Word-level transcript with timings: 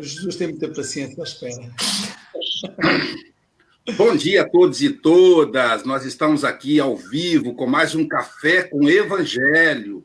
Jesus 0.00 0.36
tem 0.36 0.48
muita 0.48 0.68
paciência, 0.68 1.22
espera. 1.22 1.70
Bom 3.96 4.14
dia 4.14 4.42
a 4.42 4.48
todos 4.48 4.82
e 4.82 4.90
todas. 4.90 5.84
Nós 5.84 6.04
estamos 6.04 6.44
aqui 6.44 6.78
ao 6.78 6.96
vivo 6.96 7.54
com 7.54 7.66
mais 7.66 7.94
um 7.94 8.06
café 8.06 8.62
com 8.62 8.88
Evangelho. 8.88 10.04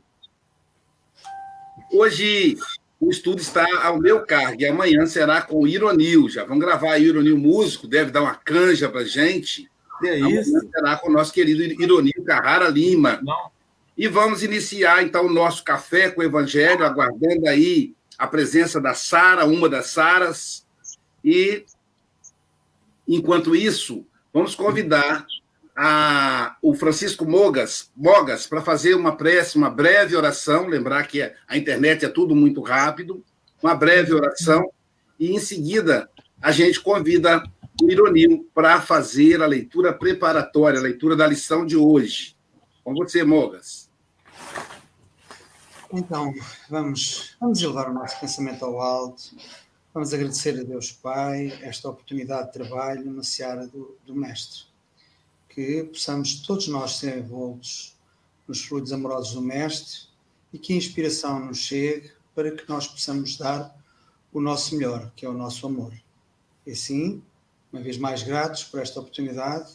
Hoje 1.91 2.57
o 2.99 3.09
estudo 3.09 3.41
está 3.41 3.65
ao 3.83 3.99
meu 3.99 4.25
cargo 4.25 4.61
e 4.61 4.65
amanhã 4.65 5.05
será 5.05 5.41
com 5.41 5.59
o 5.59 5.67
Ironil. 5.67 6.29
Já 6.29 6.45
vamos 6.45 6.63
gravar 6.63 6.93
aí 6.93 7.03
o 7.05 7.09
Ironil 7.09 7.37
músico, 7.37 7.87
deve 7.87 8.11
dar 8.11 8.21
uma 8.21 8.35
canja 8.35 8.87
para 8.89 9.03
gente. 9.03 9.69
É 10.03 10.17
isso. 10.17 10.25
Amanhã 10.25 10.43
será 10.43 10.95
com 10.97 11.09
o 11.09 11.13
nosso 11.13 11.33
querido 11.33 11.61
Ironil 11.61 12.23
Carrara 12.25 12.69
Lima. 12.69 13.19
Não. 13.21 13.51
E 13.97 14.07
vamos 14.07 14.41
iniciar 14.41 15.03
então 15.03 15.27
o 15.27 15.33
nosso 15.33 15.63
café 15.63 16.09
com 16.09 16.21
o 16.21 16.23
Evangelho, 16.23 16.83
aguardando 16.83 17.47
aí 17.47 17.93
a 18.17 18.27
presença 18.27 18.79
da 18.79 18.93
Sara, 18.93 19.45
uma 19.45 19.67
das 19.69 19.87
Saras. 19.87 20.65
E 21.23 21.65
enquanto 23.07 23.55
isso, 23.55 24.05
vamos 24.33 24.55
convidar 24.55 25.25
a, 25.75 26.55
o 26.61 26.73
Francisco 26.73 27.25
Mogas, 27.25 27.91
Mogas 27.95 28.45
para 28.45 28.61
fazer 28.61 28.95
uma 28.95 29.15
prece, 29.15 29.57
uma 29.57 29.69
breve 29.69 30.15
oração, 30.15 30.67
lembrar 30.67 31.07
que 31.07 31.21
a 31.21 31.57
internet 31.57 32.05
é 32.05 32.09
tudo 32.09 32.35
muito 32.35 32.61
rápido, 32.61 33.23
uma 33.61 33.75
breve 33.75 34.13
oração, 34.13 34.71
e 35.19 35.31
em 35.31 35.39
seguida 35.39 36.09
a 36.41 36.51
gente 36.51 36.79
convida 36.79 37.43
o 37.81 37.89
Ironil 37.89 38.47
para 38.53 38.81
fazer 38.81 39.41
a 39.41 39.47
leitura 39.47 39.93
preparatória, 39.93 40.79
a 40.79 40.83
leitura 40.83 41.15
da 41.15 41.25
lição 41.25 41.65
de 41.65 41.75
hoje. 41.75 42.35
Com 42.83 42.93
você, 42.93 43.23
Mogas. 43.23 43.82
Então, 45.93 46.33
vamos, 46.69 47.37
vamos 47.39 47.61
elevar 47.61 47.89
o 47.89 47.93
nosso 47.93 48.19
pensamento 48.19 48.65
ao 48.65 48.81
alto, 48.81 49.35
vamos 49.93 50.13
agradecer 50.13 50.59
a 50.59 50.63
Deus 50.63 50.91
Pai 50.91 51.47
esta 51.61 51.87
oportunidade 51.87 52.47
de 52.47 52.53
trabalho 52.53 53.11
na 53.11 53.23
seara 53.23 53.67
do, 53.67 53.95
do 54.05 54.15
Mestre 54.15 54.73
que 55.53 55.83
possamos 55.83 56.41
todos 56.41 56.67
nós 56.67 56.97
ser 56.97 57.19
envoltos 57.19 57.95
nos 58.47 58.65
fluidos 58.65 58.91
amorosos 58.91 59.33
do 59.33 59.41
Mestre 59.41 60.07
e 60.51 60.57
que 60.57 60.73
a 60.73 60.75
inspiração 60.75 61.39
nos 61.45 61.59
chegue 61.59 62.11
para 62.33 62.51
que 62.51 62.67
nós 62.67 62.87
possamos 62.87 63.37
dar 63.37 63.75
o 64.31 64.41
nosso 64.41 64.75
melhor, 64.75 65.11
que 65.15 65.25
é 65.25 65.29
o 65.29 65.33
nosso 65.33 65.67
amor. 65.67 65.93
E 66.65 66.71
assim, 66.71 67.21
uma 67.71 67.81
vez 67.81 67.97
mais 67.97 68.23
gratos 68.23 68.63
por 68.63 68.79
esta 68.79 68.99
oportunidade, 68.99 69.71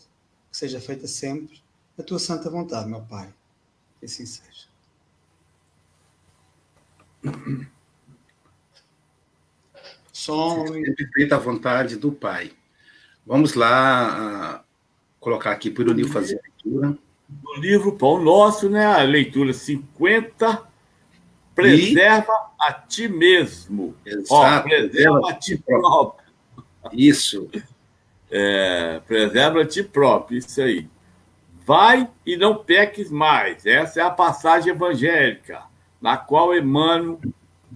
que 0.50 0.56
seja 0.56 0.80
feita 0.80 1.06
sempre 1.06 1.62
a 1.97 2.03
tua 2.03 2.19
santa 2.19 2.50
vontade, 2.50 2.88
meu 2.88 3.03
Pai. 3.03 3.32
Que 4.00 4.06
assim 4.06 4.27
seja. 4.27 4.67
Som. 10.12 10.66
Sempre 10.66 11.06
feita 11.12 11.36
a 11.36 11.38
vontade 11.38 11.97
do 11.97 12.12
Pai. 12.12 12.52
Vamos 13.27 13.55
lá 13.55 14.64
colocar 15.20 15.52
aqui 15.52 15.70
para 15.70 15.91
o 15.91 15.94
Nil 15.94 16.08
fazer 16.08 16.36
a 16.36 16.42
leitura. 16.42 16.98
Do 17.28 17.55
livro 17.60 17.92
Pão 17.92 18.22
Nosso, 18.22 18.70
né? 18.70 18.86
A 18.86 19.02
leitura 19.02 19.52
50. 19.52 20.66
Preserva 21.55 22.33
e... 22.33 22.66
a 22.66 22.72
ti 22.72 23.08
mesmo. 23.08 23.94
Exato. 24.05 24.34
Ó, 24.34 24.60
preserva 24.60 25.30
a 25.30 25.34
ti 25.34 25.56
próprio. 25.58 26.28
Isso. 26.92 27.50
É, 28.30 29.00
preserva 29.06 29.62
a 29.62 29.66
ti 29.66 29.82
próprio, 29.82 30.38
isso 30.38 30.60
aí. 30.60 30.88
Vai 31.64 32.08
e 32.25 32.36
não 32.36 32.56
peques 32.56 33.10
mais. 33.10 33.66
Essa 33.66 34.00
é 34.00 34.03
a 34.03 34.10
passagem 34.10 34.72
evangélica, 34.72 35.62
na 36.00 36.16
qual 36.16 36.54
Emmanuel 36.54 37.20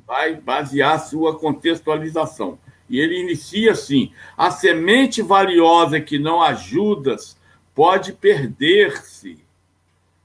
vai 0.07 0.35
basear 0.35 0.99
sua 0.99 1.39
contextualização. 1.39 2.59
E 2.89 2.99
ele 2.99 3.21
inicia 3.21 3.73
assim: 3.73 4.13
a 4.37 4.51
semente 4.51 5.23
valiosa 5.23 6.01
que 6.01 6.19
não 6.19 6.43
ajudas 6.43 7.37
pode 7.75 8.13
perder-se. 8.13 9.43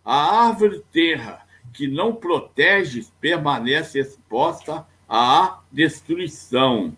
A 0.04 0.48
árvore 0.48 0.84
terra 0.92 1.46
que 1.74 1.88
não 1.88 2.16
proteges 2.16 3.14
permanece 3.22 4.00
exposta 4.00 4.86
à 5.08 5.60
destruição. 5.72 6.94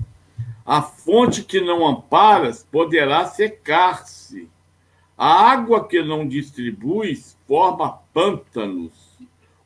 A 0.66 0.82
fonte 0.82 1.44
que 1.44 1.60
não 1.60 1.86
amparas 1.86 2.64
poderá 2.72 3.26
secar-se. 3.26 4.50
A 5.18 5.52
água 5.52 5.88
que 5.88 6.02
não 6.02 6.28
distribuis 6.28 7.38
forma 7.48 8.00
pântanos. 8.14 9.09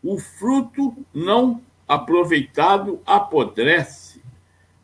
O 0.04 0.20
fruto 0.20 0.96
não 1.14 1.62
aproveitado 1.88 3.02
apodrece 3.06 4.14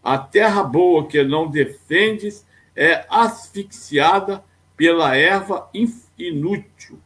a 0.04 0.18
terra 0.18 0.64
boa 0.64 1.08
que 1.08 1.24
não 1.24 1.50
defendes 1.50 2.46
é 2.76 3.06
asfixiada 3.10 4.44
pela 4.76 5.16
erva 5.16 5.70
inútil. 6.18 7.00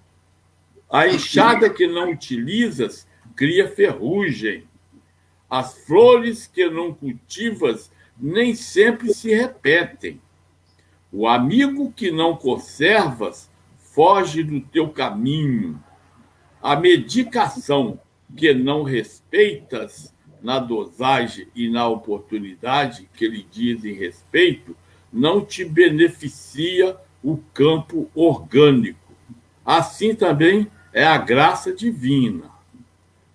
A 0.90 1.08
enxada 1.08 1.70
que 1.70 1.88
não 1.88 2.12
utilizas 2.12 3.08
cria 3.36 3.68
ferrugem. 3.68 4.68
As 5.50 5.78
flores 5.86 6.46
que 6.46 6.70
não 6.70 6.94
cultivas 6.94 7.92
nem 8.18 8.54
sempre 8.54 9.12
se 9.14 9.34
repetem. 9.34 10.22
O 11.12 11.28
amigo 11.28 11.92
que 11.92 12.12
não 12.12 12.36
conservas 12.36 13.50
foge 13.78 14.44
do 14.44 14.62
teu 14.62 14.90
caminho. 14.90 15.84
A 16.64 16.78
medicação 16.78 18.00
que 18.38 18.54
não 18.54 18.84
respeitas 18.84 20.16
na 20.42 20.60
dosagem 20.60 21.46
e 21.54 21.70
na 21.70 21.90
oportunidade 21.90 23.10
que 23.14 23.28
lhe 23.28 23.46
dizem 23.52 23.94
respeito, 23.94 24.74
não 25.12 25.44
te 25.44 25.66
beneficia 25.66 26.96
o 27.22 27.36
campo 27.54 28.10
orgânico. 28.16 29.14
Assim 29.66 30.16
também 30.16 30.72
é 30.94 31.04
a 31.04 31.18
graça 31.18 31.74
divina. 31.74 32.50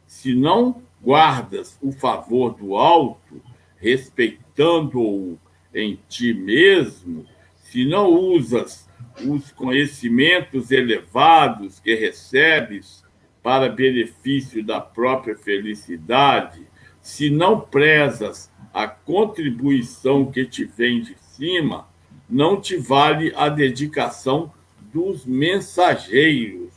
Se 0.07 0.33
não 0.33 0.83
guardas 0.99 1.79
o 1.83 1.93
favor 1.93 2.55
do 2.55 2.77
alto, 2.77 3.43
respeitando-o 3.77 5.39
em 5.75 6.01
ti 6.09 6.33
mesmo, 6.33 7.27
se 7.57 7.85
não 7.85 8.09
usas 8.09 8.89
os 9.23 9.53
conhecimentos 9.53 10.71
elevados 10.71 11.79
que 11.79 11.95
recebes 11.95 13.07
para 13.49 13.71
benefício 13.71 14.63
da 14.63 14.79
própria 14.79 15.35
felicidade, 15.35 16.67
se 17.01 17.31
não 17.31 17.59
prezas 17.59 18.53
a 18.75 18.87
contribuição 18.87 20.31
que 20.31 20.45
te 20.45 20.67
vem 20.67 21.01
de 21.01 21.17
cima, 21.19 21.89
não 22.29 22.61
te 22.61 22.77
vale 22.77 23.33
a 23.35 23.49
dedicação 23.49 24.53
dos 24.93 25.25
mensageiros 25.25 26.75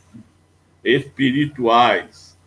espirituais. 0.82 2.38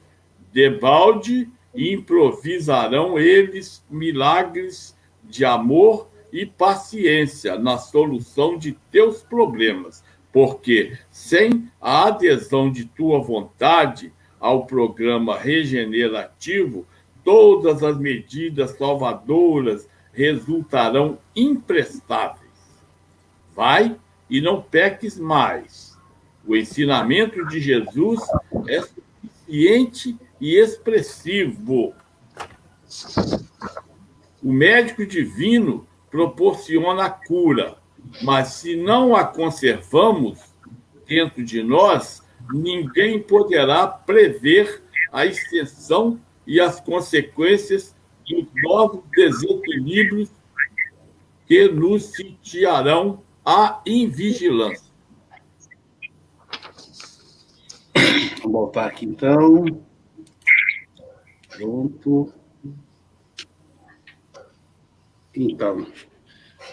Debalde 0.51 1.47
improvisarão 1.75 3.19
eles 3.19 3.85
milagres 3.87 4.97
de 5.23 5.45
amor 5.45 6.09
e 6.33 6.47
paciência 6.47 7.59
na 7.59 7.77
solução 7.77 8.57
de 8.57 8.71
teus 8.89 9.21
problemas, 9.21 10.03
porque 10.33 10.97
sem 11.11 11.69
a 11.79 12.07
adesão 12.07 12.71
de 12.71 12.85
tua 12.85 13.19
vontade 13.19 14.14
ao 14.45 14.67
programa 14.67 15.35
regenerativo, 15.35 16.85
todas 17.23 17.81
as 17.81 17.97
medidas 17.97 18.77
salvadoras 18.77 19.89
resultarão 20.13 21.17
imprestáveis. 21.35 22.51
Vai 23.55 23.95
e 24.29 24.39
não 24.39 24.61
peques 24.61 25.17
mais. 25.17 25.97
O 26.45 26.55
ensinamento 26.55 27.43
de 27.47 27.59
Jesus 27.59 28.21
é 28.67 28.81
suficiente 28.81 30.15
e 30.39 30.59
expressivo. 30.59 31.95
O 34.43 34.53
médico 34.53 35.07
divino 35.07 35.87
proporciona 36.11 37.05
a 37.05 37.09
cura, 37.09 37.77
mas 38.21 38.49
se 38.49 38.75
não 38.75 39.15
a 39.15 39.23
conservamos 39.25 40.39
dentro 41.07 41.43
de 41.43 41.63
nós, 41.63 42.23
ninguém 42.53 43.21
poderá 43.21 43.87
prever 43.87 44.83
a 45.11 45.25
extensão 45.25 46.19
e 46.45 46.59
as 46.59 46.79
consequências 46.79 47.95
dos 48.27 48.47
novos 48.63 49.03
desequilíbrios 49.11 50.29
que 51.47 51.67
nos 51.67 52.11
sitiarão 52.11 53.23
a 53.45 53.81
invigilância. 53.85 54.93
Vamos 58.41 58.51
voltar 58.51 58.87
aqui 58.87 59.05
então. 59.05 59.65
Pronto. 61.49 62.33
Então, 65.33 65.85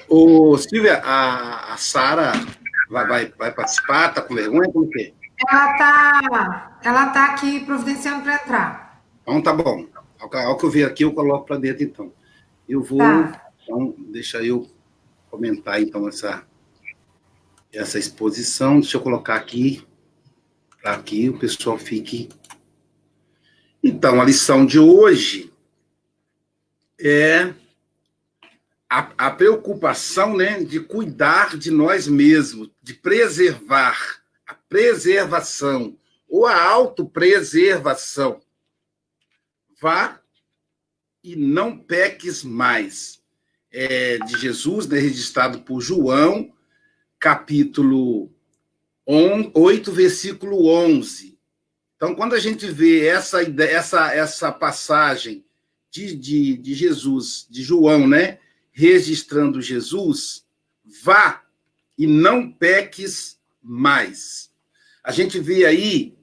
o 0.09 0.57
Silvia, 0.57 0.99
a, 0.99 1.75
a 1.75 1.77
Sara 1.77 2.33
vai, 2.89 3.07
vai, 3.07 3.27
vai 3.31 3.53
participar? 3.53 4.11
Está 4.11 4.23
com 4.23 4.35
vergonha? 4.35 4.71
Como 4.73 4.89
que 4.89 5.03
é? 5.03 5.22
Ela 5.49 5.73
está 5.73 6.79
ela 6.83 7.07
tá 7.11 7.27
aqui 7.27 7.61
providenciando 7.61 8.23
para 8.23 8.35
entrar. 8.35 9.05
Então 9.23 9.43
tá 9.43 9.53
bom. 9.53 9.87
Ao 10.19 10.57
que 10.57 10.65
eu 10.65 10.71
ver 10.71 10.85
aqui, 10.85 11.05
eu 11.05 11.13
coloco 11.13 11.47
para 11.47 11.59
dentro, 11.59 11.83
então. 11.83 12.13
Eu 12.69 12.83
vou. 12.83 12.99
Tá. 12.99 13.51
Então, 13.63 13.95
deixa 13.99 14.43
eu 14.43 14.69
comentar 15.31 15.81
então 15.81 16.09
essa 16.09 16.45
essa 17.73 17.99
exposição. 17.99 18.81
Deixa 18.81 18.97
eu 18.97 19.01
colocar 19.01 19.35
aqui 19.35 19.87
para 20.81 20.99
que 20.99 21.29
o 21.29 21.39
pessoal 21.39 21.79
fique. 21.79 22.29
Então, 23.83 24.21
a 24.21 24.25
lição 24.25 24.65
de 24.65 24.79
hoje 24.79 25.53
é 27.01 27.53
a, 28.89 29.09
a 29.17 29.31
preocupação 29.31 30.37
né, 30.37 30.63
de 30.63 30.79
cuidar 30.79 31.57
de 31.57 31.71
nós 31.71 32.07
mesmos, 32.07 32.71
de 32.83 32.95
preservar, 32.95 34.22
a 34.53 34.59
preservação 34.69 35.99
ou 36.29 36.47
a 36.47 36.63
autopreservação. 36.63 38.41
Vá 39.81 40.21
e 41.25 41.35
não 41.35 41.79
peques 41.79 42.45
mais. 42.45 43.21
É, 43.75 44.19
de 44.19 44.39
Jesus, 44.39 44.87
né, 44.87 44.99
registrado 44.99 45.63
por 45.63 45.81
João, 45.81 46.53
capítulo 47.19 48.31
8, 49.07 49.91
versículo 49.91 50.67
11. 50.67 51.39
Então, 51.97 52.15
quando 52.15 52.35
a 52.35 52.39
gente 52.39 52.67
vê 52.67 53.07
essa, 53.07 53.41
essa, 53.43 54.13
essa 54.15 54.53
passagem 54.53 55.43
de, 55.91 56.15
de, 56.15 56.59
de 56.59 56.75
Jesus, 56.75 57.47
de 57.49 57.63
João, 57.63 58.07
né, 58.07 58.41
registrando 58.73 59.63
Jesus, 59.63 60.45
vá 61.03 61.43
e 61.97 62.07
não 62.07 62.53
peques 62.53 63.41
mais. 63.63 64.51
A 65.05 65.13
gente 65.13 65.39
vê 65.39 65.65
aí 65.65 66.19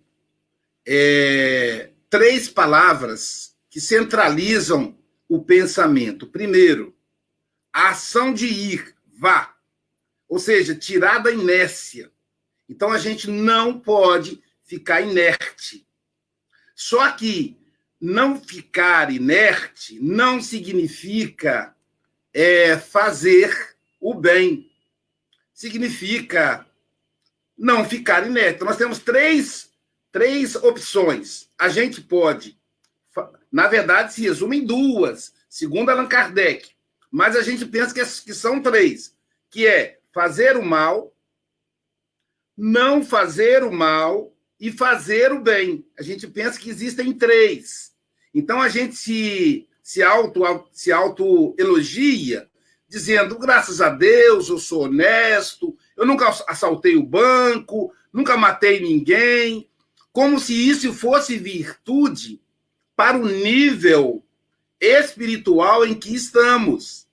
é, 0.86 1.92
três 2.10 2.50
palavras 2.50 3.56
que 3.70 3.80
centralizam 3.80 4.98
o 5.28 5.44
pensamento. 5.44 6.26
Primeiro, 6.26 6.96
a 7.72 7.90
ação 7.90 8.34
de 8.34 8.48
ir, 8.48 8.96
vá. 9.18 9.56
Ou 10.28 10.40
seja, 10.40 10.76
tirar 10.76 11.20
da 11.20 11.32
inércia. 11.32 12.12
Então 12.68 12.92
a 12.92 12.98
gente 12.98 13.30
não 13.30 13.80
pode 13.80 14.42
ficar 14.64 15.02
inerte. 15.02 15.88
Só 16.76 17.12
que 17.12 17.58
não 18.00 18.40
ficar 18.40 19.12
inerte 19.12 20.00
não 20.00 20.42
significa 20.42 21.76
é, 22.34 22.78
fazer 22.78 23.76
o 24.00 24.14
bem. 24.14 24.72
Significa 25.54 26.66
não 27.60 27.84
ficar 27.84 28.26
inerte. 28.26 28.64
Nós 28.64 28.78
temos 28.78 29.00
três, 29.00 29.70
três 30.12 30.56
opções. 30.56 31.50
A 31.60 31.68
gente 31.68 32.02
pode, 32.02 32.58
na 33.52 33.68
verdade, 33.68 34.14
se 34.14 34.22
resume 34.22 34.60
em 34.60 34.66
duas, 34.66 35.34
segundo 35.50 35.90
Allan 35.90 36.08
Kardec. 36.08 36.72
Mas 37.12 37.36
a 37.36 37.42
gente 37.42 37.66
pensa 37.66 37.94
que, 37.94 38.24
que 38.24 38.34
são 38.34 38.62
três, 38.62 39.16
que 39.50 39.68
é 39.68 40.00
fazer 40.14 40.56
o 40.56 40.64
mal, 40.64 41.14
não 42.58 43.04
fazer 43.04 43.64
o 43.64 43.72
mal 43.72 44.34
e 44.60 44.72
fazer 44.72 45.34
o 45.34 45.42
bem. 45.42 45.86
A 45.98 46.02
gente 46.04 46.28
pensa 46.28 46.60
que 46.60 46.70
existem 46.70 47.12
três. 47.14 47.94
Então 48.34 48.62
a 48.62 48.70
gente 48.70 48.96
se 48.96 49.66
se 49.82 50.04
auto 50.04 50.44
se 50.72 50.92
auto 50.92 51.56
elogia 51.58 52.48
dizendo 52.88 53.40
graças 53.40 53.82
a 53.82 53.90
Deus 53.90 54.48
eu 54.50 54.60
sou 54.60 54.84
honesto, 54.84 55.69
eu 56.00 56.06
nunca 56.06 56.30
assaltei 56.48 56.96
o 56.96 57.04
banco, 57.04 57.94
nunca 58.12 58.38
matei 58.38 58.80
ninguém, 58.80 59.70
como 60.14 60.40
se 60.40 60.54
isso 60.54 60.94
fosse 60.94 61.38
virtude 61.38 62.42
para 62.96 63.18
o 63.18 63.28
nível 63.28 64.24
espiritual 64.80 65.86
em 65.86 65.94
que 65.94 66.16
estamos. 66.16 67.06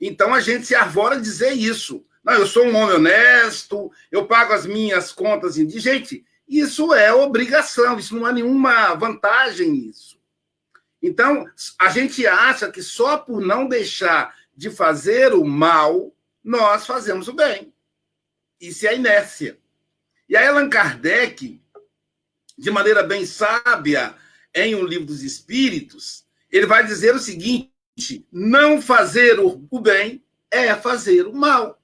Então 0.00 0.34
a 0.34 0.40
gente 0.40 0.66
se 0.66 0.74
arvora 0.74 1.20
dizer 1.20 1.52
isso. 1.52 2.04
Não, 2.24 2.34
eu 2.34 2.46
sou 2.48 2.64
um 2.64 2.74
homem 2.74 2.96
honesto, 2.96 3.92
eu 4.10 4.26
pago 4.26 4.52
as 4.52 4.66
minhas 4.66 5.12
contas. 5.12 5.54
De 5.54 5.78
gente, 5.78 6.24
isso 6.48 6.92
é 6.92 7.14
obrigação, 7.14 7.96
isso 7.96 8.16
não 8.16 8.26
há 8.26 8.32
nenhuma 8.32 8.92
vantagem 8.94 9.70
nisso. 9.70 10.18
Então, 11.00 11.46
a 11.78 11.88
gente 11.88 12.26
acha 12.26 12.68
que 12.72 12.82
só 12.82 13.16
por 13.16 13.40
não 13.40 13.68
deixar 13.68 14.34
de 14.56 14.70
fazer 14.70 15.32
o 15.32 15.44
mal, 15.44 16.12
nós 16.42 16.84
fazemos 16.84 17.28
o 17.28 17.32
bem. 17.32 17.72
Isso 18.60 18.86
é 18.86 18.90
a 18.90 18.94
inércia. 18.94 19.58
E 20.28 20.36
aí, 20.36 20.46
Allan 20.46 20.68
Kardec, 20.68 21.60
de 22.58 22.70
maneira 22.70 23.02
bem 23.02 23.26
sábia, 23.26 24.14
em 24.54 24.74
O 24.74 24.84
Livro 24.84 25.06
dos 25.06 25.22
Espíritos, 25.22 26.24
ele 26.50 26.66
vai 26.66 26.84
dizer 26.84 27.14
o 27.14 27.18
seguinte: 27.18 27.70
não 28.32 28.80
fazer 28.80 29.38
o 29.38 29.80
bem 29.80 30.24
é 30.50 30.74
fazer 30.74 31.26
o 31.26 31.34
mal. 31.34 31.80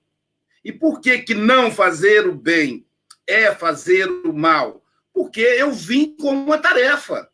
E 0.64 0.72
por 0.72 1.00
que, 1.00 1.19
que 1.19 1.34
não 1.34 1.70
fazer 1.70 2.26
o 2.26 2.34
bem 2.34 2.86
é 3.26 3.52
fazer 3.54 4.08
o 4.08 4.32
mal? 4.32 4.82
Porque 5.12 5.40
eu 5.40 5.72
vim 5.72 6.16
com 6.16 6.30
uma 6.30 6.56
tarefa. 6.56 7.28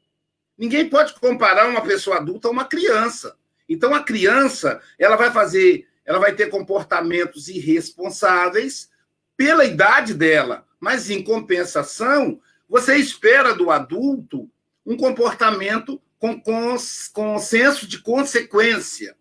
Ninguém 0.57 0.89
pode 0.89 1.15
comparar 1.15 1.69
uma 1.69 1.83
pessoa 1.83 2.17
adulta 2.17 2.49
a 2.49 2.51
uma 2.51 2.65
criança. 2.65 3.37
Então 3.69 3.95
a 3.95 4.03
criança, 4.03 4.81
ela 4.99 5.15
vai 5.15 5.31
fazer, 5.31 5.87
ela 6.05 6.19
vai 6.19 6.35
ter 6.35 6.49
comportamentos 6.49 7.49
irresponsáveis 7.49 8.91
pela 9.39 9.65
idade 9.65 10.15
dela, 10.15 10.67
mas 10.81 11.09
em 11.09 11.23
compensação, 11.23 12.41
você 12.69 12.97
espera 12.97 13.55
do 13.55 13.71
adulto 13.71 14.51
um 14.85 14.97
comportamento 14.97 16.03
com, 16.19 16.41
com, 16.41 16.77
com 17.13 17.39
senso 17.39 17.87
de 17.87 18.03
consequência, 18.03 19.17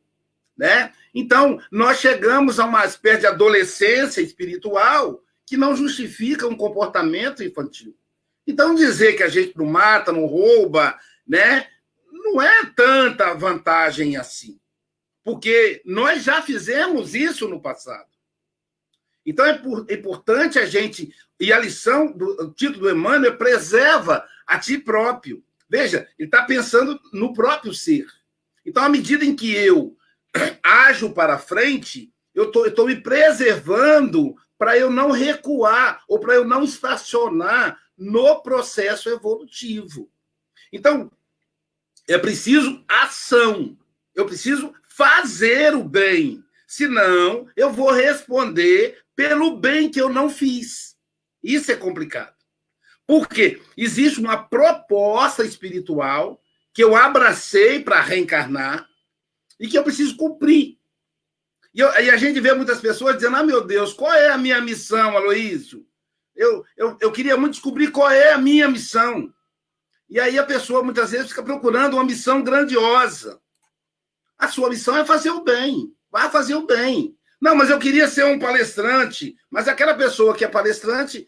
né? 0.57 0.91
Então, 1.13 1.61
nós 1.71 1.99
chegamos 1.99 2.59
a 2.59 2.65
uma 2.65 2.83
espécie 2.83 3.21
de 3.21 3.27
adolescência 3.27 4.19
espiritual 4.19 5.21
que 5.45 5.55
não 5.55 5.75
justifica 5.75 6.47
um 6.47 6.57
comportamento 6.57 7.43
infantil. 7.43 7.95
Então, 8.47 8.73
dizer 8.73 9.13
que 9.13 9.23
a 9.23 9.29
gente 9.29 9.55
não 9.55 9.65
mata, 9.65 10.11
não 10.11 10.25
rouba, 10.25 10.99
né? 11.27 11.67
Não 12.11 12.41
é 12.41 12.65
tanta 12.75 13.35
vantagem 13.35 14.17
assim, 14.17 14.59
porque 15.23 15.79
nós 15.85 16.23
já 16.23 16.41
fizemos 16.41 17.13
isso 17.13 17.47
no 17.47 17.61
passado. 17.61 18.16
Então 19.27 19.45
é, 19.45 19.61
é 19.89 19.93
importante 19.95 20.57
a 20.57 20.65
gente 20.65 21.13
e 21.37 21.51
a 21.51 21.59
lição 21.59 22.11
do 22.13 22.51
título 22.53 22.79
do 22.79 22.91
Emmanuel 22.91 23.33
é 23.33 23.35
preserva 23.35 24.25
a 24.47 24.57
ti 24.57 24.77
próprio. 24.77 25.43
Veja, 25.69 26.07
ele 26.17 26.29
está 26.29 26.43
pensando 26.43 26.99
no 27.11 27.33
próprio 27.33 27.73
ser. 27.73 28.07
Então, 28.65 28.83
à 28.83 28.89
medida 28.89 29.25
em 29.25 29.35
que 29.35 29.53
eu 29.53 29.97
ajo 30.63 31.11
para 31.11 31.37
frente, 31.37 32.11
eu 32.33 32.49
estou 32.65 32.87
me 32.87 32.95
preservando 32.95 34.35
para 34.57 34.77
eu 34.77 34.89
não 34.89 35.11
recuar 35.11 36.03
ou 36.07 36.19
para 36.19 36.35
eu 36.35 36.45
não 36.45 36.63
estacionar 36.63 37.77
no 37.97 38.41
processo 38.41 39.09
evolutivo. 39.09 40.09
Então, 40.71 41.11
é 42.07 42.17
preciso 42.17 42.83
ação. 42.87 43.77
Eu 44.15 44.25
preciso 44.25 44.73
fazer 44.87 45.75
o 45.75 45.83
bem. 45.83 46.43
Senão, 46.65 47.47
eu 47.55 47.71
vou 47.71 47.91
responder 47.91 49.03
pelo 49.17 49.57
bem 49.57 49.89
que 49.89 49.99
eu 49.99 50.09
não 50.09 50.29
fiz. 50.29 50.95
Isso 51.43 51.71
é 51.71 51.75
complicado. 51.75 52.35
Porque 53.07 53.59
existe 53.75 54.19
uma 54.19 54.37
proposta 54.37 55.43
espiritual 55.43 56.39
que 56.71 56.83
eu 56.83 56.95
abracei 56.95 57.81
para 57.81 57.99
reencarnar 57.99 58.87
e 59.59 59.67
que 59.67 59.75
eu 59.75 59.83
preciso 59.83 60.15
cumprir. 60.15 60.77
E, 61.73 61.79
eu, 61.79 61.89
e, 61.99 62.11
a 62.11 62.17
gente 62.17 62.39
vê 62.39 62.53
muitas 62.53 62.79
pessoas 62.79 63.15
dizendo: 63.15 63.37
Ah, 63.37 63.43
meu 63.43 63.65
Deus, 63.65 63.91
qual 63.91 64.13
é 64.13 64.29
a 64.29 64.37
minha 64.37 64.61
missão, 64.61 65.17
Aloísio? 65.17 65.85
Eu, 66.35 66.63
eu, 66.77 66.95
eu 67.01 67.11
queria 67.11 67.35
muito 67.35 67.53
descobrir 67.53 67.89
qual 67.91 68.11
é 68.11 68.33
a 68.33 68.37
minha 68.37 68.67
missão. 68.67 69.33
E 70.07 70.19
aí 70.19 70.37
a 70.37 70.45
pessoa 70.45 70.83
muitas 70.83 71.09
vezes 71.09 71.29
fica 71.29 71.41
procurando 71.41 71.95
uma 71.95 72.03
missão 72.03 72.43
grandiosa. 72.43 73.41
A 74.37 74.47
sua 74.47 74.69
missão 74.69 74.95
é 74.95 75.03
fazer 75.03 75.31
o 75.31 75.43
bem. 75.43 75.91
Vá 76.11 76.29
fazer 76.29 76.53
o 76.53 76.67
bem. 76.67 77.16
Não, 77.39 77.55
mas 77.55 77.69
eu 77.69 77.79
queria 77.79 78.07
ser 78.07 78.25
um 78.25 78.39
palestrante. 78.39 79.35
Mas 79.49 79.67
aquela 79.67 79.93
pessoa 79.93 80.35
que 80.35 80.43
é 80.43 80.47
palestrante, 80.47 81.27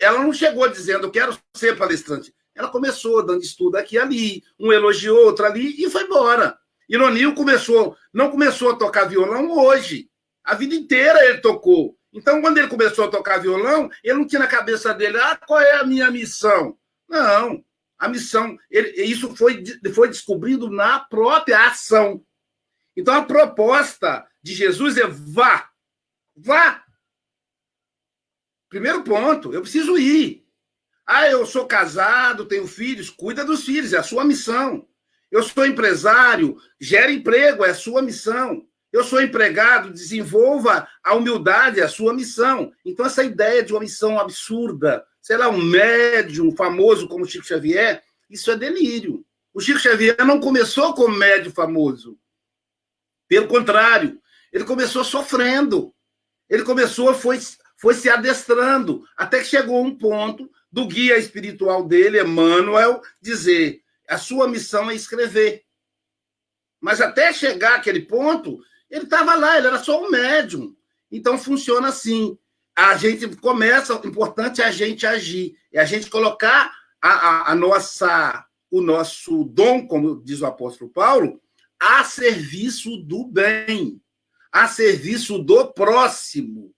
ela 0.00 0.22
não 0.22 0.32
chegou 0.32 0.68
dizendo, 0.68 1.10
quero 1.10 1.36
ser 1.56 1.76
palestrante. 1.76 2.34
Ela 2.54 2.68
começou 2.68 3.24
dando 3.24 3.42
estudo 3.42 3.76
aqui 3.76 3.96
e 3.96 3.98
ali, 3.98 4.42
um 4.58 4.72
elogiou, 4.72 5.26
outro 5.26 5.44
ali, 5.44 5.74
e 5.82 5.90
foi 5.90 6.04
embora. 6.04 6.56
Ironil 6.88 7.34
começou, 7.34 7.96
não 8.12 8.30
começou 8.30 8.72
a 8.72 8.76
tocar 8.76 9.04
violão 9.04 9.50
hoje. 9.50 10.08
A 10.44 10.54
vida 10.54 10.74
inteira 10.74 11.24
ele 11.24 11.38
tocou. 11.38 11.96
Então, 12.12 12.40
quando 12.40 12.58
ele 12.58 12.68
começou 12.68 13.06
a 13.06 13.10
tocar 13.10 13.38
violão, 13.38 13.90
ele 14.02 14.18
não 14.18 14.26
tinha 14.26 14.40
na 14.40 14.46
cabeça 14.46 14.94
dele, 14.94 15.18
ah, 15.18 15.36
qual 15.46 15.60
é 15.60 15.76
a 15.76 15.84
minha 15.84 16.10
missão? 16.10 16.76
Não 17.08 17.64
a 18.04 18.08
missão. 18.08 18.56
Ele, 18.70 19.02
isso 19.02 19.34
foi, 19.34 19.64
foi 19.94 20.08
descobrido 20.08 20.70
na 20.70 21.00
própria 21.00 21.66
ação. 21.66 22.22
Então, 22.96 23.14
a 23.14 23.22
proposta 23.22 24.26
de 24.44 24.52
Jesus 24.52 24.98
é 24.98 25.06
vá. 25.06 25.70
Vá. 26.36 26.84
Primeiro 28.68 29.02
ponto, 29.02 29.54
eu 29.54 29.62
preciso 29.62 29.96
ir. 29.96 30.46
Ah, 31.06 31.26
eu 31.28 31.46
sou 31.46 31.66
casado, 31.66 32.44
tenho 32.44 32.66
filhos, 32.66 33.08
cuida 33.08 33.42
dos 33.42 33.64
filhos, 33.64 33.94
é 33.94 33.98
a 33.98 34.02
sua 34.02 34.22
missão. 34.22 34.86
Eu 35.30 35.42
sou 35.42 35.66
empresário, 35.66 36.58
gera 36.78 37.10
emprego, 37.10 37.64
é 37.64 37.70
a 37.70 37.74
sua 37.74 38.02
missão. 38.02 38.66
Eu 38.92 39.02
sou 39.02 39.20
empregado, 39.22 39.90
desenvolva 39.90 40.86
a 41.02 41.14
humildade, 41.14 41.80
a 41.80 41.88
sua 41.88 42.12
missão. 42.12 42.70
Então, 42.84 43.06
essa 43.06 43.24
ideia 43.24 43.62
de 43.62 43.72
uma 43.72 43.80
missão 43.80 44.20
absurda, 44.20 45.06
sei 45.22 45.38
lá, 45.38 45.48
um 45.48 45.62
médium 45.62 46.54
famoso 46.54 47.08
como 47.08 47.24
Chico 47.24 47.46
Xavier, 47.46 48.04
isso 48.28 48.50
é 48.50 48.56
delírio. 48.56 49.24
O 49.54 49.60
Chico 49.60 49.78
Xavier 49.78 50.22
não 50.24 50.38
começou 50.38 50.94
como 50.94 51.16
médium 51.16 51.52
famoso. 51.52 52.18
Pelo 53.26 53.48
contrário, 53.48 54.20
ele 54.54 54.64
começou 54.64 55.02
sofrendo. 55.02 55.92
Ele 56.48 56.62
começou, 56.62 57.12
foi, 57.12 57.40
foi 57.76 57.92
se 57.92 58.08
adestrando, 58.08 59.04
até 59.16 59.40
que 59.40 59.46
chegou 59.46 59.84
um 59.84 59.98
ponto 59.98 60.48
do 60.70 60.86
guia 60.86 61.18
espiritual 61.18 61.84
dele, 61.84 62.22
Emmanuel, 62.22 63.02
dizer: 63.20 63.82
a 64.08 64.16
sua 64.16 64.46
missão 64.46 64.88
é 64.88 64.94
escrever. 64.94 65.64
Mas 66.80 67.00
até 67.00 67.32
chegar 67.32 67.76
àquele 67.76 68.02
ponto, 68.02 68.62
ele 68.88 69.04
estava 69.04 69.34
lá, 69.34 69.58
ele 69.58 69.66
era 69.66 69.82
só 69.82 70.04
um 70.04 70.10
médium. 70.10 70.76
Então 71.10 71.36
funciona 71.36 71.88
assim. 71.88 72.38
A 72.76 72.96
gente 72.96 73.36
começa, 73.36 73.98
o 73.98 74.06
importante 74.06 74.62
é 74.62 74.66
a 74.66 74.70
gente 74.70 75.06
agir, 75.06 75.56
é 75.72 75.80
a 75.80 75.84
gente 75.84 76.10
colocar 76.10 76.72
a, 77.00 77.08
a, 77.08 77.52
a 77.52 77.54
nossa, 77.54 78.44
o 78.70 78.80
nosso 78.80 79.44
dom, 79.44 79.86
como 79.86 80.22
diz 80.22 80.40
o 80.42 80.46
apóstolo 80.46 80.90
Paulo, 80.90 81.40
a 81.80 82.04
serviço 82.04 82.96
do 82.98 83.24
bem, 83.24 84.00
a 84.54 84.68
serviço 84.68 85.40
do 85.40 85.72
próximo. 85.72 86.72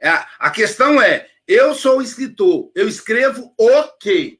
É, 0.00 0.08
a 0.38 0.50
questão 0.50 1.00
é: 1.00 1.28
eu 1.46 1.74
sou 1.74 2.00
escritor, 2.00 2.72
eu 2.74 2.88
escrevo 2.88 3.54
o 3.58 3.82
quê? 4.00 4.38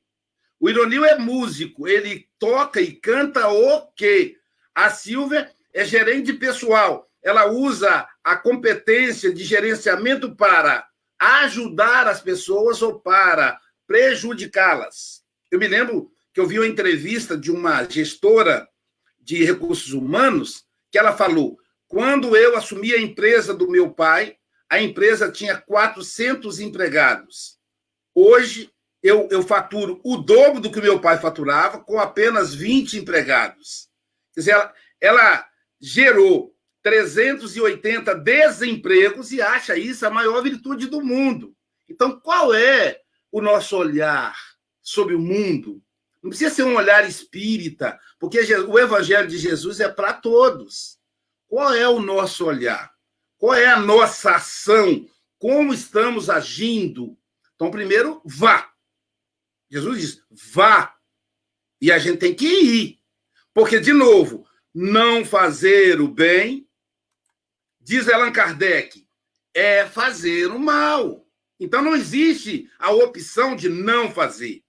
O 0.58 0.70
Ironil 0.70 1.04
é 1.04 1.18
músico, 1.18 1.86
ele 1.86 2.26
toca 2.38 2.80
e 2.80 2.92
canta 2.92 3.46
o 3.48 3.92
quê? 3.92 4.38
A 4.74 4.88
Silvia 4.88 5.52
é 5.74 5.84
gerente 5.84 6.32
pessoal, 6.32 7.06
ela 7.22 7.46
usa 7.50 8.08
a 8.24 8.36
competência 8.36 9.34
de 9.34 9.44
gerenciamento 9.44 10.34
para 10.34 10.88
ajudar 11.18 12.08
as 12.08 12.22
pessoas 12.22 12.80
ou 12.80 12.98
para 13.00 13.60
prejudicá-las. 13.86 15.22
Eu 15.50 15.58
me 15.58 15.68
lembro 15.68 16.10
que 16.32 16.40
eu 16.40 16.46
vi 16.46 16.58
uma 16.58 16.66
entrevista 16.66 17.36
de 17.36 17.50
uma 17.50 17.84
gestora 17.84 18.66
de 19.20 19.44
recursos 19.44 19.92
humanos 19.92 20.64
que 20.90 20.98
ela 20.98 21.14
falou: 21.14 21.58
quando 21.92 22.34
eu 22.34 22.56
assumi 22.56 22.94
a 22.94 22.98
empresa 22.98 23.52
do 23.52 23.70
meu 23.70 23.92
pai, 23.92 24.38
a 24.66 24.80
empresa 24.80 25.30
tinha 25.30 25.58
400 25.58 26.58
empregados. 26.58 27.58
Hoje, 28.14 28.72
eu, 29.02 29.28
eu 29.30 29.42
faturo 29.42 30.00
o 30.02 30.16
dobro 30.16 30.58
do 30.58 30.72
que 30.72 30.80
meu 30.80 31.02
pai 31.02 31.18
faturava 31.18 31.80
com 31.80 32.00
apenas 32.00 32.54
20 32.54 32.96
empregados. 32.96 33.90
Quer 34.32 34.40
dizer, 34.40 34.52
ela, 34.52 34.74
ela 35.02 35.46
gerou 35.78 36.56
380 36.82 38.14
desempregos 38.14 39.30
e 39.30 39.42
acha 39.42 39.76
isso 39.76 40.06
a 40.06 40.10
maior 40.10 40.42
virtude 40.42 40.86
do 40.86 41.02
mundo. 41.02 41.54
Então, 41.86 42.18
qual 42.18 42.54
é 42.54 43.02
o 43.30 43.42
nosso 43.42 43.76
olhar 43.76 44.34
sobre 44.80 45.14
o 45.14 45.20
mundo? 45.20 45.82
Não 46.22 46.30
precisa 46.30 46.54
ser 46.54 46.62
um 46.62 46.76
olhar 46.76 47.06
espírita, 47.06 48.00
porque 48.18 48.38
o 48.38 48.78
evangelho 48.78 49.28
de 49.28 49.36
Jesus 49.36 49.78
é 49.78 49.90
para 49.90 50.14
todos. 50.14 50.91
Qual 51.52 51.74
é 51.74 51.86
o 51.86 52.00
nosso 52.00 52.46
olhar? 52.46 52.90
Qual 53.36 53.52
é 53.52 53.66
a 53.66 53.78
nossa 53.78 54.36
ação? 54.36 55.06
Como 55.38 55.74
estamos 55.74 56.30
agindo? 56.30 57.14
Então, 57.54 57.70
primeiro, 57.70 58.22
vá. 58.24 58.72
Jesus 59.70 60.00
diz: 60.00 60.24
vá. 60.30 60.96
E 61.78 61.92
a 61.92 61.98
gente 61.98 62.20
tem 62.20 62.34
que 62.34 62.46
ir. 62.46 62.98
Porque, 63.52 63.78
de 63.78 63.92
novo, 63.92 64.48
não 64.72 65.26
fazer 65.26 66.00
o 66.00 66.08
bem 66.08 66.66
diz 67.78 68.08
Allan 68.08 68.32
Kardec, 68.32 69.06
é 69.52 69.84
fazer 69.84 70.46
o 70.46 70.58
mal. 70.58 71.28
Então 71.60 71.82
não 71.82 71.94
existe 71.94 72.66
a 72.78 72.92
opção 72.92 73.54
de 73.54 73.68
não 73.68 74.10
fazer. 74.10 74.64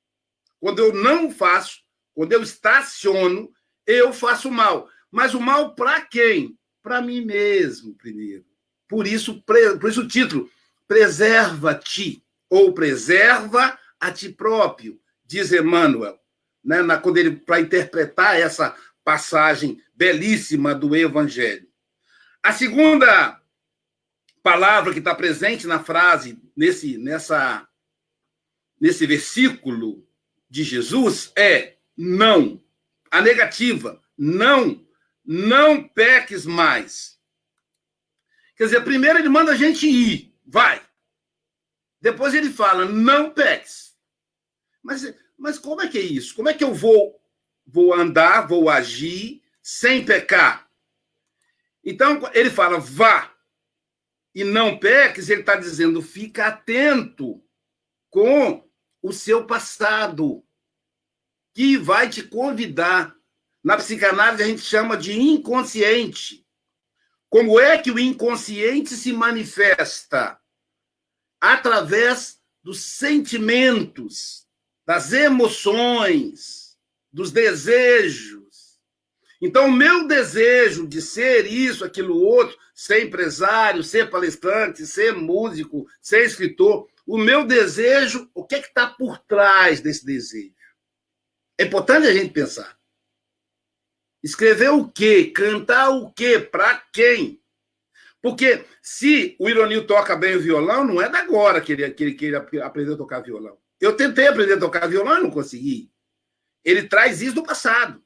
Quando 0.60 0.80
eu 0.80 0.94
não 0.94 1.32
faço, 1.32 1.80
quando 2.14 2.34
eu 2.34 2.44
estaciono, 2.44 3.50
eu 3.88 4.12
faço 4.12 4.52
mal. 4.52 4.90
Mas 5.10 5.34
o 5.34 5.40
mal 5.40 5.76
para 5.76 6.02
quem? 6.02 6.58
Para 6.84 7.02
mim 7.02 7.22
mesmo, 7.26 7.96
primeiro. 7.96 8.46
Por 8.88 9.08
isso, 9.08 9.42
por 9.42 9.90
isso 9.90 10.02
o 10.02 10.08
título, 10.08 10.52
preserva-te, 10.88 12.24
ou 12.50 12.74
preserva 12.74 13.80
a 14.00 14.12
ti 14.12 14.30
próprio, 14.30 15.00
diz 15.26 15.52
Emmanuel, 15.52 16.20
né, 16.64 16.78
quando 17.02 17.18
ele 17.18 17.38
para 17.38 17.62
interpretar 17.62 18.40
essa 18.40 18.76
passagem 19.04 19.82
belíssima 19.96 20.76
do 20.76 20.96
Evangelho. 20.96 21.68
A 22.44 22.52
segunda 22.52 23.42
palavra 24.44 24.92
que 24.92 25.00
está 25.00 25.16
presente 25.16 25.66
na 25.66 25.82
frase, 25.82 26.38
nesse, 26.56 26.98
nessa, 26.98 27.66
nesse 28.80 29.08
versículo 29.08 30.06
de 30.50 30.64
Jesus, 30.64 31.32
é 31.36 31.78
não. 31.98 32.62
A 33.10 33.22
negativa, 33.22 34.02
não, 34.18 34.83
não 35.26 35.88
peques 35.88 36.46
mais. 36.46 37.20
Quer 38.56 38.66
dizer, 38.66 38.84
primeiro 38.84 39.20
ele 39.20 39.30
manda 39.30 39.52
a 39.52 39.56
gente 39.56 39.88
ir, 39.88 40.36
vai. 40.46 40.82
Depois 42.00 42.34
ele 42.34 42.50
fala, 42.50 42.86
não 42.86 43.32
peques. 43.32 43.96
Mas, 44.82 45.16
mas 45.38 45.58
como 45.58 45.82
é 45.82 45.88
que 45.88 45.98
é 45.98 46.02
isso? 46.02 46.36
Como 46.36 46.50
é 46.50 46.54
que 46.54 46.64
eu 46.64 46.74
vou, 46.74 47.22
vou 47.66 47.94
andar, 47.94 48.48
vou 48.48 48.70
agir 48.70 49.42
sem 49.62 50.06
pecar? 50.06 50.70
Então, 51.84 52.22
ele 52.34 52.50
fala, 52.50 52.80
vá 52.80 53.34
e 54.36 54.44
não 54.44 54.78
peques, 54.78 55.30
ele 55.30 55.42
está 55.42 55.56
dizendo, 55.56 56.02
fica 56.02 56.48
atento 56.48 57.44
com 58.10 58.68
o 59.02 59.14
seu 59.14 59.46
passado, 59.46 60.44
que 61.54 61.78
vai 61.78 62.10
te 62.10 62.24
convidar. 62.24 63.16
Na 63.64 63.78
psicanálise, 63.78 64.44
a 64.44 64.48
gente 64.48 64.62
chama 64.62 64.98
de 64.98 65.14
inconsciente. 65.14 66.46
Como 67.30 67.60
é 67.60 67.78
que 67.78 67.92
o 67.92 68.00
inconsciente 68.00 68.96
se 68.96 69.14
manifesta? 69.14 70.40
Através 71.40 72.40
dos 72.62 72.82
sentimentos, 72.82 74.48
das 74.86 75.14
emoções, 75.14 76.78
dos 77.12 77.32
desejos 77.32 78.44
então, 79.46 79.68
o 79.68 79.72
meu 79.74 80.08
desejo 80.08 80.88
de 80.88 81.02
ser 81.02 81.46
isso, 81.46 81.84
aquilo 81.84 82.16
outro, 82.16 82.58
ser 82.74 83.04
empresário, 83.04 83.84
ser 83.84 84.10
palestrante, 84.10 84.88
ser 84.88 85.16
músico, 85.16 85.86
ser 86.02 86.24
escritor, 86.24 86.88
o 87.06 87.18
meu 87.18 87.46
desejo, 87.46 88.32
o 88.34 88.46
que 88.46 88.56
é 88.56 88.62
que 88.62 88.70
está 88.70 88.88
por 88.88 89.20
trás 89.20 89.82
desse 89.82 90.06
desejo? 90.06 90.54
É 91.58 91.66
importante 91.66 92.08
a 92.08 92.14
gente 92.14 92.32
pensar. 92.32 92.80
Escrever 94.24 94.70
o 94.70 94.88
quê? 94.88 95.32
Cantar 95.36 95.90
o 95.90 96.12
quê? 96.14 96.40
Para 96.40 96.78
quem? 96.94 97.42
Porque 98.22 98.66
se 98.82 99.36
o 99.38 99.50
Ironil 99.50 99.86
toca 99.86 100.16
bem 100.16 100.38
o 100.38 100.42
violão, 100.42 100.86
não 100.86 101.02
é 101.02 101.10
da 101.10 101.20
agora 101.20 101.60
que 101.60 101.74
ele, 101.74 101.92
que, 101.92 102.04
ele, 102.04 102.14
que 102.14 102.26
ele 102.26 102.62
aprendeu 102.62 102.94
a 102.94 102.98
tocar 102.98 103.20
violão. 103.20 103.58
Eu 103.82 103.98
tentei 103.98 104.28
aprender 104.28 104.54
a 104.54 104.60
tocar 104.60 104.88
violão 104.88 105.20
e 105.20 105.24
não 105.24 105.30
consegui. 105.30 105.92
Ele 106.64 106.88
traz 106.88 107.22
isso 107.22 107.36
do 107.36 107.44
passado. 107.44 108.02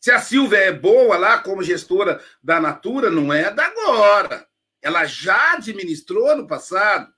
Se 0.00 0.10
a 0.10 0.20
Silvia 0.20 0.58
é 0.58 0.72
boa 0.72 1.18
lá 1.18 1.38
como 1.42 1.62
gestora 1.62 2.24
da 2.42 2.58
Natura, 2.58 3.10
não 3.10 3.30
é 3.30 3.52
da 3.52 3.66
agora. 3.66 4.48
Ela 4.80 5.04
já 5.04 5.52
administrou 5.52 6.34
no 6.34 6.46
passado. 6.46 7.12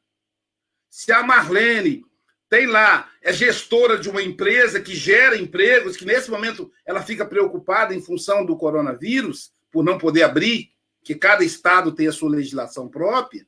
Se 0.90 1.12
a 1.12 1.23
Marlene 1.23 2.04
tem 2.50 2.66
lá, 2.66 3.09
é 3.23 3.33
gestora 3.33 3.97
de 3.97 4.11
uma 4.11 4.21
empresa 4.21 4.80
que 4.80 4.92
gera 4.92 5.38
empregos, 5.38 5.97
que 5.97 6.04
nesse 6.04 6.28
momento 6.28 6.71
ela 6.85 7.00
fica 7.00 7.25
preocupada 7.25 7.95
em 7.95 8.02
função 8.02 8.45
do 8.45 8.57
coronavírus, 8.57 9.52
por 9.71 9.85
não 9.85 9.97
poder 9.97 10.25
abrir, 10.25 10.73
que 11.04 11.14
cada 11.14 11.45
estado 11.45 11.92
tem 11.92 12.09
a 12.09 12.12
sua 12.12 12.28
legislação 12.28 12.88
própria. 12.88 13.47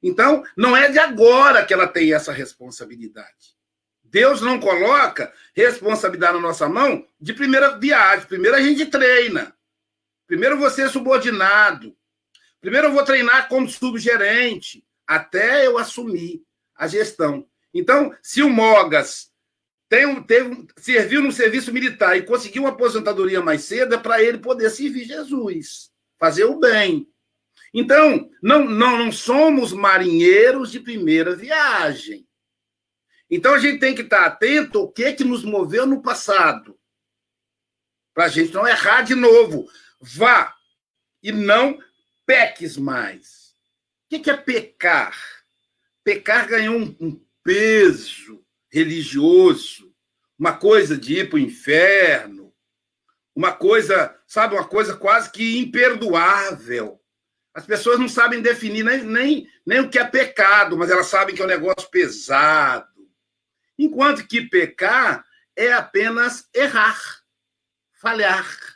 Então, 0.00 0.44
não 0.56 0.76
é 0.76 0.88
de 0.88 0.98
agora 0.98 1.66
que 1.66 1.74
ela 1.74 1.88
tem 1.88 2.14
essa 2.14 2.32
responsabilidade. 2.32 3.56
Deus 4.04 4.40
não 4.40 4.60
coloca 4.60 5.32
responsabilidade 5.52 6.34
na 6.34 6.40
nossa 6.40 6.68
mão 6.68 7.04
de 7.20 7.34
primeira 7.34 7.76
viagem. 7.76 8.28
Primeiro 8.28 8.56
a 8.56 8.60
gente 8.60 8.86
treina. 8.86 9.56
Primeiro 10.24 10.56
você 10.56 10.82
é 10.82 10.88
subordinado. 10.88 11.96
Primeiro 12.60 12.86
eu 12.86 12.92
vou 12.92 13.04
treinar 13.04 13.48
como 13.48 13.68
subgerente, 13.68 14.86
até 15.04 15.66
eu 15.66 15.76
assumir 15.76 16.44
a 16.76 16.86
gestão. 16.86 17.48
Então, 17.74 18.16
se 18.22 18.40
o 18.40 18.48
Mogas 18.48 19.32
tem 19.88 20.06
um, 20.06 20.22
teve, 20.22 20.66
serviu 20.78 21.20
no 21.20 21.32
serviço 21.32 21.72
militar 21.72 22.16
e 22.16 22.22
conseguiu 22.22 22.62
uma 22.62 22.70
aposentadoria 22.70 23.42
mais 23.42 23.64
cedo, 23.64 23.96
é 23.96 23.98
para 23.98 24.22
ele 24.22 24.38
poder 24.38 24.70
servir 24.70 25.04
Jesus, 25.04 25.90
fazer 26.18 26.44
o 26.44 26.58
bem. 26.58 27.08
Então, 27.72 28.30
não, 28.40 28.64
não, 28.64 28.96
não 28.96 29.12
somos 29.12 29.72
marinheiros 29.72 30.70
de 30.70 30.78
primeira 30.78 31.34
viagem. 31.34 32.26
Então 33.28 33.54
a 33.54 33.58
gente 33.58 33.80
tem 33.80 33.94
que 33.94 34.02
estar 34.02 34.24
atento 34.24 34.78
ao 34.78 34.92
que, 34.92 35.12
que 35.12 35.24
nos 35.24 35.42
moveu 35.42 35.86
no 35.86 36.00
passado. 36.00 36.78
Para 38.14 38.26
a 38.26 38.28
gente 38.28 38.52
não 38.52 38.66
errar 38.66 39.02
de 39.02 39.16
novo. 39.16 39.68
Vá 40.00 40.54
e 41.20 41.32
não 41.32 41.78
peques 42.24 42.76
mais. 42.76 43.54
O 44.12 44.20
que 44.20 44.30
é 44.30 44.36
pecar? 44.36 45.18
Pecar 46.04 46.46
ganhou 46.46 46.78
um 46.78 47.24
peso 47.44 48.44
religioso, 48.72 49.94
uma 50.36 50.56
coisa 50.56 50.96
de 50.96 51.20
ir 51.20 51.28
para 51.28 51.36
o 51.36 51.40
inferno, 51.40 52.52
uma 53.36 53.52
coisa, 53.52 54.18
sabe, 54.26 54.54
uma 54.54 54.66
coisa 54.66 54.96
quase 54.96 55.30
que 55.30 55.58
imperdoável. 55.58 57.00
As 57.52 57.64
pessoas 57.64 58.00
não 58.00 58.08
sabem 58.08 58.42
definir 58.42 58.84
nem, 58.84 59.04
nem, 59.04 59.48
nem 59.64 59.80
o 59.80 59.88
que 59.88 59.98
é 59.98 60.04
pecado, 60.04 60.76
mas 60.76 60.90
elas 60.90 61.06
sabem 61.06 61.34
que 61.34 61.42
é 61.42 61.44
um 61.44 61.48
negócio 61.48 61.88
pesado. 61.90 62.88
Enquanto 63.78 64.26
que 64.26 64.48
pecar 64.48 65.24
é 65.54 65.72
apenas 65.72 66.48
errar, 66.52 67.00
falhar. 67.92 68.73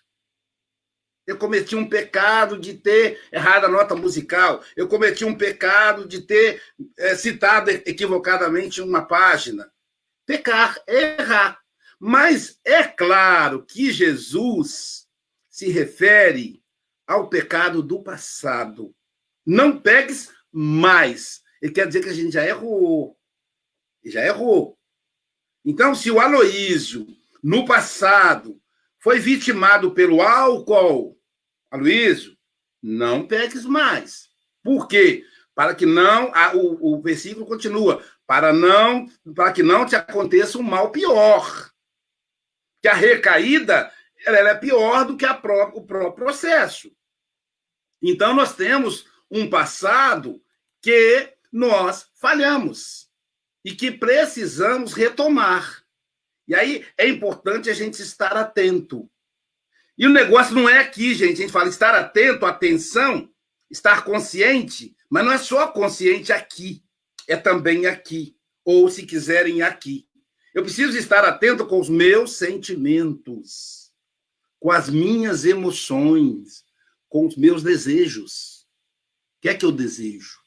Eu 1.29 1.37
cometi 1.37 1.77
um 1.77 1.87
pecado 1.87 2.59
de 2.59 2.73
ter 2.73 3.21
errado 3.31 3.67
a 3.67 3.69
nota 3.69 3.95
musical. 3.95 4.65
Eu 4.75 4.89
cometi 4.89 5.27
um 5.27 5.37
pecado 5.37 6.09
de 6.09 6.23
ter 6.23 6.63
é, 6.97 7.15
citado 7.15 7.71
equivocadamente 7.71 8.81
uma 8.81 9.05
página. 9.05 9.71
Pecar, 10.25 10.83
errar. 10.89 11.61
Mas 12.01 12.59
é 12.65 12.83
claro 12.83 13.63
que 13.63 13.93
Jesus 13.93 15.07
se 15.51 15.69
refere 15.69 16.63
ao 17.07 17.29
pecado 17.29 17.83
do 17.83 18.03
passado. 18.03 18.95
Não 19.45 19.79
pegues 19.79 20.33
mais. 20.51 21.43
Ele 21.61 21.73
quer 21.73 21.89
dizer 21.89 22.05
que 22.05 22.09
a 22.09 22.15
gente 22.15 22.33
já 22.33 22.47
errou. 22.47 23.19
Já 24.03 24.25
errou. 24.25 24.79
Então, 25.63 25.95
se 25.95 26.11
o 26.11 26.21
Aloísio, 26.21 27.07
no 27.43 27.67
passado, 27.67 28.59
foi 28.99 29.19
vitimado 29.19 29.91
pelo 29.93 30.23
álcool, 30.23 31.18
Aloysio, 31.71 32.37
não 32.83 33.27
peques 33.27 33.65
mais. 33.65 34.29
Por 34.63 34.89
quê? 34.89 35.25
Para 35.55 35.75
que 35.75 35.87
não. 35.87 36.33
A, 36.35 36.55
o, 36.55 36.95
o 36.95 37.03
versículo 37.03 37.47
continua. 37.47 38.03
Para 38.27 38.53
não, 38.53 39.07
para 39.35 39.53
que 39.53 39.63
não 39.63 39.87
te 39.87 39.97
aconteça 39.97 40.59
um 40.59 40.63
mal 40.63 40.91
pior. 40.91 41.71
Que 42.83 42.89
a 42.89 42.95
recaída 42.95 43.93
ela, 44.25 44.39
ela 44.39 44.51
é 44.51 44.55
pior 44.55 45.05
do 45.05 45.17
que 45.17 45.25
a 45.25 45.35
pró 45.35 45.73
o 45.75 45.85
próprio 45.85 46.13
processo. 46.13 46.91
Então, 48.03 48.35
nós 48.35 48.55
temos 48.55 49.07
um 49.31 49.49
passado 49.51 50.43
que 50.81 51.35
nós 51.53 52.09
falhamos 52.15 53.09
e 53.65 53.75
que 53.75 53.91
precisamos 53.91 54.93
retomar. 54.93 55.83
E 56.47 56.55
aí 56.55 56.87
é 56.97 57.07
importante 57.07 57.69
a 57.69 57.75
gente 57.75 58.01
estar 58.01 58.37
atento. 58.37 59.11
E 59.99 60.07
o 60.07 60.11
negócio 60.11 60.55
não 60.55 60.69
é 60.69 60.79
aqui, 60.79 61.13
gente. 61.13 61.39
A 61.39 61.41
gente 61.43 61.53
fala 61.53 61.69
estar 61.69 61.93
atento, 61.93 62.47
atenção, 62.47 63.29
estar 63.69 64.05
consciente, 64.05 64.97
mas 65.11 65.25
não 65.25 65.33
é 65.33 65.39
só 65.39 65.67
consciente 65.67 66.33
aqui, 66.33 66.85
é 67.27 67.37
também 67.37 67.87
aqui. 67.87 68.37
Ou, 68.65 68.89
se 68.89 69.05
quiserem, 69.05 69.61
aqui. 69.61 70.07
Eu 70.55 70.63
preciso 70.63 70.97
estar 70.97 71.25
atento 71.25 71.67
com 71.67 71.81
os 71.81 71.89
meus 71.89 72.33
sentimentos, 72.37 73.91
com 74.61 74.71
as 74.71 74.89
minhas 74.89 75.45
emoções, 75.45 76.65
com 77.09 77.27
os 77.27 77.37
meus 77.37 77.63
desejos. 77.63 78.67
O 79.39 79.43
que 79.43 79.49
é 79.49 79.55
que 79.55 79.65
eu 79.65 79.73
desejo? 79.73 80.39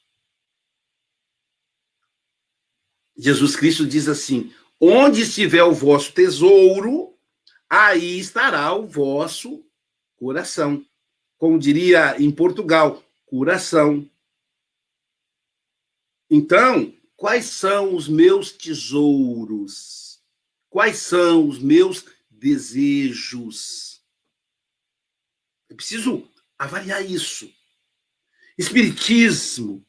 Jesus 3.16 3.54
Cristo 3.54 3.86
diz 3.86 4.08
assim: 4.08 4.52
onde 4.80 5.22
estiver 5.22 5.62
o 5.62 5.72
vosso 5.72 6.12
tesouro, 6.12 7.18
aí 7.74 8.18
estará 8.18 8.74
o 8.74 8.86
vosso 8.86 9.64
coração. 10.16 10.86
Como 11.38 11.58
diria 11.58 12.20
em 12.20 12.30
Portugal, 12.30 13.02
coração. 13.24 14.06
Então, 16.28 16.94
quais 17.16 17.46
são 17.46 17.96
os 17.96 18.08
meus 18.08 18.52
tesouros? 18.52 20.22
Quais 20.68 20.98
são 20.98 21.48
os 21.48 21.58
meus 21.58 22.04
desejos? 22.30 24.04
Eu 25.66 25.76
preciso 25.76 26.30
avaliar 26.58 27.02
isso. 27.02 27.50
Espiritismo 28.58 29.82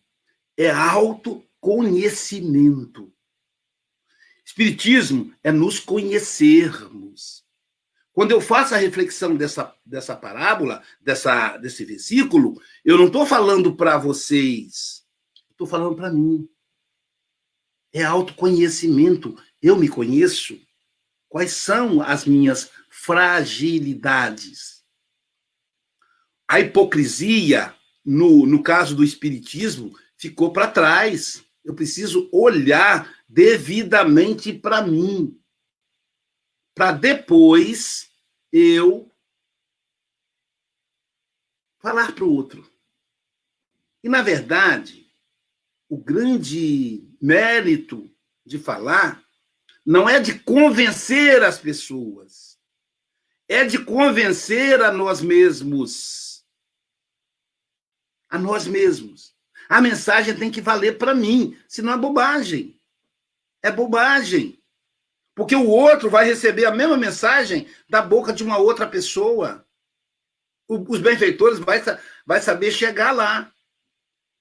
é 0.56 0.72
autoconhecimento. 0.72 3.14
Espiritismo 4.46 5.36
é 5.44 5.52
nos 5.52 5.82
conhecermos. 5.82 7.43
Quando 8.14 8.30
eu 8.30 8.40
faço 8.40 8.76
a 8.76 8.78
reflexão 8.78 9.36
dessa, 9.36 9.76
dessa 9.84 10.16
parábola, 10.16 10.84
dessa, 11.02 11.58
desse 11.58 11.84
versículo, 11.84 12.62
eu 12.86 12.96
não 12.96 13.08
estou 13.08 13.26
falando 13.26 13.76
para 13.76 13.98
vocês, 13.98 15.04
estou 15.50 15.66
falando 15.66 15.96
para 15.96 16.12
mim. 16.12 16.48
É 17.92 18.04
autoconhecimento. 18.04 19.36
Eu 19.60 19.76
me 19.76 19.90
conheço. 19.90 20.60
Quais 21.28 21.54
são 21.54 22.02
as 22.02 22.26
minhas 22.26 22.70
fragilidades? 22.88 24.84
A 26.48 26.60
hipocrisia, 26.60 27.74
no, 28.06 28.46
no 28.46 28.62
caso 28.62 28.96
do 28.96 29.04
Espiritismo, 29.04 29.92
ficou 30.16 30.54
para 30.54 30.68
trás. 30.68 31.44
Eu 31.66 31.74
preciso 31.74 32.30
olhar 32.32 33.12
devidamente 33.28 34.54
para 34.54 34.84
mim 34.84 35.36
para 36.74 36.92
depois 36.92 38.10
eu 38.52 39.12
falar 41.80 42.14
para 42.14 42.24
o 42.24 42.34
outro. 42.34 42.70
E, 44.04 44.10
na 44.10 44.22
verdade, 44.22 45.12
o 45.90 45.98
grande 45.98 47.08
mérito 47.22 48.10
de 48.46 48.58
falar 48.58 49.24
não 49.86 50.08
é 50.08 50.20
de 50.20 50.40
convencer 50.40 51.44
as 51.44 51.60
pessoas, 51.60 52.58
é 53.48 53.66
de 53.66 53.84
convencer 53.84 54.82
a 54.82 54.92
nós 54.92 55.22
mesmos. 55.22 56.46
A 58.30 58.40
nós 58.40 58.66
mesmos. 58.66 59.36
A 59.70 59.82
mensagem 59.82 60.36
tem 60.36 60.52
que 60.52 60.62
valer 60.62 60.98
para 60.98 61.14
mim, 61.14 61.58
senão 61.68 61.94
é 61.94 61.98
bobagem. 61.98 62.80
É 63.62 63.72
bobagem. 63.72 64.63
Porque 65.36 65.56
o 65.56 65.68
outro 65.68 66.10
vai 66.10 66.26
receber 66.26 66.66
a 66.66 66.72
mesma 66.72 66.98
mensagem 66.98 67.68
da 67.90 68.02
boca 68.02 68.32
de 68.32 68.44
uma 68.44 68.58
outra 68.58 68.88
pessoa. 68.88 69.66
os 70.68 71.02
benfeitores 71.02 71.60
vai, 71.60 71.82
vai 72.26 72.40
saber 72.40 72.72
chegar 72.72 73.12
lá. 73.12 73.52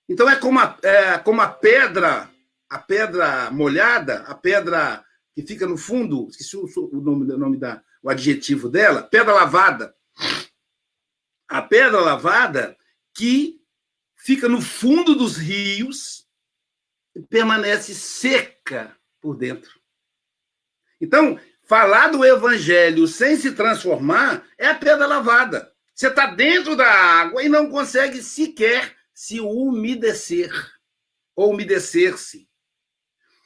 Então 0.09 0.29
é 0.29 0.37
como 0.37 0.59
a, 0.59 0.79
é 0.83 1.19
como 1.19 1.41
a 1.41 1.49
pedra, 1.49 2.31
a 2.69 2.79
pedra 2.79 3.51
molhada, 3.51 4.21
a 4.23 4.35
pedra 4.35 5.05
que 5.35 5.43
fica 5.43 5.67
no 5.67 5.79
fundo, 5.79 6.29
esqueci 6.29 6.57
o, 6.57 6.69
o 6.93 7.01
nome, 7.01 7.33
o 7.33 7.39
nome 7.39 7.57
da, 7.57 7.83
o 8.03 8.11
adjetivo 8.11 8.69
dela, 8.69 9.03
pedra 9.03 9.33
lavada. 9.33 9.95
A 11.49 11.63
pedra 11.63 12.01
lavada 12.01 12.77
que 13.15 13.63
fica 14.17 14.49
no 14.49 14.61
fundo 14.61 15.15
dos 15.15 15.37
rios 15.37 16.27
e 17.15 17.23
permanece 17.23 17.95
seca 17.95 18.97
por 19.21 19.37
dentro. 19.37 19.82
Então, 21.03 21.37
falar 21.65 22.09
do 22.09 22.25
evangelho 22.25 23.09
sem 23.09 23.37
se 23.37 23.51
transformar 23.53 24.47
é 24.57 24.69
a 24.69 24.75
pedra 24.75 25.05
lavada. 25.05 25.73
Você 25.93 26.07
está 26.07 26.27
dentro 26.27 26.77
da 26.77 26.89
água 26.89 27.43
e 27.43 27.49
não 27.49 27.69
consegue 27.69 28.23
sequer 28.23 28.97
se 29.13 29.41
umedecer 29.41 30.51
ou 31.35 31.51
umedecer-se. 31.51 32.49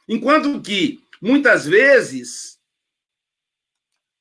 Enquanto 0.06 0.60
que, 0.60 1.00
muitas 1.20 1.66
vezes, 1.66 2.58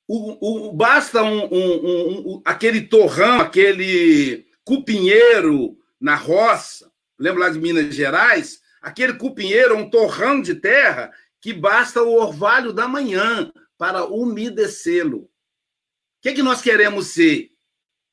o, 0.07 0.69
o, 0.69 0.73
basta 0.73 1.21
um, 1.21 1.45
um, 1.45 2.35
um, 2.35 2.41
aquele 2.45 2.81
torrão, 2.81 3.41
aquele 3.41 4.45
cupinheiro 4.63 5.77
na 5.99 6.15
roça, 6.15 6.89
lembra 7.19 7.45
lá 7.45 7.49
de 7.49 7.59
Minas 7.59 7.93
Gerais? 7.93 8.61
Aquele 8.81 9.13
cupinheiro, 9.13 9.75
um 9.75 9.89
torrão 9.89 10.41
de 10.41 10.55
terra, 10.55 11.11
que 11.45 11.53
basta 11.53 12.01
o 12.01 12.15
orvalho 12.15 12.73
da 12.73 12.87
manhã 12.87 13.53
para 13.77 14.03
umedecê-lo. 14.03 15.19
O 15.19 15.29
que, 16.19 16.29
é 16.29 16.33
que 16.33 16.41
nós 16.41 16.59
queremos 16.59 17.09
ser? 17.09 17.51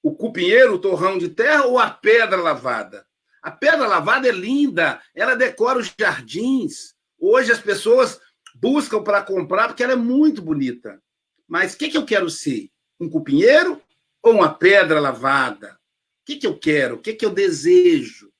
O 0.02 0.14
cupinheiro, 0.14 0.74
o 0.74 0.78
torrão 0.78 1.16
de 1.16 1.30
terra 1.30 1.64
ou 1.64 1.78
a 1.78 1.88
pedra 1.88 2.36
lavada? 2.36 3.06
A 3.40 3.50
pedra 3.50 3.86
lavada 3.86 4.28
é 4.28 4.32
linda, 4.32 5.00
ela 5.14 5.34
decora 5.34 5.78
os 5.78 5.90
jardins. 5.98 6.94
Hoje 7.18 7.50
as 7.50 7.58
pessoas 7.58 8.20
buscam 8.54 9.02
para 9.02 9.22
comprar 9.22 9.68
porque 9.68 9.82
ela 9.82 9.94
é 9.94 9.96
muito 9.96 10.42
bonita. 10.42 11.02
Mas 11.48 11.72
o 11.72 11.78
que, 11.78 11.88
que 11.88 11.96
eu 11.96 12.04
quero 12.04 12.28
ser? 12.28 12.68
Um 13.00 13.08
cupinheiro 13.08 13.80
ou 14.22 14.34
uma 14.34 14.52
pedra 14.52 15.00
lavada? 15.00 15.80
O 16.20 16.26
que, 16.26 16.36
que 16.36 16.46
eu 16.46 16.58
quero? 16.58 16.96
O 16.96 16.98
que, 16.98 17.14
que 17.14 17.24
eu 17.24 17.30
desejo? 17.30 18.30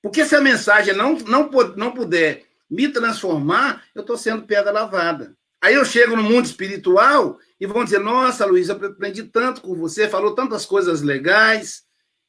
Porque 0.00 0.24
se 0.24 0.36
a 0.36 0.40
mensagem 0.40 0.94
não, 0.94 1.14
não, 1.14 1.50
não 1.74 1.90
puder 1.92 2.47
me 2.70 2.88
transformar, 2.88 3.84
eu 3.94 4.02
estou 4.02 4.16
sendo 4.16 4.46
pedra 4.46 4.70
lavada. 4.70 5.36
Aí 5.60 5.74
eu 5.74 5.84
chego 5.84 6.14
no 6.14 6.22
mundo 6.22 6.46
espiritual 6.46 7.38
e 7.60 7.66
vão 7.66 7.84
dizer: 7.84 7.98
Nossa, 7.98 8.46
Luiz, 8.46 8.68
eu 8.68 8.76
aprendi 8.76 9.24
tanto 9.24 9.60
com 9.60 9.74
você, 9.74 10.08
falou 10.08 10.34
tantas 10.34 10.64
coisas 10.64 11.02
legais. 11.02 11.82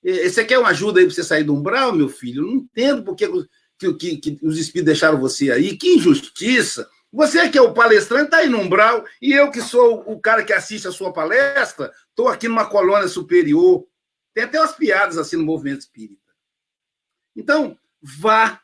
Você 0.03 0.45
quer 0.45 0.57
uma 0.57 0.69
ajuda 0.69 0.99
aí 0.99 1.05
para 1.05 1.13
você 1.13 1.23
sair 1.23 1.43
do 1.43 1.53
umbral, 1.53 1.93
meu 1.93 2.07
filho? 2.07 2.41
Não 2.41 2.53
entendo 2.53 3.03
por 3.03 3.15
que, 3.15 3.27
que, 3.77 3.93
que, 3.93 4.17
que 4.17 4.39
os 4.41 4.57
espíritos 4.57 4.85
deixaram 4.85 5.19
você 5.19 5.51
aí. 5.51 5.77
Que 5.77 5.95
injustiça! 5.95 6.89
Você 7.11 7.49
que 7.49 7.57
é 7.57 7.61
o 7.61 7.73
palestrante 7.73 8.25
está 8.25 8.37
aí 8.37 8.49
no 8.49 8.59
umbral, 8.59 9.03
e 9.21 9.33
eu 9.33 9.49
que 9.49 9.61
sou 9.61 10.03
o 10.05 10.19
cara 10.19 10.43
que 10.43 10.53
assiste 10.53 10.87
a 10.87 10.91
sua 10.91 11.11
palestra, 11.11 11.91
estou 12.09 12.27
aqui 12.27 12.47
numa 12.47 12.69
colônia 12.69 13.07
superior. 13.07 13.85
Tem 14.33 14.43
até 14.43 14.59
umas 14.59 14.75
piadas 14.75 15.17
assim 15.17 15.35
no 15.35 15.43
movimento 15.43 15.81
espírita. 15.81 16.19
Então, 17.35 17.77
vá, 18.01 18.61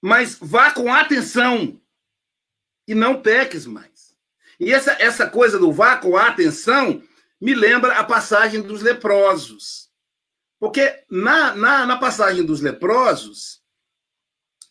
mas 0.00 0.38
vá 0.40 0.70
com 0.72 0.92
atenção 0.92 1.80
e 2.86 2.94
não 2.94 3.20
peques 3.20 3.66
mais. 3.66 4.16
E 4.58 4.72
essa, 4.72 4.92
essa 4.92 5.28
coisa 5.28 5.58
do 5.58 5.72
vá 5.72 5.96
com 5.96 6.16
atenção 6.16 7.02
me 7.40 7.54
lembra 7.54 7.98
a 7.98 8.04
passagem 8.04 8.62
dos 8.62 8.82
leprosos. 8.82 9.90
Porque 10.58 11.04
na, 11.10 11.54
na, 11.54 11.86
na 11.86 11.96
passagem 11.98 12.44
dos 12.44 12.60
leprosos, 12.60 13.62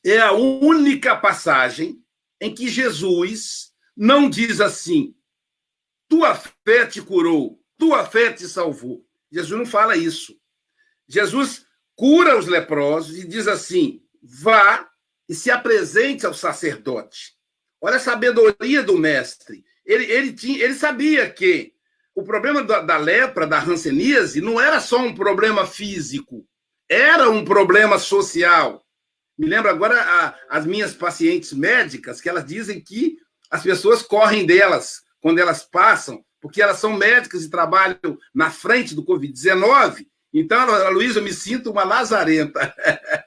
é 0.03 0.19
a 0.19 0.31
única 0.31 1.15
passagem 1.15 2.03
em 2.39 2.53
que 2.53 2.67
Jesus 2.67 3.73
não 3.95 4.29
diz 4.29 4.61
assim: 4.61 5.15
tua 6.07 6.35
fé 6.35 6.85
te 6.85 7.01
curou, 7.01 7.59
tua 7.77 8.05
fé 8.05 8.31
te 8.31 8.47
salvou. 8.47 9.05
Jesus 9.31 9.57
não 9.57 9.65
fala 9.65 9.97
isso. 9.97 10.39
Jesus 11.07 11.65
cura 11.95 12.38
os 12.38 12.47
leprosos 12.47 13.17
e 13.17 13.27
diz 13.27 13.47
assim: 13.47 14.03
vá 14.21 14.89
e 15.27 15.33
se 15.33 15.49
apresente 15.49 16.25
ao 16.25 16.33
sacerdote. 16.33 17.33
Olha 17.81 17.97
a 17.97 17.99
sabedoria 17.99 18.83
do 18.83 18.97
mestre. 18.97 19.63
Ele, 19.85 20.05
ele, 20.05 20.33
tinha, 20.33 20.63
ele 20.63 20.73
sabia 20.73 21.29
que 21.29 21.73
o 22.15 22.23
problema 22.23 22.63
da, 22.63 22.81
da 22.81 22.97
lepra, 22.97 23.45
da 23.45 23.61
hanseníase, 23.61 24.41
não 24.41 24.59
era 24.59 24.79
só 24.79 24.99
um 24.99 25.13
problema 25.13 25.67
físico, 25.67 26.47
era 26.89 27.29
um 27.29 27.43
problema 27.43 27.99
social. 27.99 28.83
Me 29.38 29.47
lembro 29.47 29.69
agora 29.69 30.01
a, 30.01 30.57
as 30.57 30.65
minhas 30.65 30.93
pacientes 30.93 31.51
médicas, 31.51 32.21
que 32.21 32.29
elas 32.29 32.45
dizem 32.45 32.81
que 32.81 33.17
as 33.51 33.61
pessoas 33.61 34.01
correm 34.01 34.45
delas 34.45 35.01
quando 35.19 35.39
elas 35.39 35.63
passam, 35.63 36.23
porque 36.39 36.61
elas 36.61 36.77
são 36.77 36.93
médicas 36.93 37.43
e 37.43 37.49
trabalham 37.49 38.17
na 38.33 38.49
frente 38.49 38.95
do 38.95 39.03
Covid-19. 39.03 40.05
Então, 40.33 40.91
Luísa, 40.91 41.19
eu 41.19 41.23
me 41.23 41.33
sinto 41.33 41.71
uma 41.71 41.83
lazarenta. 41.83 42.73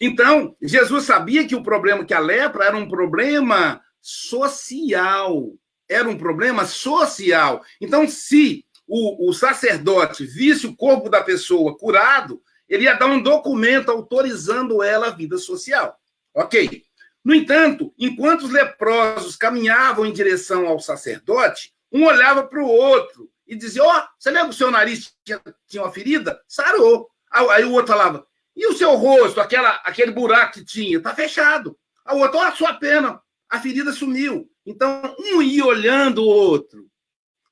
então, 0.00 0.56
Jesus 0.62 1.04
sabia 1.04 1.46
que 1.46 1.54
o 1.54 1.62
problema, 1.62 2.04
que 2.04 2.14
a 2.14 2.18
lepra 2.18 2.64
era 2.64 2.76
um 2.76 2.88
problema 2.88 3.82
social. 4.00 5.52
Era 5.86 6.08
um 6.08 6.16
problema 6.16 6.64
social. 6.64 7.62
Então, 7.80 8.08
se 8.08 8.64
o, 8.88 9.28
o 9.28 9.32
sacerdote 9.34 10.24
visse 10.24 10.66
o 10.66 10.74
corpo 10.74 11.10
da 11.10 11.22
pessoa 11.22 11.76
curado, 11.76 12.42
ele 12.66 12.84
ia 12.84 12.94
dar 12.94 13.06
um 13.06 13.22
documento 13.22 13.90
autorizando 13.90 14.82
ela 14.82 15.08
a 15.08 15.14
vida 15.14 15.36
social. 15.36 15.94
Ok. 16.34 16.82
No 17.22 17.34
entanto, 17.34 17.92
enquanto 17.98 18.44
os 18.44 18.50
leprosos 18.50 19.36
caminhavam 19.36 20.06
em 20.06 20.12
direção 20.12 20.66
ao 20.66 20.80
sacerdote, 20.80 21.74
um 21.92 22.06
olhava 22.06 22.44
para 22.44 22.62
o 22.62 22.66
outro 22.66 23.28
e 23.46 23.54
dizia: 23.54 23.84
Ó, 23.84 23.98
oh, 23.98 24.02
você 24.18 24.30
lembra 24.30 24.48
que 24.48 24.54
o 24.54 24.58
seu 24.58 24.70
nariz 24.70 25.12
tinha, 25.22 25.42
tinha 25.66 25.82
uma 25.82 25.92
ferida? 25.92 26.40
Sarou. 26.48 27.10
Aí 27.30 27.64
o 27.64 27.72
outro 27.72 27.92
falava: 27.92 28.26
E 28.56 28.66
o 28.66 28.76
seu 28.76 28.94
rosto, 28.94 29.40
aquela, 29.40 29.70
aquele 29.84 30.12
buraco 30.12 30.54
que 30.54 30.64
tinha? 30.64 30.98
Está 30.98 31.14
fechado. 31.14 31.78
Aí 32.04 32.16
o 32.16 32.20
outro: 32.20 32.38
Ó, 32.38 32.42
oh, 32.42 32.46
a 32.46 32.56
sua 32.56 32.74
pena, 32.74 33.20
a 33.48 33.60
ferida 33.60 33.92
sumiu. 33.92 34.50
Então, 34.66 35.14
um 35.18 35.42
ia 35.42 35.64
olhando 35.64 36.22
o 36.22 36.28
outro. 36.28 36.88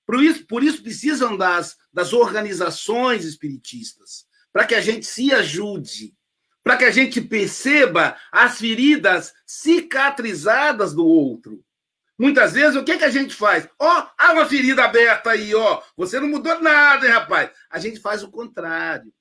Por 0.07 0.23
isso, 0.23 0.47
por 0.47 0.63
isso 0.65 0.83
precisam 0.83 1.37
das, 1.37 1.77
das 1.93 2.13
organizações 2.13 3.25
espiritistas 3.25 4.27
para 4.53 4.67
que 4.67 4.75
a 4.75 4.81
gente 4.81 5.07
se 5.07 5.33
ajude, 5.33 6.15
para 6.65 6.77
que 6.77 6.85
a 6.85 6.91
gente 6.91 7.21
perceba 7.21 8.17
as 8.33 8.59
feridas 8.59 9.33
cicatrizadas 9.47 10.95
do 10.95 11.07
outro. 11.07 11.63
Muitas 12.19 12.53
vezes, 12.53 12.75
o 12.75 12.83
que, 12.83 12.99
que 12.99 13.05
a 13.05 13.11
gente 13.11 13.35
faz? 13.35 13.69
Ó, 13.79 13.87
oh, 13.87 14.07
há 14.19 14.33
uma 14.33 14.47
ferida 14.47 14.85
aberta 14.85 15.31
aí, 15.31 15.55
ó. 15.55 15.81
Você 15.97 16.19
não 16.19 16.29
mudou 16.29 16.61
nada, 16.61 17.07
hein, 17.07 17.13
rapaz? 17.13 17.51
A 17.71 17.79
gente 17.79 18.01
faz 18.01 18.25
o 18.25 18.31
contrário. 18.31 19.13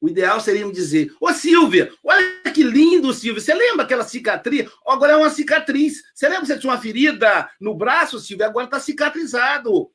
O 0.00 0.08
ideal 0.08 0.40
seria 0.40 0.70
dizer: 0.70 1.14
Ô 1.20 1.32
Silvia, 1.32 1.92
olha 2.04 2.52
que 2.52 2.62
lindo, 2.62 3.12
Silvia. 3.12 3.40
Você 3.40 3.54
lembra 3.54 3.84
aquela 3.84 4.04
cicatriz? 4.04 4.70
Agora 4.86 5.12
é 5.12 5.16
uma 5.16 5.30
cicatriz. 5.30 6.02
Você 6.14 6.28
lembra 6.28 6.42
que 6.42 6.46
você 6.48 6.58
tinha 6.58 6.72
uma 6.72 6.80
ferida 6.80 7.50
no 7.60 7.74
braço, 7.74 8.18
Silvia? 8.18 8.46
Agora 8.46 8.66
está 8.66 8.78
cicatrizado. 8.78 9.90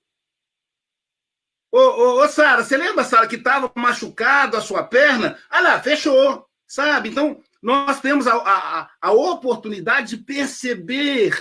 Ô, 1.72 1.78
ô, 1.78 2.24
ô 2.24 2.28
Sara, 2.28 2.64
você 2.64 2.76
lembra, 2.76 3.04
Sara, 3.04 3.28
que 3.28 3.36
estava 3.36 3.72
machucado 3.76 4.58
a 4.58 4.62
sua 4.62 4.84
perna? 4.84 5.38
Ah 5.50 5.62
lá, 5.62 5.80
fechou, 5.80 6.48
sabe? 6.68 7.10
Então, 7.10 7.40
nós 7.62 8.02
temos 8.02 8.26
a, 8.26 8.36
a, 8.36 8.90
a 9.00 9.12
oportunidade 9.12 10.18
de 10.18 10.24
perceber 10.24 11.32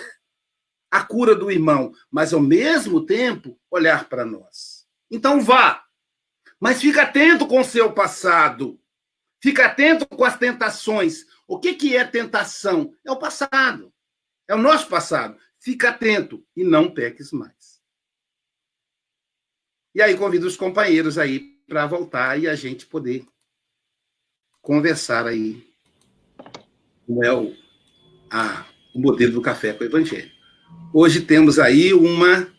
a 0.90 1.02
cura 1.02 1.34
do 1.34 1.50
irmão, 1.50 1.92
mas 2.10 2.32
ao 2.32 2.40
mesmo 2.40 3.04
tempo 3.04 3.58
olhar 3.70 4.08
para 4.08 4.24
nós. 4.24 4.86
Então 5.10 5.40
vá, 5.40 5.82
mas 6.60 6.80
fica 6.80 7.02
atento 7.02 7.46
com 7.46 7.60
o 7.60 7.64
seu 7.64 7.92
passado. 7.92 8.80
Fica 9.40 9.66
atento 9.66 10.06
com 10.06 10.24
as 10.24 10.36
tentações. 10.36 11.24
O 11.46 11.58
que, 11.58 11.74
que 11.74 11.96
é 11.96 12.04
tentação? 12.04 12.92
É 13.04 13.10
o 13.10 13.18
passado. 13.18 13.92
É 14.48 14.54
o 14.54 14.58
nosso 14.58 14.88
passado. 14.88 15.38
Fica 15.60 15.90
atento 15.90 16.44
e 16.56 16.64
não 16.64 16.90
peques 16.90 17.32
mais. 17.32 17.80
E 19.94 20.02
aí 20.02 20.16
convido 20.16 20.46
os 20.46 20.56
companheiros 20.56 21.18
aí 21.18 21.58
para 21.66 21.86
voltar 21.86 22.38
e 22.38 22.48
a 22.48 22.54
gente 22.54 22.86
poder 22.86 23.26
conversar 24.60 25.26
aí 25.26 25.66
como 27.06 27.24
é 27.24 27.32
o, 27.32 27.54
a, 28.30 28.66
o 28.94 29.00
modelo 29.00 29.32
do 29.32 29.42
café 29.42 29.72
com 29.72 29.82
o 29.82 29.86
Evangelho. 29.86 30.30
Hoje 30.92 31.22
temos 31.22 31.58
aí 31.58 31.94
uma 31.94 32.52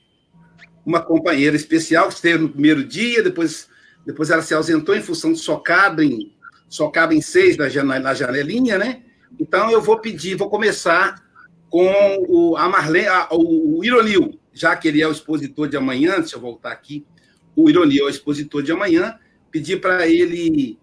uma 0.86 1.02
companheira 1.02 1.56
especial 1.56 2.08
que 2.08 2.16
esteve 2.16 2.44
no 2.44 2.50
primeiro 2.50 2.84
dia, 2.84 3.22
depois, 3.22 3.69
depois 4.10 4.32
ela 4.32 4.42
se 4.42 4.56
ausentou 4.56 4.96
em 4.96 5.04
função 5.04 5.32
de 5.32 5.38
só 5.38 5.58
cabem, 5.58 6.36
só 6.68 6.90
cabem 6.90 7.22
seis 7.22 7.56
na, 7.56 8.00
na 8.00 8.12
janelinha, 8.16 8.76
né? 8.76 9.04
Então 9.40 9.70
eu 9.70 9.80
vou 9.80 10.00
pedir, 10.00 10.36
vou 10.36 10.50
começar 10.50 11.24
com 11.70 12.26
o, 12.28 12.58
a 12.58 12.68
Marlene, 12.68 13.08
a, 13.08 13.28
o, 13.30 13.78
o 13.78 13.86
Ironil, 13.86 14.40
já 14.52 14.76
que 14.76 14.88
ele 14.88 15.00
é 15.00 15.08
o 15.08 15.12
expositor 15.12 15.68
de 15.68 15.78
amanhã, 15.78 16.16
deixa 16.16 16.38
eu 16.38 16.42
voltar 16.42 16.72
aqui, 16.72 17.06
o 17.56 17.70
Ironia, 17.70 18.04
o 18.04 18.10
expositor 18.10 18.64
de 18.64 18.72
amanhã, 18.72 19.16
pedir 19.52 19.80
para 19.80 20.08
ele 20.08 20.80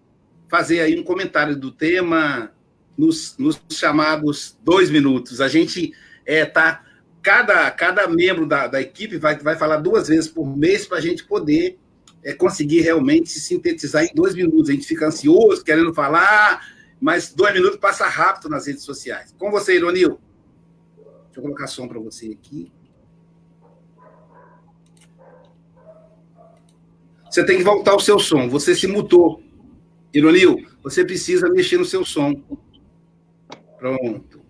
fazer 0.47 0.79
aí 0.79 0.97
um 0.97 1.03
comentário 1.03 1.57
do 1.57 1.69
tema 1.69 2.53
nos, 2.97 3.37
nos 3.37 3.61
chamados 3.69 4.57
dois 4.63 4.89
minutos. 4.89 5.41
A 5.41 5.49
gente 5.49 5.91
é, 6.25 6.45
tá 6.45 6.81
cada, 7.21 7.69
cada 7.71 8.07
membro 8.07 8.45
da, 8.45 8.67
da 8.67 8.79
equipe 8.79 9.17
vai, 9.17 9.37
vai 9.37 9.57
falar 9.57 9.81
duas 9.81 10.07
vezes 10.07 10.29
por 10.29 10.47
mês 10.47 10.85
para 10.85 10.99
a 10.99 11.01
gente 11.01 11.25
poder 11.25 11.77
é, 12.27 12.33
conseguir 12.33 12.81
realmente 12.81 13.29
se 13.29 13.39
sintetizar 13.39 14.03
em 14.03 14.13
dois 14.13 14.35
minutos. 14.35 14.69
A 14.69 14.73
gente 14.73 14.85
fica 14.85 15.07
ansioso, 15.07 15.63
querendo 15.63 15.93
falar, 15.93 16.61
mas 16.99 17.33
dois 17.33 17.53
minutos 17.53 17.79
passa 17.79 18.05
rápido 18.05 18.49
nas 18.49 18.67
redes 18.67 18.83
sociais. 18.83 19.33
Com 19.39 19.49
você, 19.49 19.77
Ironil. 19.77 20.19
Deixa 20.97 21.37
eu 21.37 21.41
colocar 21.41 21.67
som 21.67 21.87
para 21.87 21.99
você 21.99 22.37
aqui. 22.37 22.69
Você 27.31 27.45
tem 27.45 27.59
que 27.59 27.63
voltar 27.63 27.95
o 27.95 27.99
seu 28.01 28.19
som. 28.19 28.49
Você 28.49 28.75
se 28.75 28.87
mutou. 28.87 29.41
Ironil, 30.13 30.67
você 30.83 31.05
precisa 31.05 31.47
mexer 31.49 31.77
no 31.77 31.85
seu 31.85 32.03
som. 32.03 32.43
Pronto. 33.77 34.41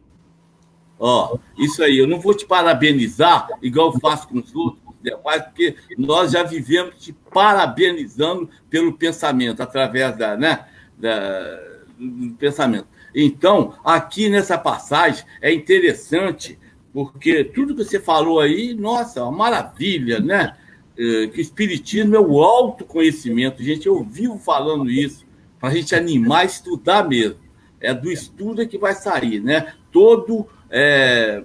Ó, 0.97 1.35
oh, 1.35 1.61
isso 1.61 1.83
aí. 1.83 1.99
Eu 1.99 2.07
não 2.07 2.19
vou 2.19 2.33
te 2.33 2.43
parabenizar, 2.43 3.47
igual 3.61 3.93
eu 3.93 3.99
faço 3.99 4.27
com 4.27 4.39
os 4.39 4.55
outros, 4.55 4.87
demais, 5.01 5.43
porque 5.43 5.75
nós 5.97 6.31
já 6.31 6.43
vivemos 6.43 6.95
te 6.97 7.13
parabenizando 7.37 8.49
pelo 8.67 8.93
pensamento, 8.93 9.61
através 9.61 10.17
da, 10.17 10.35
né, 10.35 10.65
da, 10.97 11.59
do 11.99 12.33
pensamento. 12.33 12.87
Então, 13.13 13.75
aqui 13.85 14.27
nessa 14.27 14.57
passagem 14.57 15.23
é 15.39 15.53
interessante, 15.53 16.57
porque 16.91 17.43
tudo 17.43 17.75
que 17.75 17.83
você 17.83 17.99
falou 17.99 18.39
aí, 18.39 18.73
nossa, 18.73 19.23
uma 19.23 19.31
maravilha, 19.31 20.19
né? 20.19 20.57
É, 20.97 21.27
que 21.27 21.37
o 21.37 21.41
Espiritismo 21.41 22.15
é 22.15 22.19
o 22.19 22.41
autoconhecimento. 22.41 23.61
Gente, 23.61 23.85
eu 23.85 24.03
vivo 24.03 24.39
falando 24.39 24.89
isso 24.89 25.23
para 25.59 25.69
a 25.69 25.73
gente 25.75 25.93
animar 25.93 26.43
estudar 26.43 27.07
mesmo. 27.07 27.37
É 27.79 27.93
do 27.93 28.11
estudo 28.11 28.67
que 28.67 28.79
vai 28.79 28.95
sair, 28.95 29.39
né? 29.39 29.73
Todo, 29.91 30.47
é, 30.71 31.43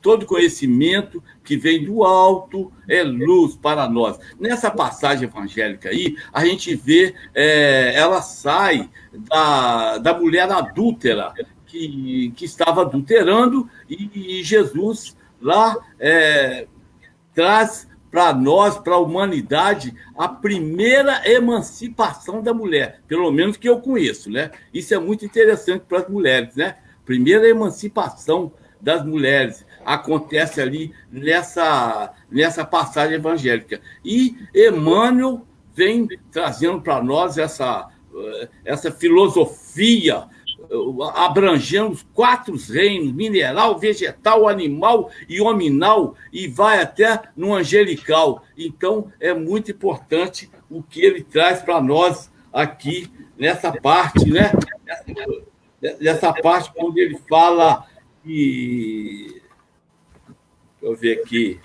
todo 0.00 0.24
conhecimento 0.24 1.20
que 1.50 1.56
vem 1.56 1.84
do 1.84 2.04
alto 2.04 2.70
é 2.88 3.02
luz 3.02 3.56
para 3.56 3.88
nós. 3.88 4.20
Nessa 4.38 4.70
passagem 4.70 5.24
evangélica 5.24 5.88
aí, 5.88 6.14
a 6.32 6.44
gente 6.46 6.76
vê, 6.76 7.12
é, 7.34 7.92
ela 7.96 8.22
sai 8.22 8.88
da, 9.12 9.98
da 9.98 10.16
mulher 10.16 10.48
adúltera, 10.48 11.34
que, 11.66 12.32
que 12.36 12.44
estava 12.44 12.82
adulterando, 12.82 13.68
e, 13.88 14.38
e 14.38 14.44
Jesus 14.44 15.16
lá 15.42 15.76
é, 15.98 16.68
traz 17.34 17.88
para 18.12 18.32
nós, 18.32 18.78
para 18.78 18.94
a 18.94 19.00
humanidade, 19.00 19.92
a 20.16 20.28
primeira 20.28 21.28
emancipação 21.28 22.40
da 22.44 22.54
mulher, 22.54 23.00
pelo 23.08 23.32
menos 23.32 23.56
que 23.56 23.68
eu 23.68 23.80
conheço, 23.80 24.30
né? 24.30 24.52
Isso 24.72 24.94
é 24.94 25.00
muito 25.00 25.24
interessante 25.24 25.82
para 25.88 25.98
as 25.98 26.08
mulheres, 26.08 26.54
né? 26.54 26.76
Primeira 27.04 27.48
emancipação 27.48 28.52
das 28.80 29.04
mulheres 29.04 29.66
acontece 29.84 30.60
ali 30.60 30.92
nessa, 31.10 32.12
nessa 32.30 32.64
passagem 32.64 33.16
evangélica. 33.16 33.80
E 34.04 34.36
Emmanuel 34.54 35.46
vem 35.74 36.08
trazendo 36.30 36.80
para 36.80 37.02
nós 37.02 37.38
essa, 37.38 37.88
essa 38.64 38.90
filosofia 38.90 40.28
abrangendo 41.14 41.90
os 41.90 42.06
quatro 42.14 42.56
reinos, 42.56 43.12
mineral, 43.12 43.78
vegetal, 43.78 44.48
animal 44.48 45.10
e 45.28 45.40
hominal, 45.40 46.14
e 46.32 46.46
vai 46.46 46.80
até 46.80 47.20
no 47.36 47.54
angelical. 47.54 48.44
Então, 48.56 49.12
é 49.18 49.34
muito 49.34 49.70
importante 49.70 50.50
o 50.70 50.82
que 50.82 51.04
ele 51.04 51.22
traz 51.24 51.60
para 51.60 51.80
nós 51.80 52.30
aqui 52.52 53.10
nessa 53.36 53.72
parte, 53.72 54.30
né? 54.30 54.52
Nessa 56.00 56.32
parte 56.32 56.72
quando 56.72 56.98
ele 56.98 57.18
fala 57.28 57.84
que. 58.22 59.39
Deixa 60.80 60.94
eu 60.94 60.96
ver 60.96 61.20
aqui. 61.20 61.60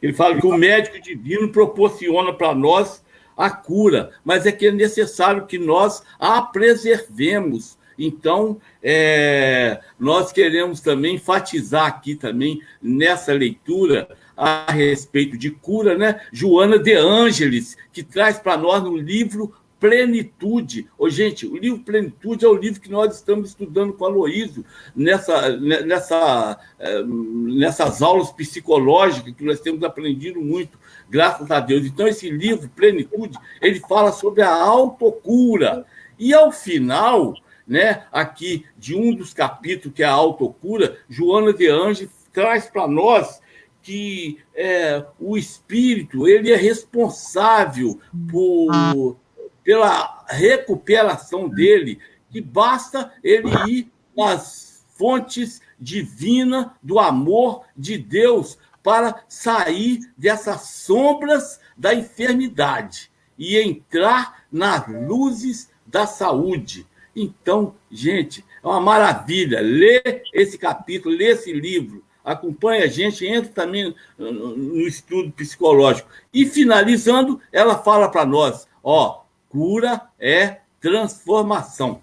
Ele 0.00 0.12
fala 0.12 0.40
que 0.40 0.46
o 0.46 0.56
médico 0.56 1.00
divino 1.00 1.50
proporciona 1.50 2.32
para 2.32 2.54
nós 2.54 3.04
a 3.36 3.50
cura, 3.50 4.12
mas 4.24 4.46
é 4.46 4.52
que 4.52 4.66
é 4.66 4.72
necessário 4.72 5.46
que 5.46 5.58
nós 5.58 6.02
a 6.18 6.40
preservemos 6.42 7.78
então, 8.02 8.58
é, 8.82 9.78
nós 9.98 10.32
queremos 10.32 10.80
também 10.80 11.16
enfatizar 11.16 11.84
aqui 11.84 12.14
também 12.14 12.62
nessa 12.80 13.30
leitura 13.34 14.08
a 14.34 14.72
respeito 14.72 15.36
de 15.36 15.50
cura, 15.50 15.98
né? 15.98 16.18
Joana 16.32 16.78
de 16.78 16.94
Ângeles, 16.94 17.76
que 17.92 18.02
traz 18.02 18.38
para 18.38 18.56
nós 18.56 18.82
no 18.82 18.96
livro 18.96 19.54
Plenitude. 19.80 20.88
Ô, 20.98 21.08
gente, 21.08 21.46
o 21.46 21.56
livro 21.56 21.80
Plenitude 21.80 22.44
é 22.44 22.48
o 22.48 22.54
livro 22.54 22.80
que 22.80 22.90
nós 22.90 23.16
estamos 23.16 23.48
estudando 23.48 23.94
com 23.94 24.04
a 24.04 24.08
Aloísio 24.08 24.64
nessa, 24.94 25.56
nessa, 25.56 26.60
é, 26.78 27.02
nessas 27.02 28.02
aulas 28.02 28.30
psicológicas 28.30 29.34
que 29.34 29.44
nós 29.44 29.58
temos 29.58 29.82
aprendido 29.82 30.40
muito, 30.40 30.78
graças 31.08 31.50
a 31.50 31.58
Deus. 31.58 31.86
Então, 31.86 32.06
esse 32.06 32.28
livro, 32.30 32.68
Plenitude, 32.68 33.38
ele 33.62 33.80
fala 33.80 34.12
sobre 34.12 34.42
a 34.42 34.54
autocura. 34.54 35.86
E, 36.18 36.34
ao 36.34 36.52
final, 36.52 37.34
né, 37.66 38.04
aqui 38.12 38.66
de 38.76 38.94
um 38.94 39.14
dos 39.14 39.32
capítulos, 39.32 39.96
que 39.96 40.02
é 40.02 40.06
a 40.06 40.12
autocura, 40.12 40.98
Joana 41.08 41.54
de 41.54 41.66
Anjos 41.68 42.10
traz 42.32 42.66
para 42.66 42.86
nós 42.86 43.40
que 43.82 44.38
é, 44.54 45.04
o 45.18 45.38
espírito 45.38 46.28
ele 46.28 46.52
é 46.52 46.56
responsável 46.56 47.98
por, 48.30 49.16
pela 49.62 50.24
recuperação 50.28 51.48
dele, 51.48 51.98
que 52.30 52.40
basta 52.40 53.12
ele 53.22 53.50
ir 53.68 53.92
nas 54.16 54.84
fontes 54.96 55.60
divinas 55.78 56.66
do 56.82 56.98
amor 56.98 57.64
de 57.76 57.96
Deus 57.96 58.58
para 58.82 59.22
sair 59.28 60.00
dessas 60.16 60.62
sombras 60.62 61.60
da 61.76 61.94
enfermidade 61.94 63.10
e 63.38 63.58
entrar 63.58 64.44
nas 64.52 64.86
luzes 64.86 65.70
da 65.86 66.06
saúde. 66.06 66.86
Então, 67.16 67.74
gente, 67.90 68.44
é 68.62 68.66
uma 68.66 68.80
maravilha. 68.80 69.60
Lê 69.60 70.22
esse 70.32 70.58
capítulo, 70.58 71.14
lê 71.14 71.30
esse 71.30 71.52
livro. 71.52 72.04
Acompanha 72.22 72.84
a 72.84 72.88
gente, 72.88 73.26
entra 73.26 73.50
também 73.50 73.94
no 74.18 74.86
estudo 74.86 75.32
psicológico. 75.32 76.08
E 76.32 76.44
finalizando, 76.44 77.40
ela 77.50 77.78
fala 77.78 78.08
para 78.10 78.26
nós: 78.26 78.68
ó, 78.82 79.19
cura 79.50 80.08
é 80.18 80.60
transformação. 80.80 82.02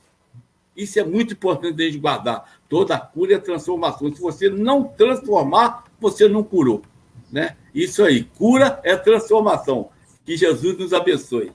Isso 0.76 1.00
é 1.00 1.04
muito 1.04 1.34
importante 1.34 1.82
a 1.82 1.86
gente 1.86 1.98
guardar. 1.98 2.60
Toda 2.70 3.00
cura 3.00 3.34
é 3.34 3.40
transformação. 3.40 4.14
Se 4.14 4.22
você 4.22 4.48
não 4.48 4.84
transformar, 4.84 5.86
você 6.00 6.30
não 6.30 6.44
curou. 6.44 6.84
Né? 7.32 7.58
Isso 7.74 8.04
aí, 8.04 8.26
cura 8.26 8.80
é 8.84 8.96
transformação. 8.96 9.90
Que 10.24 10.38
Jesus 10.38 10.78
nos 10.78 10.94
abençoe. 10.94 11.52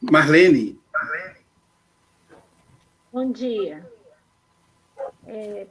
Marlene, 0.00 0.78
Marlene. 0.92 1.40
Bom 3.12 3.32
dia. 3.32 3.90
É, 5.26 5.66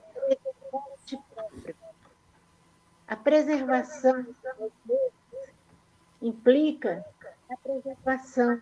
a 3.08 3.16
preservação 3.16 4.26
implica 6.22 7.06
a 7.50 7.58
preservação 7.58 8.62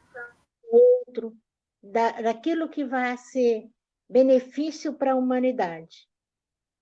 do 0.63 0.77
outro, 1.07 1.37
da, 1.81 2.21
daquilo 2.21 2.69
que 2.69 2.85
vai 2.85 3.17
ser 3.17 3.69
benefício 4.09 4.93
para 4.93 5.13
a 5.13 5.15
humanidade. 5.15 6.07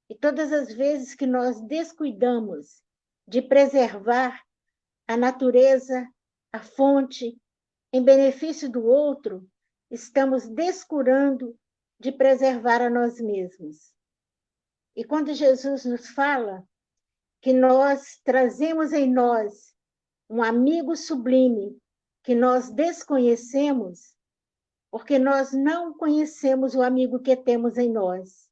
E 0.10 0.16
todas 0.16 0.52
as 0.52 0.74
vezes 0.74 1.16
que 1.16 1.26
nós 1.26 1.62
descuidamos 1.62 2.84
de 3.28 3.42
preservar 3.42 4.42
a 5.08 5.16
natureza, 5.16 6.08
a 6.52 6.62
fonte, 6.62 7.38
em 7.94 8.04
benefício 8.04 8.70
do 8.70 8.86
outro, 8.86 9.48
estamos 9.90 10.48
descurando 10.48 11.58
de 12.00 12.12
preservar 12.12 12.82
a 12.82 12.90
nós 12.90 13.20
mesmos. 13.22 13.94
E 14.96 15.04
quando 15.04 15.34
Jesus 15.34 15.86
nos 15.86 16.10
fala 16.10 16.64
que 17.42 17.54
nós 17.54 18.20
trazemos 18.24 18.92
em 18.92 19.12
nós 19.12 19.74
um 20.30 20.44
amigo 20.44 20.96
sublime 20.96 21.81
que 22.24 22.36
nós 22.36 22.70
desconhecemos, 22.70 24.16
porque 24.92 25.18
nós 25.18 25.52
não 25.52 25.94
conhecemos 25.94 26.76
o 26.76 26.82
amigo 26.82 27.20
que 27.20 27.36
temos 27.36 27.78
em 27.78 27.92
nós. 27.92 28.50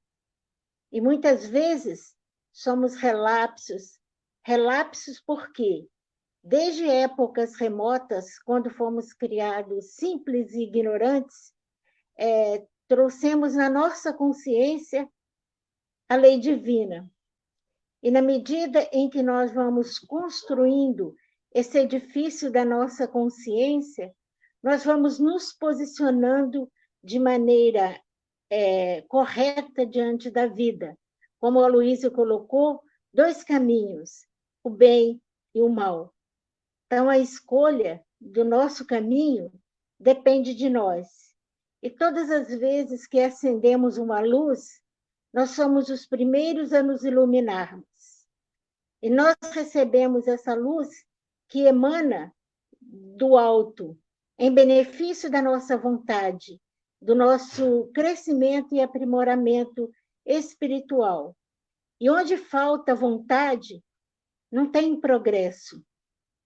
E 0.92 1.00
muitas 1.00 1.46
vezes 1.46 2.16
somos 2.52 2.96
relapsos. 2.96 4.00
Relapsos 4.44 5.20
por 5.20 5.52
quê? 5.52 5.88
Desde 6.42 6.90
épocas 6.90 7.56
remotas, 7.56 8.40
quando 8.40 8.70
fomos 8.70 9.14
criados 9.14 9.94
simples 9.96 10.54
e 10.54 10.64
ignorantes, 10.64 11.54
é, 12.18 12.66
trouxemos 12.88 13.54
na 13.56 13.70
nossa 13.70 14.12
consciência 14.12 15.08
a 16.08 16.16
lei 16.16 16.40
divina. 16.40 17.10
E 18.02 18.10
na 18.10 18.22
medida 18.22 18.90
em 18.92 19.10
que 19.10 19.22
nós 19.22 19.54
vamos 19.54 20.00
construindo 20.00 21.16
esse 21.54 21.80
edifício 21.80 22.52
da 22.52 22.64
nossa 22.64 23.08
consciência, 23.08 24.14
nós 24.62 24.84
vamos 24.84 25.20
nos 25.20 25.54
posicionando 25.54 26.70
de 27.04 27.20
maneira 27.20 28.00
é, 28.50 29.02
correta 29.04 29.86
diante 29.86 30.30
da 30.30 30.48
vida. 30.48 30.98
Como 31.40 31.60
a 31.64 31.68
Luísa 31.68 32.12
colocou, 32.12 32.82
dois 33.14 33.44
caminhos, 33.44 34.28
o 34.64 34.70
bem 34.70 35.22
e 35.56 35.62
o 35.62 35.70
mal. 35.70 36.14
Então, 36.86 37.10
a 37.10 37.18
escolha 37.18 38.04
do 38.20 38.44
nosso 38.44 38.86
caminho 38.86 39.52
depende 40.00 40.54
de 40.54 40.70
nós. 40.70 41.08
E 41.82 41.90
todas 41.90 42.30
as 42.30 42.50
vezes 42.50 43.08
que 43.08 43.20
acendemos 43.20 43.98
uma 43.98 44.20
luz, 44.20 44.82
nós 45.34 45.52
somos 45.52 45.90
os 45.90 46.06
primeiros 46.06 46.74
a 46.74 46.84
nos 46.84 47.04
iluminarmos. 47.04 47.88
E 49.02 49.10
nós 49.10 49.38
recebemos 49.54 50.28
essa 50.28 50.54
luz 50.54 50.90
que 51.50 51.66
emana 51.66 52.34
do 52.82 53.36
alto, 53.36 53.98
em 54.38 54.54
benefício 54.54 55.30
da 55.30 55.42
nossa 55.42 55.78
vontade, 55.78 56.62
do 57.02 57.16
nosso 57.16 57.90
crescimento 57.94 58.74
e 58.74 58.82
aprimoramento 58.82 59.90
espiritual. 60.26 61.36
E 62.00 62.10
onde 62.10 62.38
falta 62.38 62.96
vontade, 62.96 63.84
não 64.52 64.72
tem 64.72 65.00
progresso, 65.00 65.84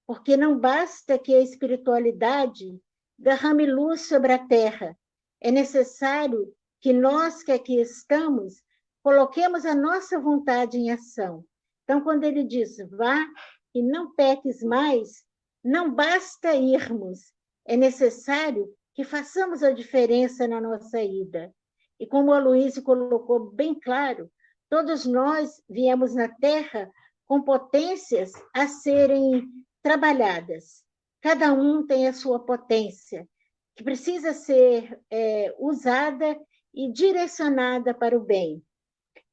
porque 0.07 0.35
não 0.35 0.59
basta 0.59 1.19
que 1.19 1.33
a 1.33 1.41
espiritualidade 1.41 2.79
derrame 3.17 3.65
luz 3.65 4.07
sobre 4.07 4.33
a 4.33 4.47
terra, 4.47 4.97
é 5.39 5.51
necessário 5.51 6.53
que 6.81 6.91
nós 6.91 7.43
que 7.43 7.51
aqui 7.51 7.79
estamos 7.79 8.63
coloquemos 9.03 9.65
a 9.65 9.75
nossa 9.75 10.19
vontade 10.19 10.77
em 10.77 10.91
ação. 10.91 11.45
Então, 11.83 12.01
quando 12.01 12.23
ele 12.23 12.43
diz 12.43 12.77
vá 12.89 13.25
e 13.73 13.81
não 13.81 14.13
peques 14.13 14.61
mais, 14.61 15.23
não 15.63 15.93
basta 15.93 16.55
irmos, 16.55 17.33
é 17.65 17.77
necessário 17.77 18.67
que 18.93 19.03
façamos 19.03 19.63
a 19.63 19.71
diferença 19.71 20.47
na 20.47 20.59
nossa 20.61 21.01
ida. 21.01 21.53
E 21.99 22.05
como 22.05 22.33
a 22.33 22.39
Luísa 22.39 22.81
colocou 22.81 23.51
bem 23.51 23.73
claro, 23.73 24.29
todos 24.69 25.05
nós 25.05 25.61
viemos 25.69 26.13
na 26.13 26.27
Terra 26.27 26.91
com 27.25 27.41
potências 27.41 28.31
a 28.53 28.67
serem 28.67 29.47
trabalhadas. 29.81 30.83
Cada 31.21 31.53
um 31.53 31.85
tem 31.85 32.07
a 32.07 32.13
sua 32.13 32.39
potência 32.39 33.27
que 33.75 33.83
precisa 33.83 34.33
ser 34.33 34.99
é, 35.09 35.55
usada 35.57 36.39
e 36.73 36.91
direcionada 36.91 37.93
para 37.93 38.17
o 38.17 38.23
bem. 38.23 38.61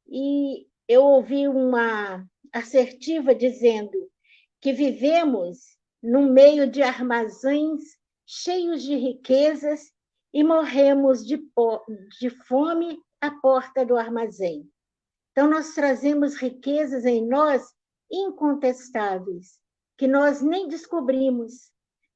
E 0.08 0.66
eu 0.88 1.02
ouvi 1.02 1.46
uma 1.46 2.24
assertiva 2.52 3.34
dizendo 3.34 4.09
que 4.60 4.72
vivemos 4.72 5.58
no 6.02 6.30
meio 6.32 6.70
de 6.70 6.82
armazéns 6.82 7.82
cheios 8.26 8.82
de 8.82 8.94
riquezas 8.94 9.92
e 10.32 10.44
morremos 10.44 11.26
de, 11.26 11.42
de 12.20 12.30
fome 12.30 12.98
à 13.20 13.30
porta 13.30 13.84
do 13.84 13.96
armazém. 13.96 14.70
Então, 15.32 15.48
nós 15.48 15.74
trazemos 15.74 16.36
riquezas 16.36 17.04
em 17.04 17.26
nós 17.26 17.62
incontestáveis, 18.10 19.58
que 19.96 20.06
nós 20.06 20.42
nem 20.42 20.68
descobrimos. 20.68 21.70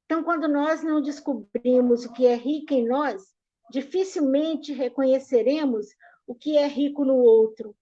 Então, 0.04 0.22
quando 0.22 0.48
nós 0.48 0.82
não 0.82 1.00
descobrimos 1.00 2.04
o 2.04 2.12
que 2.12 2.26
é 2.26 2.34
rico 2.34 2.74
em 2.74 2.86
nós, 2.86 3.22
dificilmente 3.70 4.72
reconheceremos 4.72 5.86
o 6.26 6.34
que 6.34 6.56
é 6.56 6.66
rico 6.66 7.04
no 7.04 7.16
outro. 7.16 7.76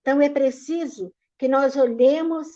Então, 0.00 0.20
é 0.20 0.28
preciso 0.28 1.12
que 1.38 1.48
nós 1.48 1.76
olhemos, 1.76 2.48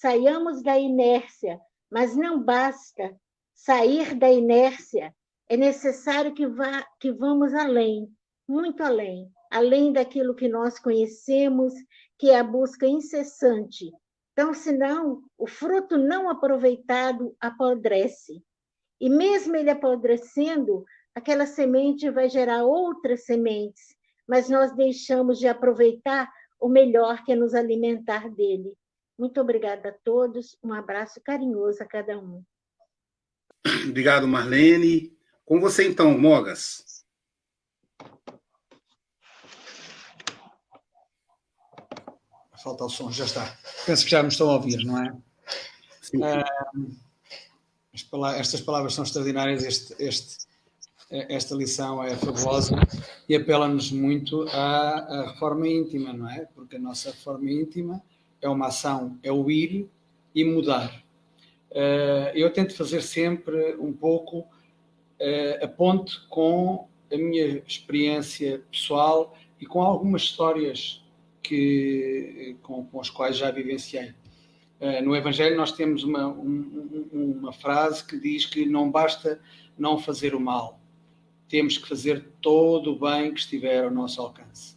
saiamos 0.00 0.62
da 0.62 0.78
inércia, 0.78 1.60
mas 1.90 2.16
não 2.16 2.42
basta 2.42 3.16
sair 3.52 4.14
da 4.14 4.30
inércia, 4.30 5.12
é 5.48 5.56
necessário 5.56 6.32
que, 6.32 6.46
vá, 6.46 6.86
que 7.00 7.10
vamos 7.10 7.52
além, 7.52 8.08
muito 8.46 8.82
além, 8.82 9.28
além 9.50 9.92
daquilo 9.92 10.34
que 10.34 10.48
nós 10.48 10.78
conhecemos, 10.78 11.72
que 12.16 12.30
é 12.30 12.38
a 12.38 12.44
busca 12.44 12.86
incessante. 12.86 13.90
Então, 14.32 14.54
senão, 14.54 15.22
o 15.36 15.48
fruto 15.48 15.96
não 15.96 16.30
aproveitado 16.30 17.34
apodrece. 17.40 18.40
E 19.00 19.08
mesmo 19.08 19.56
ele 19.56 19.70
apodrecendo, 19.70 20.84
aquela 21.14 21.46
semente 21.46 22.08
vai 22.10 22.28
gerar 22.28 22.64
outras 22.64 23.24
sementes, 23.24 23.96
mas 24.28 24.48
nós 24.48 24.74
deixamos 24.76 25.38
de 25.38 25.48
aproveitar 25.48 26.30
o 26.60 26.68
melhor 26.68 27.24
que 27.24 27.32
é 27.32 27.36
nos 27.36 27.54
alimentar 27.54 28.28
dele. 28.30 28.76
Muito 29.18 29.40
obrigada 29.40 29.88
a 29.88 29.92
todos, 29.92 30.56
um 30.62 30.72
abraço 30.72 31.20
carinhoso 31.20 31.82
a 31.82 31.86
cada 31.86 32.16
um. 32.16 32.44
Obrigado, 33.88 34.28
Marlene. 34.28 35.12
Com 35.44 35.60
você 35.60 35.88
então, 35.88 36.16
Mogas. 36.16 37.04
Falta 42.62 42.84
o 42.84 42.88
som, 42.88 43.10
já 43.10 43.24
está. 43.24 43.58
Penso 43.86 44.04
que 44.04 44.10
já 44.10 44.22
me 44.22 44.28
estão 44.28 44.50
a 44.50 44.54
ouvir, 44.54 44.84
não 44.84 45.02
é? 45.02 45.16
Sim. 46.02 46.20
estas 48.36 48.60
palavras 48.60 48.94
são 48.94 49.04
extraordinárias, 49.04 49.64
este, 49.64 49.94
este, 49.98 50.46
esta 51.10 51.54
lição 51.54 52.02
é 52.02 52.16
fabulosa 52.16 52.76
e 53.28 53.34
apela-nos 53.34 53.90
muito 53.90 54.42
à, 54.50 54.98
à, 54.98 55.32
reforma 55.32 55.66
íntima, 55.66 56.12
não 56.12 56.28
é? 56.28 56.46
Porque 56.46 56.76
a 56.76 56.80
nossa 56.80 57.10
reforma 57.10 57.50
íntima 57.50 58.02
é 58.40 58.48
uma 58.48 58.66
ação, 58.66 59.18
é 59.22 59.32
o 59.32 59.50
ir 59.50 59.88
e 60.34 60.44
mudar. 60.44 61.04
Uh, 61.70 62.30
eu 62.34 62.50
tento 62.52 62.74
fazer 62.74 63.02
sempre 63.02 63.76
um 63.76 63.92
pouco 63.92 64.40
uh, 64.40 65.64
a 65.64 65.68
ponte 65.68 66.26
com 66.28 66.88
a 67.12 67.16
minha 67.16 67.62
experiência 67.66 68.62
pessoal 68.70 69.36
e 69.60 69.66
com 69.66 69.82
algumas 69.82 70.22
histórias 70.22 71.04
que, 71.42 72.56
com, 72.62 72.84
com 72.86 73.00
as 73.00 73.10
quais 73.10 73.36
já 73.36 73.50
vivenciei. 73.50 74.14
Uh, 74.80 75.02
no 75.04 75.16
Evangelho 75.16 75.56
nós 75.56 75.72
temos 75.72 76.04
uma, 76.04 76.28
um, 76.28 77.08
uma 77.12 77.52
frase 77.52 78.04
que 78.04 78.18
diz 78.18 78.46
que 78.46 78.64
não 78.64 78.90
basta 78.90 79.40
não 79.76 79.98
fazer 79.98 80.34
o 80.34 80.40
mal, 80.40 80.80
temos 81.48 81.78
que 81.78 81.88
fazer 81.88 82.28
todo 82.40 82.92
o 82.92 82.98
bem 82.98 83.32
que 83.32 83.40
estiver 83.40 83.84
ao 83.84 83.90
nosso 83.90 84.20
alcance. 84.20 84.76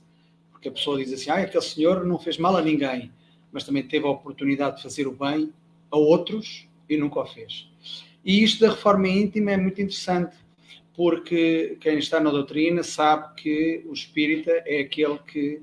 Porque 0.52 0.70
a 0.70 0.72
pessoa 0.72 0.98
diz 0.98 1.12
assim, 1.12 1.30
ah, 1.30 1.36
aquele 1.36 1.64
senhor 1.64 2.06
não 2.06 2.18
fez 2.20 2.38
mal 2.38 2.56
a 2.56 2.62
ninguém, 2.62 3.12
mas 3.52 3.64
também 3.64 3.84
teve 3.84 4.06
a 4.06 4.10
oportunidade 4.10 4.78
de 4.78 4.84
fazer 4.84 5.08
o 5.08 5.12
bem 5.12 5.52
a 5.90 5.98
outros 5.98 6.68
e 6.90 6.98
nunca 6.98 7.20
o 7.20 7.26
fez. 7.26 7.70
E 8.24 8.44
isto 8.44 8.62
da 8.62 8.70
reforma 8.70 9.08
íntima 9.08 9.52
é 9.52 9.58
muito 9.58 9.82
interessante, 9.82 10.36
porque 10.96 11.78
quem 11.82 11.98
está 11.98 12.20
na 12.20 12.30
doutrina 12.30 12.84
sabe 12.84 13.34
que 13.36 13.84
o 13.88 13.94
espírita 13.94 14.52
é 14.66 14.82
aquele 14.82 15.18
que 15.20 15.62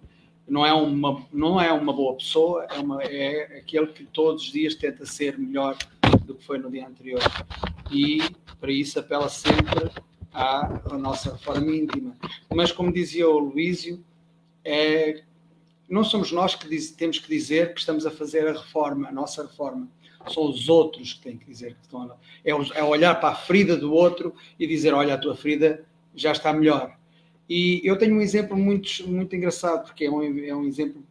não 0.48 0.64
é 0.64 0.72
uma, 0.72 1.26
não 1.32 1.60
é 1.60 1.70
uma 1.72 1.92
boa 1.92 2.16
pessoa, 2.16 2.66
é, 2.70 2.78
uma, 2.78 3.02
é 3.02 3.58
aquele 3.58 3.88
que 3.88 4.04
todos 4.04 4.44
os 4.44 4.52
dias 4.52 4.74
tenta 4.74 5.04
ser 5.04 5.38
melhor 5.38 5.76
do 6.24 6.34
que 6.34 6.44
foi 6.44 6.58
no 6.58 6.70
dia 6.70 6.86
anterior. 6.86 7.20
E 7.92 8.20
para 8.58 8.72
isso 8.72 8.98
apela 8.98 9.28
sempre 9.28 9.90
à, 10.32 10.80
à 10.90 10.98
nossa 10.98 11.32
reforma 11.32 11.70
íntima. 11.70 12.16
Mas, 12.54 12.72
como 12.72 12.92
dizia 12.92 13.28
o 13.28 13.38
Luísio, 13.38 14.02
é, 14.64 15.22
não 15.88 16.04
somos 16.04 16.32
nós 16.32 16.54
que 16.54 16.68
diz, 16.68 16.90
temos 16.90 17.18
que 17.18 17.28
dizer 17.28 17.74
que 17.74 17.80
estamos 17.80 18.04
a 18.06 18.10
fazer 18.10 18.46
a 18.46 18.52
reforma, 18.52 19.08
a 19.08 19.12
nossa 19.12 19.42
reforma. 19.42 19.88
São 20.32 20.50
os 20.50 20.68
outros 20.68 21.14
que 21.14 21.22
têm 21.22 21.38
que 21.38 21.46
dizer 21.46 21.74
que 21.74 21.82
estão 21.82 22.02
a... 22.02 22.16
é, 22.44 22.50
é 22.50 22.84
olhar 22.84 23.14
para 23.20 23.30
a 23.30 23.34
ferida 23.34 23.76
do 23.76 23.92
outro 23.92 24.34
e 24.58 24.66
dizer: 24.66 24.92
Olha, 24.92 25.14
a 25.14 25.18
tua 25.18 25.34
ferida 25.34 25.86
já 26.14 26.32
está 26.32 26.52
melhor 26.52 26.98
e 27.48 27.80
eu 27.82 27.96
tenho 27.96 28.14
um 28.14 28.20
exemplo 28.20 28.56
muito, 28.56 29.08
muito 29.08 29.34
engraçado, 29.34 29.86
porque 29.86 30.04
é 30.04 30.10
um, 30.10 30.38
é 30.44 30.54
um 30.54 30.64
exemplo 30.64 31.02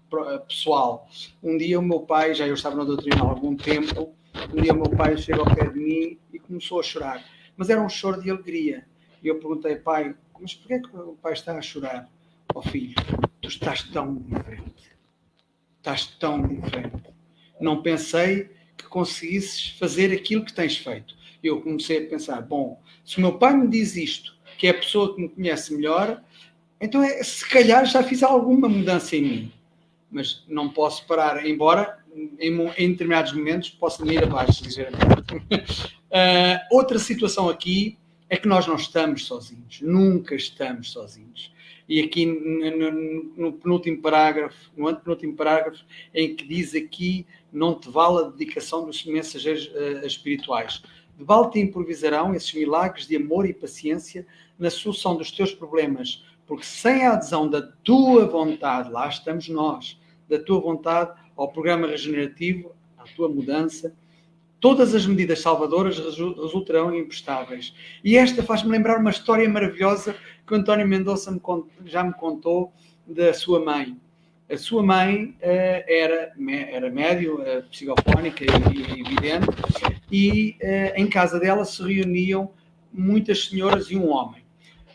pessoal. 0.48 1.10
Um 1.42 1.58
dia 1.58 1.80
o 1.80 1.82
meu 1.82 2.02
pai, 2.02 2.36
já 2.36 2.46
eu 2.46 2.54
estava 2.54 2.76
na 2.76 2.84
doutrina 2.84 3.24
há 3.24 3.28
algum 3.28 3.56
tempo, 3.56 4.14
um 4.54 4.62
dia 4.62 4.72
o 4.72 4.76
meu 4.76 4.90
pai 4.92 5.18
chegou 5.18 5.44
ao 5.44 5.56
pé 5.56 5.68
de 5.68 5.80
mim 5.80 6.18
e 6.32 6.38
começou 6.38 6.80
a 6.80 6.84
chorar. 6.84 7.26
Mas 7.56 7.72
era 7.72 7.82
um 7.82 7.90
choro 7.90 8.22
de 8.22 8.30
alegria. 8.30 8.86
E 9.24 9.28
eu 9.28 9.40
perguntei, 9.40 9.78
pai, 9.78 10.16
mas 10.40 10.54
porquê 10.54 10.76
é 10.76 10.80
que 10.80 10.96
o 10.96 11.18
pai 11.20 11.34
está 11.34 11.58
a 11.58 11.62
chorar? 11.62 12.08
Oh, 12.58 12.62
filho, 12.64 12.96
tu 13.40 13.50
estás 13.50 13.84
tão 13.84 14.16
diferente. 14.16 14.90
Estás 15.78 16.08
tão 16.20 16.42
diferente. 16.42 17.04
Não 17.62 17.84
pensei 17.84 18.50
que 18.76 18.86
conseguisses 18.86 19.78
fazer 19.78 20.12
aquilo 20.12 20.44
que 20.44 20.52
tens 20.52 20.76
feito. 20.76 21.16
Eu 21.44 21.62
comecei 21.62 22.04
a 22.04 22.10
pensar, 22.10 22.42
bom, 22.42 22.82
se 23.06 23.20
o 23.20 23.22
meu 23.22 23.38
pai 23.38 23.56
me 23.56 23.68
diz 23.68 23.96
isto, 23.96 24.36
que 24.58 24.66
é 24.66 24.72
a 24.72 24.74
pessoa 24.74 25.14
que 25.14 25.22
me 25.22 25.30
conhece 25.30 25.72
melhor, 25.72 26.24
então, 26.82 27.04
é, 27.04 27.22
se 27.22 27.48
calhar 27.48 27.86
já 27.86 28.02
fiz 28.02 28.24
alguma 28.24 28.68
mudança 28.68 29.16
em 29.16 29.22
mim, 29.22 29.52
mas 30.10 30.44
não 30.48 30.68
posso 30.68 31.06
parar, 31.06 31.46
embora 31.46 32.04
em, 32.40 32.58
em 32.76 32.92
determinados 32.92 33.34
momentos 33.34 33.70
possa 33.70 34.04
ir 34.12 34.24
abaixo, 34.24 34.64
ligeiramente. 34.64 35.36
uh, 35.36 36.58
outra 36.76 36.98
situação 36.98 37.50
aqui 37.50 38.00
é 38.30 38.38
que 38.38 38.48
nós 38.48 38.68
não 38.68 38.76
estamos 38.76 39.26
sozinhos, 39.26 39.82
nunca 39.82 40.36
estamos 40.36 40.92
sozinhos. 40.92 41.54
E 41.88 42.02
aqui 42.02 42.26
no, 42.26 42.92
no, 43.38 43.54
penúltimo 43.54 44.02
parágrafo, 44.02 44.70
no 44.76 44.88
antepenúltimo 44.88 45.36
parágrafo, 45.36 45.86
em 46.14 46.36
que 46.36 46.46
diz 46.46 46.76
aqui: 46.76 47.26
não 47.52 47.80
te 47.80 47.90
vale 47.90 48.26
a 48.26 48.30
dedicação 48.30 48.86
dos 48.86 49.06
mensageiros 49.06 49.68
uh, 49.68 50.06
espirituais. 50.06 50.84
De 51.18 51.24
vale 51.24 51.50
te 51.50 51.60
improvisarão 51.60 52.36
esses 52.36 52.54
milagres 52.54 53.08
de 53.08 53.16
amor 53.16 53.48
e 53.48 53.54
paciência 53.54 54.28
na 54.60 54.70
solução 54.70 55.16
dos 55.16 55.32
teus 55.32 55.54
problemas, 55.54 56.26
porque 56.46 56.66
sem 56.66 57.06
a 57.06 57.14
adesão 57.14 57.50
da 57.50 57.62
tua 57.62 58.26
vontade, 58.26 58.92
lá 58.92 59.08
estamos 59.08 59.48
nós, 59.48 60.00
da 60.28 60.38
tua 60.38 60.60
vontade 60.60 61.18
ao 61.38 61.52
programa 61.52 61.88
regenerativo, 61.88 62.76
à 62.98 63.04
tua 63.16 63.30
mudança, 63.30 63.96
todas 64.60 64.96
as 64.96 65.06
medidas 65.06 65.42
salvadoras 65.42 65.98
resultarão 66.00 66.94
imprestáveis. 66.96 67.74
E 68.04 68.18
esta 68.18 68.44
faz-me 68.44 68.72
lembrar 68.72 69.00
uma 69.00 69.10
história 69.10 69.48
maravilhosa 69.48 70.16
que 70.46 70.54
o 70.54 70.58
António 70.58 70.88
Mendonça 70.88 71.32
me 71.32 71.42
já 71.86 72.04
me 72.04 72.14
contou 72.14 72.72
da 73.06 73.34
sua 73.34 73.64
mãe. 73.64 73.98
A 74.50 74.58
sua 74.58 74.82
mãe 74.82 75.36
uh, 75.42 75.84
era, 75.88 76.32
era 76.72 76.90
médio, 76.90 77.42
uh, 77.42 77.64
psicofónica 77.70 78.46
e, 78.46 78.78
e 78.78 79.02
evidente, 79.02 79.48
e 80.10 80.56
uh, 80.62 80.94
em 80.96 81.08
casa 81.08 81.38
dela 81.38 81.66
se 81.66 81.84
reuniam 81.84 82.52
muitas 82.94 83.48
senhoras 83.48 83.92
e 83.92 83.98
um 83.98 84.08
homem 84.08 84.48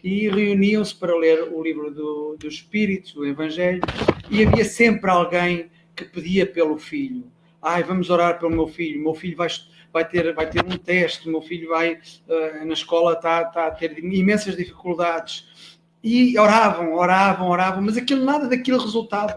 e 0.03 0.29
reuniam-se 0.29 0.95
para 0.95 1.17
ler 1.17 1.45
o 1.53 1.63
livro 1.63 1.93
do, 1.93 2.37
do 2.39 2.49
Espírito, 2.49 3.15
do 3.15 3.27
Evangelho, 3.27 3.81
e 4.29 4.45
havia 4.45 4.65
sempre 4.65 5.09
alguém 5.09 5.71
que 5.95 6.05
pedia 6.05 6.45
pelo 6.45 6.77
filho. 6.77 7.25
Ai, 7.63 7.85
vamos 7.85 8.11
orar 8.11 8.41
pelo 8.41 8.51
meu 8.51 8.67
filho, 8.67 9.01
meu 9.01 9.15
filho 9.15 9.37
vai, 9.37 9.47
vai, 9.93 10.09
ter, 10.09 10.35
vai 10.35 10.51
ter 10.51 10.65
um 10.65 10.77
teste, 10.77 11.29
meu 11.29 11.41
filho 11.41 11.69
vai 11.69 11.95
uh, 11.95 12.65
na 12.67 12.73
escola 12.73 13.13
está, 13.13 13.43
está 13.43 13.69
a 13.69 13.71
ter 13.71 13.97
imensas 13.99 14.57
dificuldades. 14.57 15.79
E 16.03 16.37
oravam, 16.37 16.95
oravam, 16.95 17.49
oravam, 17.49 17.81
mas 17.81 17.97
aquilo, 17.97 18.25
nada 18.25 18.49
daquilo 18.49 18.81
resultava. 18.81 19.37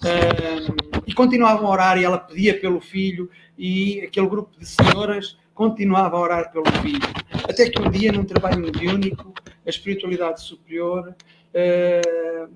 Uh, 0.00 1.02
e 1.06 1.12
continuavam 1.12 1.66
a 1.66 1.70
orar, 1.70 1.98
e 1.98 2.04
ela 2.04 2.16
pedia 2.16 2.58
pelo 2.58 2.80
filho, 2.80 3.28
e 3.58 4.00
aquele 4.00 4.26
grupo 4.26 4.58
de 4.58 4.64
senhoras 4.64 5.38
continuava 5.52 6.16
a 6.16 6.20
orar 6.20 6.50
pelo 6.50 6.64
filho. 6.80 7.02
Até 7.46 7.68
que 7.68 7.78
um 7.82 7.90
dia, 7.90 8.10
num 8.10 8.24
trabalho 8.24 8.60
mediúnico, 8.60 9.34
a 9.66 9.68
espiritualidade 9.68 10.40
superior 10.40 11.14
uh, 11.54 12.50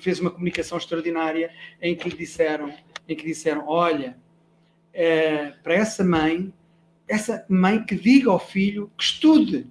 fez 0.00 0.20
uma 0.20 0.30
comunicação 0.30 0.76
extraordinária 0.76 1.50
em 1.80 1.96
que 1.96 2.10
lhe 2.10 2.16
disseram, 2.16 2.70
em 3.12 3.16
que 3.16 3.24
disseram, 3.24 3.64
olha, 3.66 4.16
uh, 4.94 5.62
para 5.62 5.74
essa 5.74 6.04
mãe, 6.04 6.52
essa 7.06 7.44
mãe 7.48 7.84
que 7.84 7.94
diga 7.94 8.30
ao 8.30 8.38
filho 8.38 8.90
que 8.96 9.04
estude, 9.04 9.66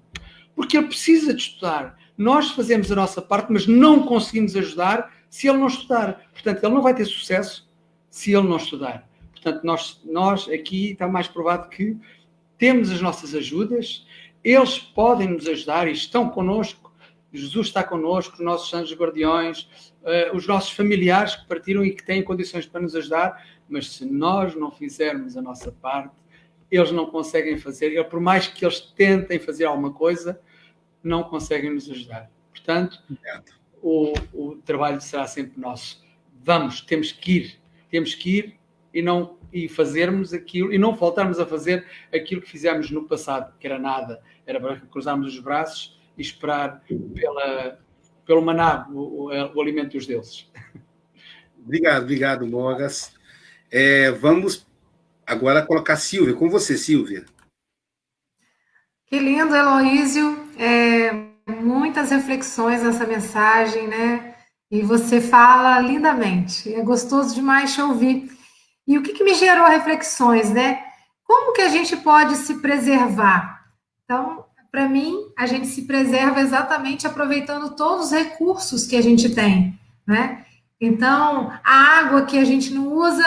porque 0.56 0.78
ele 0.78 0.88
precisa 0.88 1.34
de 1.34 1.42
estudar. 1.42 1.98
Nós 2.18 2.52
fazemos 2.52 2.92
a 2.92 2.96
nossa 2.96 3.22
parte, 3.22 3.52
mas 3.52 3.66
não 3.66 4.04
conseguimos 4.06 4.56
ajudar 4.56 5.12
se 5.30 5.48
ele 5.48 5.58
não 5.58 5.68
estudar. 5.68 6.30
Portanto, 6.34 6.64
ele 6.64 6.76
não 6.76 6.82
vai 6.82 6.94
ter 6.94 7.06
sucesso 7.06 7.70
se 8.10 8.34
ele 8.34 8.48
não 8.48 8.58
estudar. 8.58 9.08
Portanto, 9.32 9.64
nós, 9.64 10.02
nós 10.06 10.48
aqui 10.50 10.92
está 10.92 11.08
mais 11.08 11.28
provado 11.28 11.70
que 11.70 11.98
temos 12.58 12.92
as 12.92 13.02
nossas 13.02 13.34
ajudas, 13.34 14.06
eles 14.44 14.78
podem 14.78 15.30
nos 15.30 15.48
ajudar 15.48 15.88
e 15.88 15.94
estão 15.94 16.30
connosco. 16.30 16.81
Jesus 17.34 17.68
está 17.68 17.84
connosco, 17.84 18.36
os 18.36 18.42
nossos 18.42 18.74
anjos 18.74 18.98
guardiões, 18.98 19.70
uh, 20.02 20.36
os 20.36 20.46
nossos 20.48 20.72
familiares 20.72 21.36
que 21.36 21.48
partiram 21.48 21.86
e 21.86 21.92
que 21.92 22.04
têm 22.04 22.24
condições 22.24 22.66
para 22.66 22.82
nos 22.82 22.96
ajudar, 22.96 23.46
mas 23.70 23.90
se 23.92 24.06
nós 24.06 24.54
não 24.56 24.70
fizermos 24.70 25.38
a 25.38 25.42
nossa 25.42 25.72
parte, 25.72 26.16
eles 26.70 26.92
não 26.92 27.06
conseguem 27.06 27.58
fazer. 27.58 28.04
Por 28.10 28.20
mais 28.20 28.48
que 28.48 28.66
eles 28.66 28.80
tentem 28.80 29.40
fazer 29.40 29.66
alguma 29.66 29.94
coisa, 29.94 30.42
não 31.04 31.24
conseguem 31.24 31.74
nos 31.74 31.90
ajudar. 31.90 32.30
Portanto, 32.50 33.02
o, 33.82 34.14
o 34.34 34.56
trabalho 34.58 35.00
será 35.00 35.26
sempre 35.26 35.60
nosso. 35.60 36.04
Vamos, 36.44 36.82
temos 36.82 37.12
que 37.12 37.32
ir, 37.32 37.62
temos 37.90 38.14
que 38.14 38.38
ir 38.38 38.60
e 38.94 39.02
não 39.02 39.40
e 39.54 39.68
fazermos 39.68 40.34
aquilo 40.34 40.72
e 40.72 40.78
não 40.78 40.96
voltarmos 40.96 41.38
a 41.38 41.46
fazer 41.46 41.86
aquilo 42.14 42.42
que 42.42 42.50
fizemos 42.50 42.90
no 42.90 43.04
passado, 43.04 43.54
que 43.60 43.68
era 43.68 43.78
nada, 43.78 44.22
era 44.46 44.62
para 44.62 44.78
cruzarmos 44.80 45.34
os 45.34 45.40
braços 45.40 46.00
e 46.18 46.22
esperar 46.22 46.82
pela, 47.16 47.80
pelo 48.26 48.42
maná, 48.42 48.88
o, 48.90 49.30
o, 49.30 49.56
o 49.56 49.62
alimento 49.62 49.94
dos 49.94 50.06
deuses. 50.06 50.50
Obrigado, 51.64 52.04
obrigado, 52.04 52.48
Mogas. 52.48 53.14
É, 53.70 54.12
vamos 54.12 54.68
agora 55.26 55.66
colocar 55.66 55.96
Silvia. 55.96 56.34
Com 56.34 56.50
você, 56.50 56.78
Silvia. 56.78 57.26
Que 59.06 59.20
lindo, 59.20 59.56
Heloísio. 59.56 60.50
É, 60.58 61.12
muitas 61.62 62.10
reflexões 62.10 62.82
nessa 62.82 63.06
mensagem, 63.06 63.88
né? 63.88 64.36
E 64.70 64.82
você 64.82 65.22
fala 65.22 65.80
lindamente. 65.80 66.74
É 66.74 66.82
gostoso 66.82 67.36
demais 67.36 67.74
te 67.74 67.82
ouvir. 67.82 68.32
E 68.88 68.98
o 68.98 69.04
que, 69.04 69.14
que 69.14 69.24
me 69.24 69.34
gerou 69.36 69.68
reflexões, 69.68 70.50
né? 70.50 70.84
Como 71.24 71.54
que 71.54 71.62
a 71.62 71.70
gente 71.70 71.96
pode 71.98 72.36
se 72.36 72.62
preservar? 72.62 73.62
Então, 74.04 74.46
para 74.72 74.88
mim, 74.88 75.18
a 75.38 75.46
gente 75.46 75.68
se 75.68 75.82
preserva 75.84 76.40
exatamente 76.40 77.06
aproveitando 77.06 77.76
todos 77.76 78.06
os 78.06 78.12
recursos 78.12 78.88
que 78.88 78.96
a 78.96 79.02
gente 79.02 79.30
tem, 79.30 79.78
né? 80.08 80.46
Então, 80.80 81.52
a 81.64 82.00
água 82.00 82.22
que 82.24 82.38
a 82.38 82.46
gente 82.46 82.74
não 82.74 82.88
usa, 82.94 83.24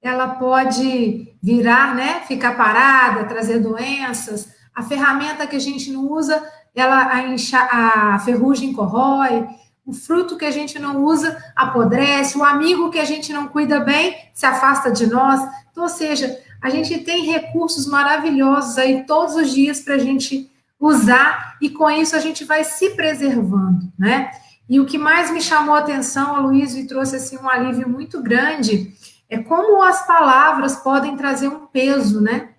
ela 0.00 0.28
pode 0.28 1.34
virar, 1.42 1.94
né? 1.94 2.22
Ficar 2.28 2.56
parada, 2.56 3.24
trazer 3.24 3.58
doenças. 3.58 4.48
A 4.74 4.82
ferramenta 4.82 5.46
que 5.46 5.56
a 5.56 5.60
gente 5.60 5.90
não 5.90 6.10
usa, 6.10 6.42
ela 6.74 7.12
a, 7.12 7.22
incha, 7.28 7.58
a 7.58 8.18
ferrugem 8.20 8.72
corrói 8.72 9.46
o 9.86 9.92
fruto 9.92 10.38
que 10.38 10.44
a 10.44 10.50
gente 10.50 10.78
não 10.78 11.04
usa 11.04 11.36
apodrece, 11.54 12.38
o 12.38 12.44
amigo 12.44 12.90
que 12.90 12.98
a 12.98 13.04
gente 13.04 13.32
não 13.32 13.48
cuida 13.48 13.80
bem 13.80 14.16
se 14.32 14.46
afasta 14.46 14.90
de 14.90 15.06
nós. 15.06 15.40
Então, 15.70 15.82
ou 15.82 15.88
seja, 15.88 16.38
a 16.62 16.70
gente 16.70 16.98
tem 17.00 17.26
recursos 17.26 17.86
maravilhosos 17.86 18.78
aí 18.78 19.04
todos 19.04 19.34
os 19.36 19.52
dias 19.52 19.80
para 19.80 19.96
a 19.96 19.98
gente 19.98 20.50
usar 20.78 21.56
e 21.60 21.70
com 21.70 21.90
isso 21.90 22.16
a 22.16 22.20
gente 22.20 22.44
vai 22.44 22.64
se 22.64 22.90
preservando, 22.90 23.92
né? 23.98 24.30
E 24.68 24.80
o 24.80 24.86
que 24.86 24.96
mais 24.96 25.30
me 25.30 25.40
chamou 25.40 25.74
a 25.74 25.80
atenção, 25.80 26.34
a 26.34 26.40
Luiz, 26.40 26.74
e 26.74 26.86
trouxe 26.86 27.16
assim 27.16 27.36
um 27.36 27.48
alívio 27.48 27.88
muito 27.88 28.22
grande, 28.22 28.94
é 29.28 29.38
como 29.38 29.82
as 29.82 30.06
palavras 30.06 30.76
podem 30.76 31.16
trazer 31.16 31.48
um 31.48 31.66
peso, 31.66 32.20
né? 32.20 32.50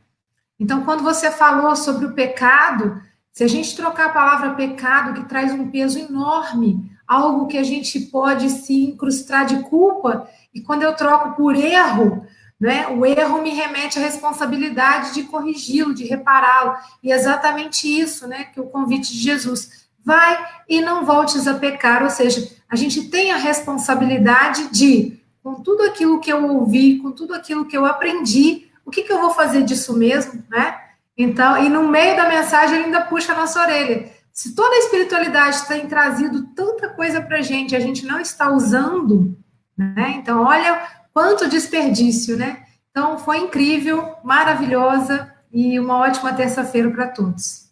Então, 0.60 0.84
quando 0.84 1.04
você 1.04 1.32
falou 1.32 1.76
sobre 1.76 2.06
o 2.06 2.14
pecado, 2.14 3.02
se 3.32 3.44
a 3.44 3.48
gente 3.48 3.76
trocar 3.76 4.08
a 4.08 4.14
palavra 4.14 4.54
pecado, 4.54 5.14
que 5.14 5.28
traz 5.28 5.52
um 5.52 5.70
peso 5.70 6.00
enorme, 6.00 6.90
algo 7.08 7.48
que 7.48 7.58
a 7.58 7.64
gente 7.64 8.00
pode 8.00 8.50
se 8.50 8.86
incrustar 8.86 9.46
de 9.46 9.62
culpa, 9.64 10.30
e 10.54 10.62
quando 10.62 10.84
eu 10.84 10.96
troco 10.96 11.36
por 11.36 11.56
erro, 11.56 12.26
né, 12.60 12.88
o 12.88 13.06
erro 13.06 13.42
me 13.42 13.50
remete 13.50 14.00
à 14.00 14.02
responsabilidade 14.02 15.14
de 15.14 15.24
corrigi-lo, 15.24 15.94
de 15.94 16.06
repará-lo. 16.06 16.76
E 17.04 17.12
é 17.12 17.16
exatamente 17.16 17.88
isso, 17.88 18.28
né, 18.28 18.46
que 18.46 18.60
o 18.60 18.68
convite 18.68 19.12
de 19.12 19.20
Jesus. 19.20 19.86
Vai 20.04 20.38
e 20.70 20.82
não 20.82 21.04
voltes 21.06 21.48
a 21.48 21.56
pecar, 21.56 22.04
ou 22.04 22.10
seja, 22.10 22.48
a 22.70 22.76
gente 22.76 23.10
tem 23.10 23.32
a 23.32 23.38
responsabilidade 23.38 24.70
de, 24.70 25.20
com 25.44 25.56
tudo 25.56 25.84
aquilo 25.84 26.20
que 26.20 26.32
eu 26.32 26.48
ouvi, 26.48 27.00
com 27.00 27.12
tudo 27.12 27.34
aquilo 27.34 27.66
que 27.66 27.76
eu 27.76 27.86
aprendi, 27.86 28.68
o 28.86 28.92
que, 28.92 29.02
que 29.02 29.12
eu 29.12 29.20
vou 29.20 29.32
fazer 29.32 29.64
disso 29.64 29.98
mesmo, 29.98 30.44
né? 30.50 30.80
Então, 31.18 31.58
e 31.64 31.70
no 31.70 31.88
meio 31.88 32.16
da 32.16 32.30
mensagem 32.30 32.76
ele 32.76 32.86
ainda 32.86 33.02
puxa 33.02 33.34
a 33.34 33.36
nossa 33.36 33.62
orelha. 33.62 34.12
Se 34.32 34.54
toda 34.54 34.76
a 34.76 34.80
espiritualidade 34.80 35.66
tem 35.68 35.88
trazido 35.88 36.48
tanta 36.56 36.90
coisa 36.90 37.22
para 37.22 37.38
a 37.38 37.42
gente, 37.42 37.76
a 37.76 37.80
gente 37.80 38.06
não 38.06 38.20
está 38.20 38.52
usando, 38.52 39.36
né? 39.78 40.16
Então, 40.18 40.44
olha 40.44 40.88
quanto 41.16 41.48
desperdício, 41.48 42.36
né? 42.36 42.68
Então, 42.92 43.18
foi 43.18 43.38
incrível, 43.38 44.18
maravilhosa 44.22 45.34
e 45.50 45.80
uma 45.80 46.00
ótima 46.00 46.36
terça-feira 46.36 46.92
para 46.92 47.08
todos. 47.08 47.70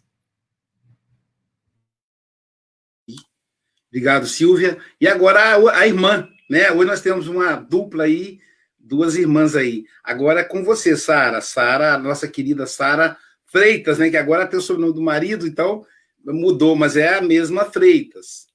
Obrigado, 3.88 4.26
Silvia. 4.26 4.78
E 4.98 5.06
agora 5.06 5.40
a, 5.40 5.80
a, 5.80 5.86
irmã, 5.86 6.26
né? 6.48 6.72
Hoje 6.72 6.86
nós 6.86 7.02
temos 7.02 7.28
uma 7.28 7.56
dupla 7.56 8.04
aí, 8.04 8.40
duas 8.78 9.14
irmãs 9.14 9.54
aí. 9.54 9.84
Agora 10.02 10.40
é 10.40 10.44
com 10.44 10.64
você, 10.64 10.96
Sara. 10.96 11.42
Sara, 11.42 11.98
nossa 11.98 12.26
querida 12.26 12.66
Sara 12.66 13.16
Freitas, 13.44 13.98
né? 13.98 14.08
Que 14.08 14.16
agora 14.16 14.46
tem 14.46 14.58
o 14.58 14.62
sobrenome 14.62 14.94
do 14.94 15.02
marido, 15.02 15.46
então 15.46 15.86
mudou, 16.24 16.74
mas 16.74 16.96
é 16.96 17.18
a 17.18 17.20
mesma 17.20 17.66
Freitas. 17.66 18.46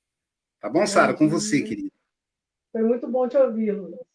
Tá 0.59 0.67
bom, 0.67 0.85
Sara? 0.87 1.13
Com 1.13 1.29
você, 1.29 1.61
querida. 1.61 1.91
Foi 2.71 2.81
muito 2.81 3.07
bom 3.07 3.27
te 3.27 3.37
ouvi-lo. 3.37 4.08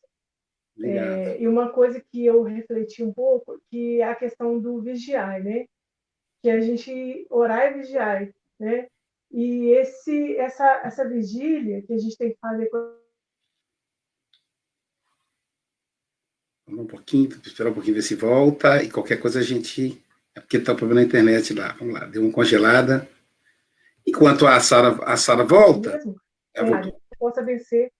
É, 0.82 1.40
e 1.40 1.46
uma 1.46 1.70
coisa 1.70 2.00
que 2.00 2.26
eu 2.26 2.42
refleti 2.42 3.02
um 3.02 3.12
pouco, 3.12 3.60
que 3.70 4.00
é 4.00 4.04
a 4.04 4.14
questão 4.14 4.58
do 4.58 4.80
vigiar, 4.80 5.42
né? 5.42 5.66
Que 6.42 6.50
a 6.50 6.60
gente 6.60 7.26
orar 7.30 7.70
e 7.70 7.78
vigiar, 7.78 8.28
né? 8.58 8.88
E 9.30 9.68
esse, 9.70 10.36
essa, 10.36 10.82
essa 10.84 11.08
vigília 11.08 11.82
que 11.82 11.92
a 11.92 11.98
gente 11.98 12.16
tem 12.16 12.32
que 12.32 12.38
fazer 12.38 12.68
Vamos 16.66 16.84
um 16.84 16.86
pouquinho, 16.86 17.28
esperar 17.44 17.70
um 17.70 17.74
pouquinho 17.74 17.96
ver 17.96 18.02
se 18.02 18.14
volta, 18.14 18.82
e 18.82 18.90
qualquer 18.90 19.20
coisa 19.20 19.40
a 19.40 19.42
gente. 19.42 20.02
É 20.34 20.40
porque 20.40 20.56
está 20.56 20.72
o 20.72 20.76
problema 20.76 21.02
na 21.02 21.06
internet 21.06 21.54
lá. 21.54 21.72
Vamos 21.74 21.94
lá, 21.94 22.06
deu 22.06 22.22
uma 22.22 22.32
congelada. 22.32 23.08
Enquanto 24.06 24.46
a 24.46 24.58
Sara 24.60 24.88
a 25.04 25.16
Sara 25.16 25.44
volta, 25.44 26.00
é, 26.54 26.62
possa 27.18 27.42
vencer, 27.42 27.92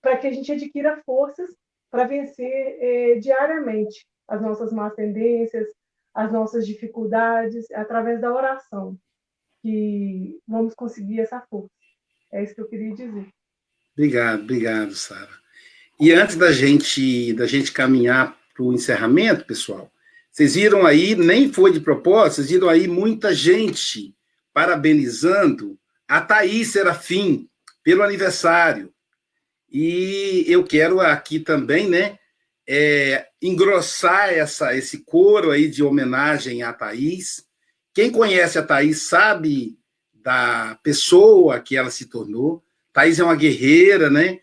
para 0.00 0.16
que 0.16 0.26
a 0.26 0.32
gente 0.32 0.50
adquira 0.50 1.02
forças 1.04 1.50
para 1.96 2.06
vencer 2.06 2.76
é, 2.78 3.14
diariamente 3.14 4.06
as 4.28 4.42
nossas 4.42 4.70
más 4.70 4.94
tendências, 4.94 5.66
as 6.12 6.30
nossas 6.30 6.66
dificuldades, 6.66 7.70
através 7.70 8.20
da 8.20 8.34
oração, 8.34 8.98
que 9.62 10.38
vamos 10.46 10.74
conseguir 10.74 11.20
essa 11.20 11.40
força. 11.48 11.70
É 12.30 12.44
isso 12.44 12.54
que 12.54 12.60
eu 12.60 12.68
queria 12.68 12.92
dizer. 12.92 13.26
Obrigado, 13.94 14.42
obrigado, 14.42 14.94
Sara. 14.94 15.30
E 15.98 16.12
antes 16.12 16.36
da 16.36 16.52
gente 16.52 17.32
da 17.32 17.46
gente 17.46 17.72
caminhar 17.72 18.36
para 18.54 18.62
o 18.62 18.74
encerramento, 18.74 19.46
pessoal, 19.46 19.90
vocês 20.30 20.54
viram 20.54 20.84
aí, 20.84 21.14
nem 21.14 21.50
foi 21.50 21.72
de 21.72 21.80
propósito, 21.80 22.36
vocês 22.36 22.50
viram 22.50 22.68
aí 22.68 22.86
muita 22.86 23.34
gente 23.34 24.14
parabenizando 24.52 25.78
a 26.06 26.20
Thaís 26.20 26.72
Serafim 26.72 27.48
pelo 27.82 28.02
aniversário. 28.02 28.92
E 29.70 30.44
eu 30.46 30.64
quero 30.64 31.00
aqui 31.00 31.40
também, 31.40 31.88
né, 31.88 32.18
é, 32.68 33.26
engrossar 33.40 34.30
essa, 34.30 34.76
esse 34.76 34.98
coro 35.04 35.50
aí 35.50 35.68
de 35.68 35.82
homenagem 35.82 36.62
à 36.62 36.72
Thaís. 36.72 37.44
Quem 37.94 38.10
conhece 38.10 38.58
a 38.58 38.62
Thaís 38.62 39.02
sabe 39.02 39.78
da 40.12 40.78
pessoa 40.82 41.60
que 41.60 41.76
ela 41.76 41.90
se 41.90 42.06
tornou. 42.06 42.62
Thaís 42.92 43.20
é 43.20 43.24
uma 43.24 43.36
guerreira, 43.36 44.10
né? 44.10 44.40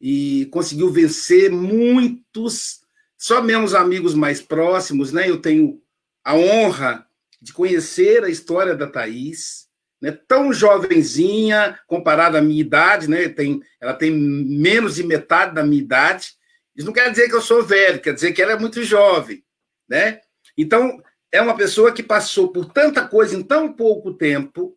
E 0.00 0.46
conseguiu 0.46 0.90
vencer 0.90 1.50
muitos, 1.50 2.80
só 3.18 3.42
os 3.42 3.74
amigos 3.74 4.14
mais 4.14 4.40
próximos, 4.40 5.12
né? 5.12 5.28
Eu 5.28 5.40
tenho 5.40 5.80
a 6.24 6.34
honra 6.34 7.06
de 7.40 7.52
conhecer 7.52 8.24
a 8.24 8.30
história 8.30 8.74
da 8.74 8.86
Thaís, 8.86 9.65
né, 10.00 10.12
tão 10.26 10.52
jovenzinha 10.52 11.78
comparada 11.86 12.38
à 12.38 12.42
minha 12.42 12.60
idade, 12.60 13.08
né, 13.08 13.28
tem, 13.28 13.62
ela 13.80 13.94
tem 13.94 14.10
menos 14.10 14.96
de 14.96 15.02
metade 15.02 15.54
da 15.54 15.64
minha 15.64 15.82
idade. 15.82 16.32
Isso 16.74 16.86
não 16.86 16.92
quer 16.92 17.10
dizer 17.10 17.28
que 17.28 17.34
eu 17.34 17.40
sou 17.40 17.62
velho, 17.62 18.00
quer 18.00 18.12
dizer 18.12 18.32
que 18.32 18.42
ela 18.42 18.52
é 18.52 18.58
muito 18.58 18.82
jovem, 18.82 19.42
né? 19.88 20.20
Então, 20.56 21.02
é 21.32 21.40
uma 21.40 21.56
pessoa 21.56 21.92
que 21.92 22.02
passou 22.02 22.52
por 22.52 22.66
tanta 22.66 23.06
coisa 23.06 23.34
em 23.34 23.42
tão 23.42 23.72
pouco 23.72 24.12
tempo 24.12 24.76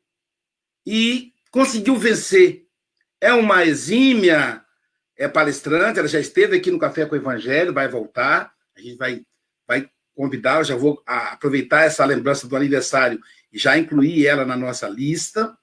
e 0.85 1.33
conseguiu 1.51 1.95
vencer. 1.95 2.65
É 3.21 3.33
uma 3.33 3.65
exímia 3.65 4.63
é 5.19 5.27
palestrante, 5.27 5.99
ela 5.99 6.07
já 6.07 6.19
esteve 6.19 6.55
aqui 6.55 6.71
no 6.71 6.79
Café 6.79 7.05
com 7.05 7.13
o 7.13 7.17
Evangelho, 7.17 7.73
vai 7.73 7.89
voltar, 7.89 8.53
a 8.75 8.79
gente 8.79 8.95
vai, 8.95 9.21
vai 9.67 9.89
convidar, 10.15 10.59
eu 10.59 10.63
já 10.63 10.75
vou 10.77 11.03
aproveitar 11.05 11.81
essa 11.81 12.05
lembrança 12.05 12.47
do 12.47 12.55
aniversário 12.55 13.19
já 13.51 13.77
incluir 13.77 14.25
ela 14.25 14.45
na 14.45 14.55
nossa 14.55 14.87
lista. 14.87 15.55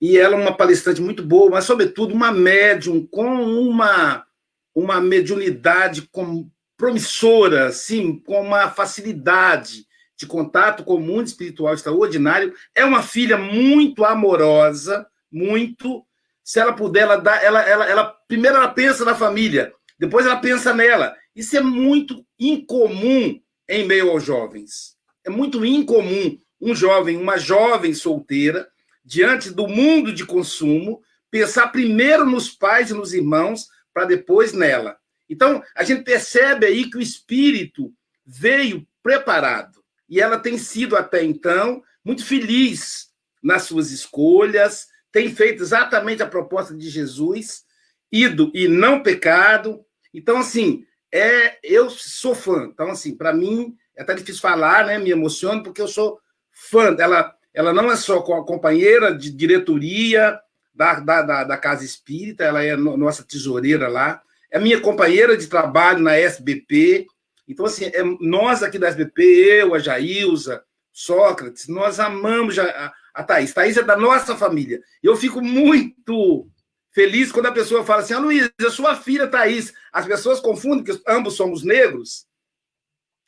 E 0.00 0.18
ela 0.18 0.36
é 0.36 0.38
uma 0.38 0.56
palestrante 0.56 1.00
muito 1.00 1.22
boa, 1.22 1.50
mas, 1.50 1.64
sobretudo, 1.64 2.14
uma 2.14 2.30
médium 2.30 3.06
com 3.06 3.26
uma, 3.26 4.26
uma 4.74 5.00
mediunidade 5.00 6.02
com, 6.12 6.50
promissora, 6.76 7.66
assim, 7.68 8.18
com 8.18 8.40
uma 8.40 8.70
facilidade 8.70 9.86
de 10.16 10.26
contato 10.26 10.84
com 10.84 10.94
o 10.94 11.00
mundo 11.00 11.26
espiritual 11.26 11.74
extraordinário. 11.74 12.54
É 12.74 12.84
uma 12.84 13.02
filha 13.02 13.36
muito 13.36 14.04
amorosa, 14.04 15.06
muito. 15.30 16.04
Se 16.44 16.60
ela 16.60 16.72
puder, 16.72 17.02
ela 17.02 17.16
dá, 17.16 17.42
ela, 17.42 17.60
ela, 17.62 17.86
ela 17.86 18.04
primeiro 18.28 18.56
ela 18.56 18.68
pensa 18.68 19.04
na 19.04 19.14
família, 19.14 19.72
depois 19.98 20.26
ela 20.26 20.36
pensa 20.36 20.72
nela. 20.72 21.16
Isso 21.34 21.56
é 21.56 21.60
muito 21.60 22.24
incomum 22.38 23.40
em 23.68 23.86
meio 23.86 24.10
aos 24.10 24.24
jovens. 24.24 24.96
É 25.24 25.30
muito 25.30 25.64
incomum 25.64 26.38
um 26.60 26.74
jovem, 26.74 27.16
uma 27.16 27.38
jovem 27.38 27.94
solteira, 27.94 28.68
diante 29.04 29.50
do 29.50 29.68
mundo 29.68 30.12
de 30.12 30.24
consumo, 30.24 31.02
pensar 31.30 31.68
primeiro 31.68 32.24
nos 32.24 32.50
pais 32.50 32.90
e 32.90 32.94
nos 32.94 33.12
irmãos, 33.12 33.68
para 33.92 34.04
depois 34.04 34.52
nela. 34.52 34.96
Então, 35.28 35.62
a 35.74 35.84
gente 35.84 36.02
percebe 36.02 36.66
aí 36.66 36.90
que 36.90 36.96
o 36.96 37.02
espírito 37.02 37.92
veio 38.24 38.86
preparado. 39.02 39.82
E 40.08 40.20
ela 40.20 40.38
tem 40.38 40.58
sido, 40.58 40.96
até 40.96 41.22
então, 41.22 41.82
muito 42.04 42.24
feliz 42.24 43.10
nas 43.42 43.62
suas 43.62 43.90
escolhas, 43.90 44.88
tem 45.12 45.34
feito 45.34 45.62
exatamente 45.62 46.22
a 46.22 46.28
proposta 46.28 46.74
de 46.74 46.88
Jesus, 46.88 47.64
ido 48.10 48.50
e 48.54 48.68
não 48.68 49.02
pecado. 49.02 49.84
Então, 50.12 50.38
assim, 50.38 50.84
é, 51.12 51.58
eu 51.62 51.88
sou 51.88 52.34
fã. 52.34 52.68
Então, 52.72 52.90
assim, 52.90 53.16
para 53.16 53.32
mim, 53.32 53.74
é 53.96 54.02
até 54.02 54.14
difícil 54.14 54.42
falar, 54.42 54.86
né? 54.86 54.98
Me 54.98 55.10
emociono, 55.10 55.62
porque 55.62 55.80
eu 55.80 55.88
sou 55.88 56.20
fã. 56.56 56.96
Ela, 56.98 57.34
ela 57.52 57.72
não 57.72 57.92
é 57.92 57.96
só 57.96 58.20
companheira 58.20 59.14
de 59.14 59.30
diretoria 59.30 60.40
da, 60.74 61.00
da, 61.00 61.44
da 61.44 61.56
Casa 61.56 61.84
Espírita, 61.84 62.44
ela 62.44 62.64
é 62.64 62.74
nossa 62.76 63.22
tesoureira 63.22 63.88
lá, 63.88 64.20
é 64.50 64.58
minha 64.58 64.80
companheira 64.80 65.36
de 65.36 65.46
trabalho 65.46 66.00
na 66.00 66.16
SBP. 66.16 67.06
Então, 67.46 67.66
assim, 67.66 67.86
é, 67.86 68.02
nós 68.20 68.62
aqui 68.62 68.78
da 68.78 68.88
SBP, 68.88 69.22
eu, 69.22 69.74
a 69.74 69.78
Jailza, 69.78 70.62
Sócrates, 70.92 71.68
nós 71.68 72.00
amamos 72.00 72.58
a, 72.58 72.92
a 73.14 73.22
Thaís. 73.22 73.52
Thaís 73.52 73.76
é 73.76 73.82
da 73.82 73.96
nossa 73.96 74.36
família. 74.36 74.80
Eu 75.02 75.16
fico 75.16 75.40
muito 75.42 76.48
feliz 76.90 77.30
quando 77.30 77.46
a 77.46 77.52
pessoa 77.52 77.84
fala 77.84 78.02
assim: 78.02 78.14
ah, 78.14 78.18
Luiz, 78.18 78.50
eu 78.58 78.70
sou 78.70 78.86
a 78.86 78.96
filha 78.96 79.26
Thaís. 79.26 79.72
As 79.92 80.06
pessoas 80.06 80.40
confundem 80.40 80.84
que 80.84 81.00
ambos 81.08 81.34
somos 81.34 81.62
negros. 81.62 82.25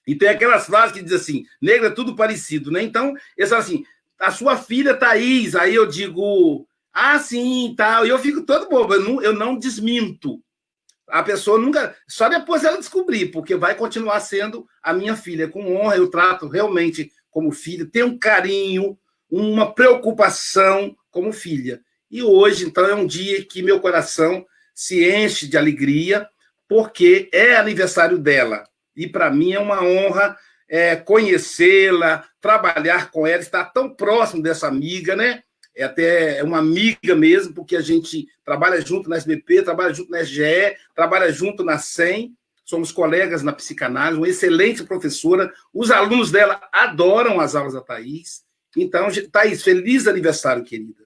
E 0.09 0.14
tem 0.14 0.30
aquelas 0.30 0.64
frases 0.64 0.92
que 0.92 1.02
dizem 1.02 1.18
assim: 1.18 1.44
negro 1.61 1.86
é 1.86 1.90
tudo 1.90 2.16
parecido, 2.16 2.70
né? 2.70 2.82
Então, 2.82 3.14
eles 3.36 3.50
falam 3.50 3.62
assim: 3.62 3.84
a 4.18 4.30
sua 4.30 4.56
filha 4.56 4.94
Thaís. 4.94 5.54
Aí 5.54 5.74
eu 5.74 5.84
digo: 5.84 6.66
ah, 6.94 7.18
sim, 7.18 7.74
tal. 7.76 8.06
E 8.06 8.09
eu 8.09 8.18
fico 8.18 8.42
todo 8.42 8.70
bobo, 8.70 8.94
eu 8.94 9.02
não, 9.02 9.22
eu 9.22 9.34
não 9.34 9.59
desminto. 9.59 10.42
A 11.11 11.22
pessoa 11.22 11.59
nunca. 11.59 11.94
Só 12.09 12.26
depois 12.26 12.64
ela 12.64 12.78
descobrir, 12.78 13.26
porque 13.26 13.54
vai 13.54 13.74
continuar 13.74 14.20
sendo 14.20 14.66
a 14.82 14.94
minha 14.94 15.14
filha. 15.14 15.46
Com 15.46 15.76
honra, 15.76 15.96
eu 15.96 16.09
trato 16.09 16.48
realmente 16.48 17.12
como 17.30 17.52
filha, 17.52 17.84
tenho 17.84 18.06
um 18.06 18.18
carinho, 18.18 18.98
uma 19.30 19.74
preocupação 19.74 20.96
como 21.11 21.34
filha. 21.34 21.82
E 22.11 22.22
hoje, 22.22 22.64
então, 22.64 22.86
é 22.86 22.94
um 22.94 23.06
dia 23.06 23.44
que 23.44 23.62
meu 23.62 23.78
coração 23.78 24.46
se 24.74 25.06
enche 25.06 25.46
de 25.46 25.59
alegria, 25.59 26.26
porque 26.66 27.28
é 27.30 27.56
aniversário 27.56 28.18
dela. 28.18 28.64
E 28.99 29.07
para 29.07 29.30
mim 29.30 29.53
é 29.53 29.61
uma 29.61 29.82
honra 29.82 30.36
é, 30.68 30.96
conhecê-la, 30.96 32.24
trabalhar 32.40 33.11
com 33.11 33.26
ela, 33.26 33.40
estar 33.40 33.64
tão 33.66 33.88
próximo 33.94 34.42
dessa 34.42 34.66
amiga, 34.66 35.16
né? 35.16 35.42
é 35.78 35.84
até 35.84 36.42
uma 36.42 36.59
amiga 36.59 37.14
mesmo, 37.14 37.55
porque 37.55 37.76
a 37.76 37.80
gente 37.80 38.26
trabalha 38.44 38.80
junto 38.80 39.09
na 39.09 39.16
SBP, 39.16 39.62
trabalha 39.62 39.94
junto 39.94 40.11
na 40.11 40.20
SGE, 40.22 40.76
trabalha 40.92 41.30
junto 41.30 41.62
na 41.62 41.78
SEM, 41.78 42.34
somos 42.64 42.90
colegas 42.90 43.44
na 43.44 43.53
psicanálise, 43.53 44.18
uma 44.18 44.28
excelente 44.28 44.82
professora, 44.82 45.53
os 45.72 45.92
alunos 45.92 46.32
dela 46.32 46.61
adoram 46.72 47.38
as 47.38 47.55
aulas 47.55 47.74
da 47.74 47.80
Thaís. 47.80 48.42
Então, 48.76 49.07
Thaís, 49.30 49.62
feliz 49.62 50.09
aniversário, 50.09 50.64
querida. 50.64 51.05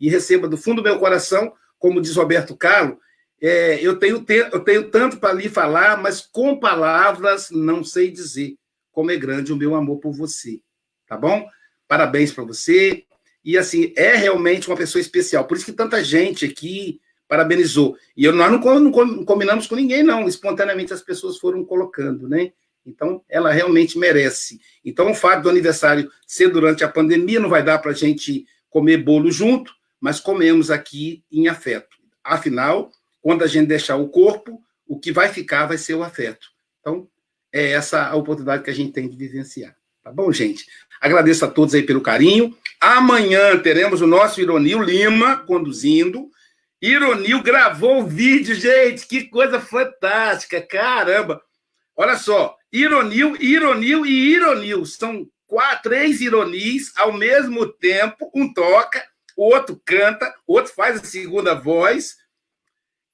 E 0.00 0.10
receba 0.10 0.48
do 0.48 0.56
fundo 0.56 0.82
do 0.82 0.88
meu 0.88 0.98
coração, 0.98 1.52
como 1.78 2.00
diz 2.00 2.16
Roberto 2.16 2.56
Carlos, 2.56 2.98
é, 3.40 3.78
eu, 3.80 3.98
tenho, 3.98 4.24
eu 4.52 4.60
tenho 4.60 4.90
tanto 4.90 5.18
para 5.18 5.32
lhe 5.32 5.48
falar, 5.48 6.00
mas 6.00 6.20
com 6.20 6.58
palavras 6.58 7.50
não 7.50 7.84
sei 7.84 8.10
dizer 8.10 8.56
como 8.92 9.10
é 9.10 9.16
grande 9.16 9.52
o 9.52 9.56
meu 9.56 9.74
amor 9.74 9.98
por 9.98 10.12
você. 10.12 10.60
Tá 11.06 11.16
bom? 11.16 11.46
Parabéns 11.86 12.32
para 12.32 12.44
você, 12.44 13.06
e, 13.48 13.56
assim, 13.56 13.94
é 13.96 14.14
realmente 14.14 14.68
uma 14.68 14.76
pessoa 14.76 15.00
especial. 15.00 15.46
Por 15.46 15.56
isso 15.56 15.64
que 15.64 15.72
tanta 15.72 16.04
gente 16.04 16.44
aqui 16.44 17.00
parabenizou. 17.26 17.96
E 18.16 18.24
eu, 18.24 18.32
nós 18.32 18.50
não, 18.50 18.80
não 18.80 19.24
combinamos 19.24 19.66
com 19.66 19.74
ninguém, 19.74 20.02
não. 20.02 20.28
Espontaneamente 20.28 20.92
as 20.92 21.00
pessoas 21.00 21.38
foram 21.38 21.64
colocando, 21.64 22.28
né? 22.28 22.52
Então, 22.84 23.22
ela 23.28 23.50
realmente 23.50 23.98
merece. 23.98 24.60
Então, 24.84 25.10
o 25.10 25.14
fato 25.14 25.44
do 25.44 25.48
aniversário 25.48 26.10
ser 26.26 26.48
durante 26.48 26.84
a 26.84 26.88
pandemia 26.88 27.40
não 27.40 27.48
vai 27.48 27.62
dar 27.62 27.78
para 27.78 27.92
a 27.92 27.94
gente 27.94 28.44
comer 28.68 28.98
bolo 28.98 29.30
junto, 29.30 29.72
mas 30.00 30.20
comemos 30.20 30.70
aqui 30.70 31.24
em 31.32 31.48
afeto. 31.48 31.96
Afinal, 32.22 32.90
quando 33.20 33.44
a 33.44 33.46
gente 33.46 33.68
deixar 33.68 33.96
o 33.96 34.08
corpo, 34.08 34.62
o 34.86 34.98
que 34.98 35.12
vai 35.12 35.28
ficar 35.28 35.66
vai 35.66 35.78
ser 35.78 35.94
o 35.94 36.02
afeto. 36.02 36.48
Então, 36.80 37.08
é 37.52 37.72
essa 37.72 38.06
a 38.06 38.14
oportunidade 38.14 38.62
que 38.62 38.70
a 38.70 38.74
gente 38.74 38.92
tem 38.92 39.08
de 39.08 39.16
vivenciar. 39.16 39.76
Tá 40.02 40.12
bom, 40.12 40.32
gente? 40.32 40.66
Agradeço 41.00 41.44
a 41.44 41.48
todos 41.48 41.74
aí 41.74 41.82
pelo 41.82 42.00
carinho. 42.00 42.56
Amanhã 42.80 43.58
teremos 43.58 44.00
o 44.00 44.06
nosso 44.06 44.40
Ironil 44.40 44.82
Lima 44.82 45.38
conduzindo. 45.38 46.30
Ironil 46.80 47.42
gravou 47.42 48.02
o 48.02 48.06
vídeo, 48.06 48.54
gente, 48.54 49.06
que 49.06 49.24
coisa 49.24 49.60
fantástica, 49.60 50.60
caramba. 50.60 51.42
Olha 51.96 52.16
só, 52.16 52.56
Ironil, 52.72 53.36
Ironil 53.40 54.06
e 54.06 54.34
Ironil 54.34 54.86
são 54.86 55.28
quatro, 55.48 55.90
três 55.90 56.20
ironis 56.20 56.92
ao 56.96 57.12
mesmo 57.12 57.66
tempo. 57.66 58.30
Um 58.34 58.52
toca, 58.52 59.04
o 59.36 59.52
outro 59.52 59.80
canta, 59.84 60.32
o 60.46 60.54
outro 60.54 60.72
faz 60.72 61.00
a 61.00 61.04
segunda 61.04 61.54
voz. 61.54 62.16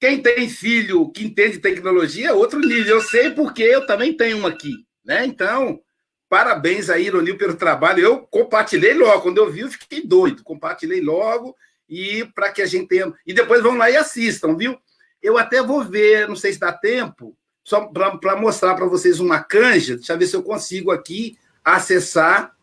Quem 0.05 0.21
tem 0.21 0.47
filho 0.47 1.09
que 1.09 1.25
entende 1.25 1.57
tecnologia 1.57 2.27
é 2.27 2.31
outro 2.31 2.59
nível. 2.59 2.97
Eu 2.97 3.01
sei 3.01 3.31
porque 3.31 3.63
eu 3.63 3.87
também 3.87 4.15
tenho 4.15 4.37
uma 4.37 4.49
aqui, 4.49 4.85
né? 5.03 5.25
Então, 5.25 5.81
Parabéns 6.29 6.91
aí, 6.91 7.05
Ironil, 7.07 7.37
pelo 7.37 7.55
trabalho. 7.55 8.03
Eu 8.03 8.19
compartilhei 8.19 8.93
logo. 8.93 9.21
Quando 9.21 9.39
eu 9.39 9.49
vi, 9.49 9.61
eu 9.61 9.69
fiquei 9.69 10.05
doido. 10.05 10.43
Compartilhei 10.43 11.01
logo 11.01 11.55
e 11.89 12.23
para 12.35 12.51
que 12.51 12.61
a 12.61 12.67
gente 12.67 12.87
tenha. 12.87 13.11
E 13.25 13.33
depois 13.33 13.63
vão 13.63 13.75
lá 13.77 13.89
e 13.89 13.97
assistam, 13.97 14.55
viu? 14.55 14.77
Eu 15.23 15.39
até 15.39 15.63
vou 15.63 15.83
ver, 15.83 16.27
não 16.27 16.35
sei 16.35 16.53
se 16.53 16.59
dá 16.59 16.71
tempo, 16.71 17.35
só 17.63 17.87
para 17.87 18.35
mostrar 18.35 18.75
para 18.75 18.85
vocês 18.85 19.19
uma 19.19 19.43
canja. 19.43 19.95
Deixa 19.95 20.13
eu 20.13 20.19
ver 20.19 20.27
se 20.27 20.35
eu 20.35 20.43
consigo 20.43 20.91
aqui 20.91 21.35
acessar 21.63 22.55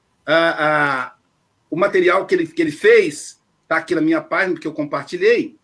o 1.68 1.76
material 1.76 2.24
que 2.24 2.36
ele, 2.36 2.46
que 2.46 2.62
ele 2.62 2.70
fez. 2.70 3.40
Está 3.64 3.78
aqui 3.78 3.96
na 3.96 4.00
minha 4.00 4.20
página, 4.20 4.60
que 4.60 4.66
eu 4.66 4.72
compartilhei. 4.72 5.56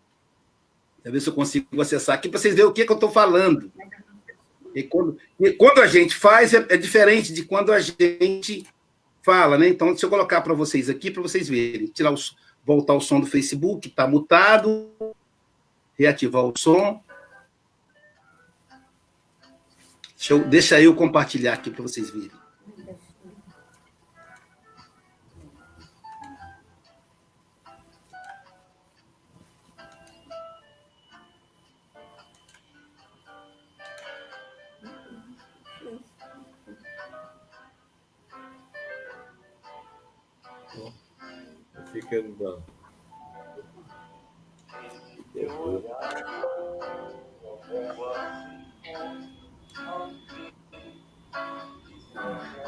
Deixa 0.99 1.09
eu 1.09 1.13
ver 1.13 1.21
se 1.21 1.29
eu 1.29 1.35
consigo 1.35 1.81
acessar 1.81 2.15
aqui 2.15 2.29
para 2.29 2.39
vocês 2.39 2.55
verem 2.55 2.71
o 2.71 2.73
que, 2.73 2.85
que 2.85 2.91
eu 2.91 2.97
estou 2.97 3.11
falando. 3.11 3.73
E 4.75 4.83
quando, 4.83 5.19
e 5.41 5.53
quando 5.53 5.81
a 5.81 5.87
gente 5.87 6.15
faz, 6.15 6.53
é, 6.53 6.67
é, 6.69 6.77
diferente 6.77 7.33
de 7.33 7.45
quando 7.45 7.73
a 7.73 7.81
gente 7.81 8.67
fala, 9.23 9.59
né? 9.59 9.69
Então, 9.69 9.89
deixa 9.89 10.07
eu 10.07 10.11
colocar 10.11 10.41
para 10.41 10.55
vocês 10.55 10.89
aqui, 10.89 11.11
para 11.11 11.23
vocês 11.23 11.49
verem. 11.49 11.87
Tirar 11.87 12.13
o, 12.13 12.17
voltar 12.65 12.95
o 12.95 13.01
som 13.01 13.21
do 13.21 13.27
Facebook, 13.27 13.89
está 13.89 14.07
mutado. 14.07 14.91
Reativar 15.99 16.45
o 16.45 16.53
som. 16.57 17.03
Deixa 20.17 20.33
eu, 20.33 20.45
deixa 20.45 20.81
eu 20.81 20.95
compartilhar 20.95 21.55
aqui 21.55 21.71
para 21.71 21.83
vocês 21.83 22.11
verem. 22.11 22.38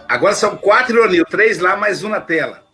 Agora 0.09 0.35
são 0.35 0.57
quatro 0.57 0.97
Ironil, 0.97 1.25
três 1.25 1.59
lá, 1.59 1.77
mais 1.77 2.03
um 2.05 2.09
na 2.09 2.21
tela. 2.21 2.70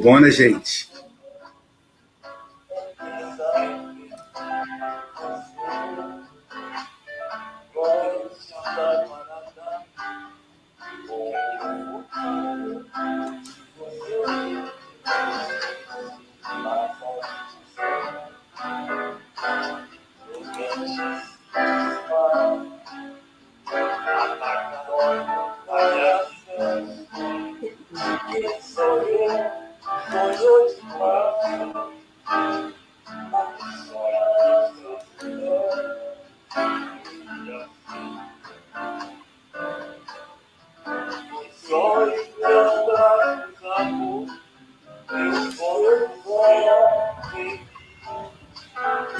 Muito 0.00 0.02
bom, 0.02 0.18
né, 0.18 0.30
gente? 0.30 0.89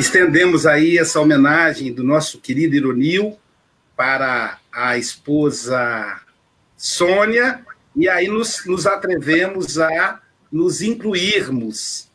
Estendemos 0.01 0.67
aí 0.67 0.97
essa 0.97 1.21
homenagem 1.21 1.93
do 1.93 2.03
nosso 2.03 2.39
querido 2.39 2.75
Ironil 2.75 3.39
para 3.95 4.59
a 4.73 4.97
esposa 4.97 6.23
Sônia, 6.75 7.63
e 7.95 8.09
aí 8.09 8.27
nos, 8.27 8.65
nos 8.65 8.87
atrevemos 8.87 9.79
a 9.79 10.19
nos 10.51 10.81
incluirmos 10.81 12.09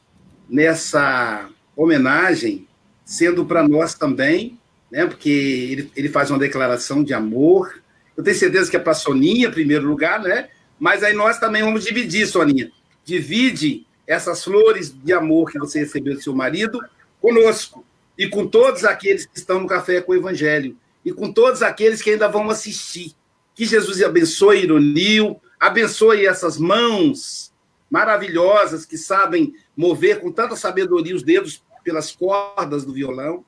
nessa 0.49 1.47
homenagem, 1.75 2.67
sendo 3.05 3.45
para 3.45 3.67
nós 3.67 3.93
também, 3.93 4.59
né, 4.91 5.05
porque 5.05 5.29
ele, 5.29 5.91
ele 5.95 6.09
faz 6.09 6.31
uma 6.31 6.39
declaração 6.39 7.03
de 7.03 7.13
amor. 7.13 7.83
Eu 8.17 8.23
tenho 8.23 8.35
certeza 8.35 8.69
que 8.71 8.77
é 8.77 8.79
para 8.79 8.93
a 8.93 8.95
Soninha, 8.95 9.47
em 9.47 9.51
primeiro 9.51 9.87
lugar, 9.87 10.21
né? 10.21 10.49
Mas 10.79 11.03
aí 11.03 11.13
nós 11.13 11.37
também 11.37 11.61
vamos 11.61 11.83
dividir, 11.83 12.25
Soninha. 12.25 12.71
Divide 13.03 13.85
essas 14.07 14.43
flores 14.43 14.91
de 15.03 15.13
amor 15.13 15.51
que 15.51 15.59
você 15.59 15.79
recebeu 15.79 16.15
do 16.15 16.21
seu 16.21 16.33
marido 16.33 16.79
conosco 17.25 17.83
e 18.15 18.29
com 18.29 18.45
todos 18.45 18.85
aqueles 18.85 19.25
que 19.25 19.35
estão 19.35 19.59
no 19.59 19.67
Café 19.67 19.99
com 19.99 20.11
o 20.11 20.15
Evangelho 20.15 20.77
e 21.03 21.11
com 21.11 21.31
todos 21.31 21.63
aqueles 21.63 21.99
que 21.99 22.11
ainda 22.11 22.27
vão 22.27 22.47
assistir. 22.51 23.13
Que 23.55 23.65
Jesus 23.65 23.99
abençoe 24.03 24.61
Ironil, 24.61 25.41
abençoe 25.59 26.27
essas 26.27 26.59
mãos 26.59 27.51
maravilhosas 27.89 28.85
que 28.85 28.95
sabem 28.95 29.55
mover 29.75 30.21
com 30.21 30.31
tanta 30.31 30.55
sabedoria 30.55 31.15
os 31.15 31.23
dedos 31.23 31.63
pelas 31.83 32.11
cordas 32.11 32.85
do 32.85 32.93
violão, 32.93 33.43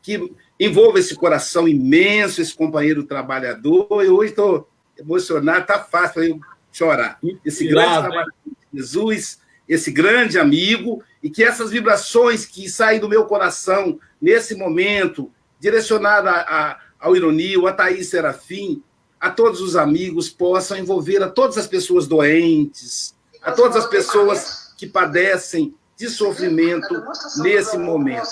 que 0.00 0.32
envolva 0.58 0.98
esse 0.98 1.14
coração 1.14 1.68
imenso, 1.68 2.40
esse 2.40 2.54
companheiro 2.54 3.04
trabalhador. 3.04 4.02
Eu 4.02 4.16
hoje 4.16 4.30
estou 4.30 4.68
emocionado, 4.98 5.60
está 5.60 5.80
fácil 5.80 6.22
eu 6.22 6.40
chorar. 6.72 7.18
Esse 7.44 7.66
grande 7.66 7.98
trabalhador 7.98 8.32
de 8.72 8.78
Jesus, 8.78 9.38
esse 9.68 9.90
grande 9.90 10.38
amigo, 10.38 11.02
e 11.22 11.30
que 11.30 11.44
essas 11.44 11.70
vibrações 11.70 12.44
que 12.44 12.68
saem 12.68 12.98
do 12.98 13.08
meu 13.08 13.24
coração 13.26 13.98
nesse 14.20 14.54
momento, 14.54 15.30
direcionada 15.60 16.30
a, 16.30 16.78
ao 16.98 17.14
Ironio, 17.14 17.66
a 17.66 17.72
Thaís 17.72 18.08
Serafim, 18.08 18.82
a 19.20 19.30
todos 19.30 19.60
os 19.60 19.76
amigos, 19.76 20.28
possam 20.28 20.76
envolver 20.76 21.22
a 21.22 21.28
todas 21.30 21.56
as 21.56 21.66
pessoas 21.66 22.08
doentes, 22.08 23.14
a 23.40 23.52
todas 23.52 23.76
as 23.76 23.86
pessoas 23.86 24.74
que 24.76 24.86
padecem 24.86 25.74
de 25.96 26.08
sofrimento 26.08 27.02
nesse 27.36 27.78
momento. 27.78 28.26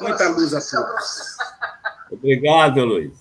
Muita 0.00 0.28
luz 0.30 0.52
a 0.52 0.60
todos. 0.60 1.36
Obrigado, 2.10 2.84
Luiz. 2.84 3.12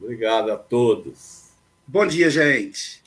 Obrigado 0.00 0.50
a 0.50 0.56
todos. 0.56 1.48
Bom 1.86 2.06
dia, 2.06 2.30
gente. 2.30 3.02